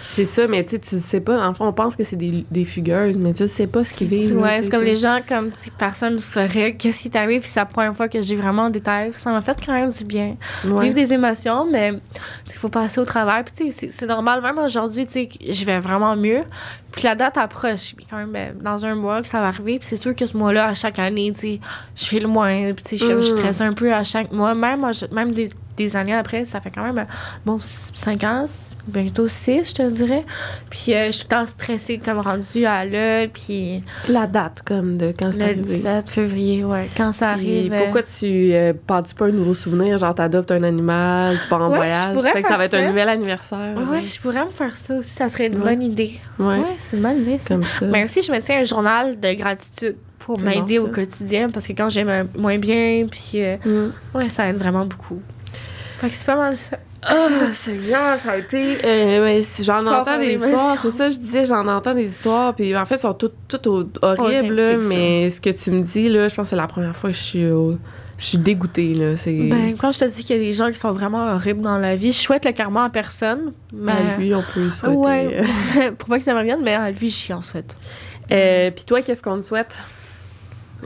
[0.09, 2.45] c'est ça, mais tu sais, tu sais pas, en fait, on pense que c'est des,
[2.51, 4.39] des fugueuses, mais tu sais pas ce qu'ils vivent.
[4.39, 7.67] Ouais, c'est comme les gens, comme personne ne saurait qu'est-ce qui t'arrive, puis c'est la
[7.67, 9.13] première fois que j'ai vraiment en détail.
[9.15, 10.37] Ça m'a fait quand même du bien.
[10.65, 10.85] Ouais.
[10.85, 11.93] Vivre des émotions, mais
[12.47, 13.45] il faut passer au travers.
[13.45, 16.43] Puis tu sais, c'est- normal, même aujourd'hui, tu sais, je vais vraiment mieux.
[16.93, 19.79] Puis la date approche, puis quand même ben, dans un mois que ça va arriver.
[19.79, 21.61] Puis c'est sûr que ce mois-là, à chaque année, tu sais,
[21.95, 22.73] je fais le moins.
[22.73, 23.37] Puis tu sais, je, je Mm.
[23.37, 24.55] stresse un peu à chaque mois.
[24.55, 27.05] Même, même des, des années après, ça fait quand même,
[27.45, 28.47] bon, 5 ans,
[28.87, 30.25] bientôt 6, je te dirais.
[30.71, 33.27] Puis euh, je suis tout le temps stressée comme rendue à là.
[33.29, 35.63] Puis La date, comme, de quand c'est le arrivé.
[35.77, 37.73] 17 février, ouais, quand ça Puis arrive.
[37.73, 41.61] euh, pourquoi tu euh, pars-tu pas un nouveau souvenir, genre t'adoptes un animal, tu pars
[41.63, 42.79] en Ouais, je voyage, fait que ça va être ça.
[42.79, 43.77] un nouvel anniversaire.
[43.91, 45.75] Ouais, je pourrais me faire ça aussi, ça serait une Ouais.
[45.77, 46.21] bonne idée.
[46.39, 47.49] Ouais, c'est une bonne idée, ça.
[47.49, 47.87] comme ça.
[47.87, 51.67] Mais aussi, je me tiens un journal de gratitude pour m'aider bon, au quotidien parce
[51.67, 53.93] que quand j'aime moins bien, puis euh, Mm.
[54.19, 55.21] ouais, ça aide vraiment beaucoup.
[56.01, 56.79] Fait que c'est pas mal ça.
[57.09, 58.79] Ah, Seigneur, ça a été.
[58.85, 62.55] euh, mais j'en entends en des histoires, c'est ça, je disais, j'en entends des histoires,
[62.55, 63.67] puis en fait, elles sont toutes,
[64.03, 66.67] horribles, là, c'est mais ce que tu me dis, là, je pense que c'est la
[66.67, 67.79] première fois que je suis, au-
[68.19, 69.17] je suis dégoûtée, là.
[69.17, 69.33] C'est.
[69.35, 71.79] Ben, quand je te dis qu'il y a des gens qui sont vraiment horribles dans
[71.79, 73.53] la vie, je souhaite le karma à personne.
[73.73, 73.93] Mais...
[73.93, 74.97] à lui, on peut souhaiter.
[74.97, 75.45] Ouais,
[75.99, 77.77] pour pas que ça me revienne, mais à lui, j'y en souhaite.
[78.33, 79.79] Euh, puis toi, qu'est-ce qu'on te souhaite?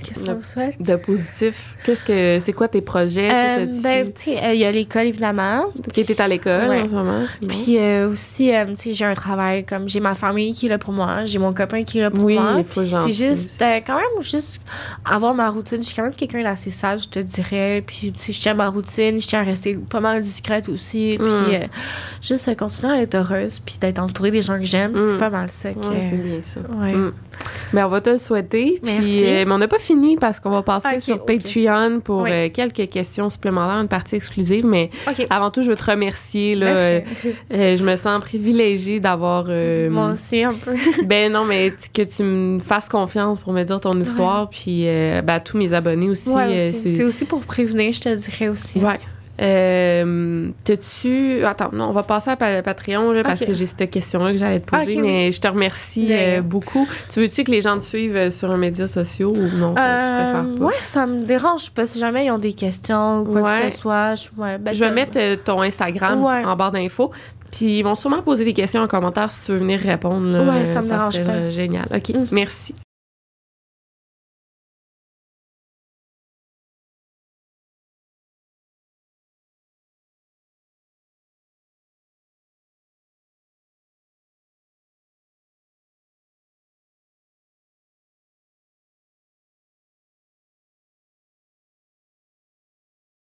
[0.03, 0.80] Qu'est-ce qu'on souhaite?
[0.80, 1.76] de positif?
[1.84, 2.38] Qu'est-ce que.
[2.41, 3.28] C'est quoi tes projets?
[3.30, 5.66] Euh, Tu ben, tu sais, euh, il y a l'école, évidemment.
[5.93, 6.82] Qui était à l'école Ouais.
[6.82, 7.22] en ce moment?
[7.47, 10.68] Puis euh, aussi, euh, tu sais, j'ai un travail comme j'ai ma famille qui est
[10.68, 12.62] là pour moi, j'ai mon copain qui est là pour Oui, moi.
[12.74, 14.61] c'est juste, euh, quand même, juste
[15.05, 15.78] avoir ma routine.
[15.82, 17.82] Je suis quand même quelqu'un d'assez sage, je te dirais.
[17.86, 20.68] Puis, tu sais, je tiens à ma routine, je tiens à rester pas mal discrète
[20.68, 21.18] aussi.
[21.18, 21.24] Mm.
[21.24, 21.61] Puis, euh,
[22.22, 25.11] juste euh, continuer à être heureuse, puis d'être entourée des gens que j'aime, Mm.
[25.12, 25.70] c'est pas mal ça.
[25.70, 26.61] Ouais, c'est bien ça.
[26.70, 26.95] Ouais.
[26.95, 27.12] Mm.
[27.72, 28.80] Ben, on va te le souhaiter.
[28.82, 29.01] Merci.
[29.01, 31.24] Puis, euh, mais on n'a pas fini parce qu'on va passer sur.
[31.24, 32.30] Patreon pour Oui.
[32.32, 34.66] euh, quelques questions supplémentaires, une partie exclusive.
[34.66, 34.91] Mais
[35.28, 36.55] avant tout, je veux te remercier.
[36.55, 37.01] Là, euh,
[37.51, 39.45] je me sens privilégiée d'avoir.
[39.91, 40.74] Moi aussi, un peu.
[41.05, 44.49] ben non, mais que tu me fasses confiance pour me dire ton histoire.
[44.51, 46.28] Puis, ben, tous mes abonnés aussi.
[46.30, 46.97] Ouais, aussi.
[46.97, 48.78] c'est aussi pour prévenir, je te dirais aussi.
[48.78, 48.99] Ouais.
[49.40, 51.44] Euh, T'as-tu.
[51.44, 54.38] Attends, non, on va passer à Pa- Patreon là, parce que j'ai cette question-là que
[54.38, 54.98] j'allais te poser, Ok, oui.
[55.02, 56.38] mais je te remercie De rien.
[56.38, 56.86] euh, beaucoup.
[57.10, 59.70] Tu veux-tu que les gens te suivent euh, sur un média social ou non?
[59.70, 60.64] tu préfères Euh, pas?
[60.64, 61.86] ouais, ça me dérange pas.
[61.86, 63.66] Si jamais ils ont des questions ou quoi Ouais.
[63.68, 66.44] que ce soit, je, ouais, ben, je vais mettre euh, ton Instagram Ouais.
[66.44, 67.10] en barre d'infos.
[67.50, 70.28] Puis ils vont sûrement poser des questions en commentaire si tu veux venir répondre.
[70.28, 70.42] là.
[70.44, 71.30] Ouais, Euh, ça me dérange serait pas.
[71.32, 71.86] euh, génial.
[71.92, 72.24] OK, Mm.
[72.30, 72.74] merci.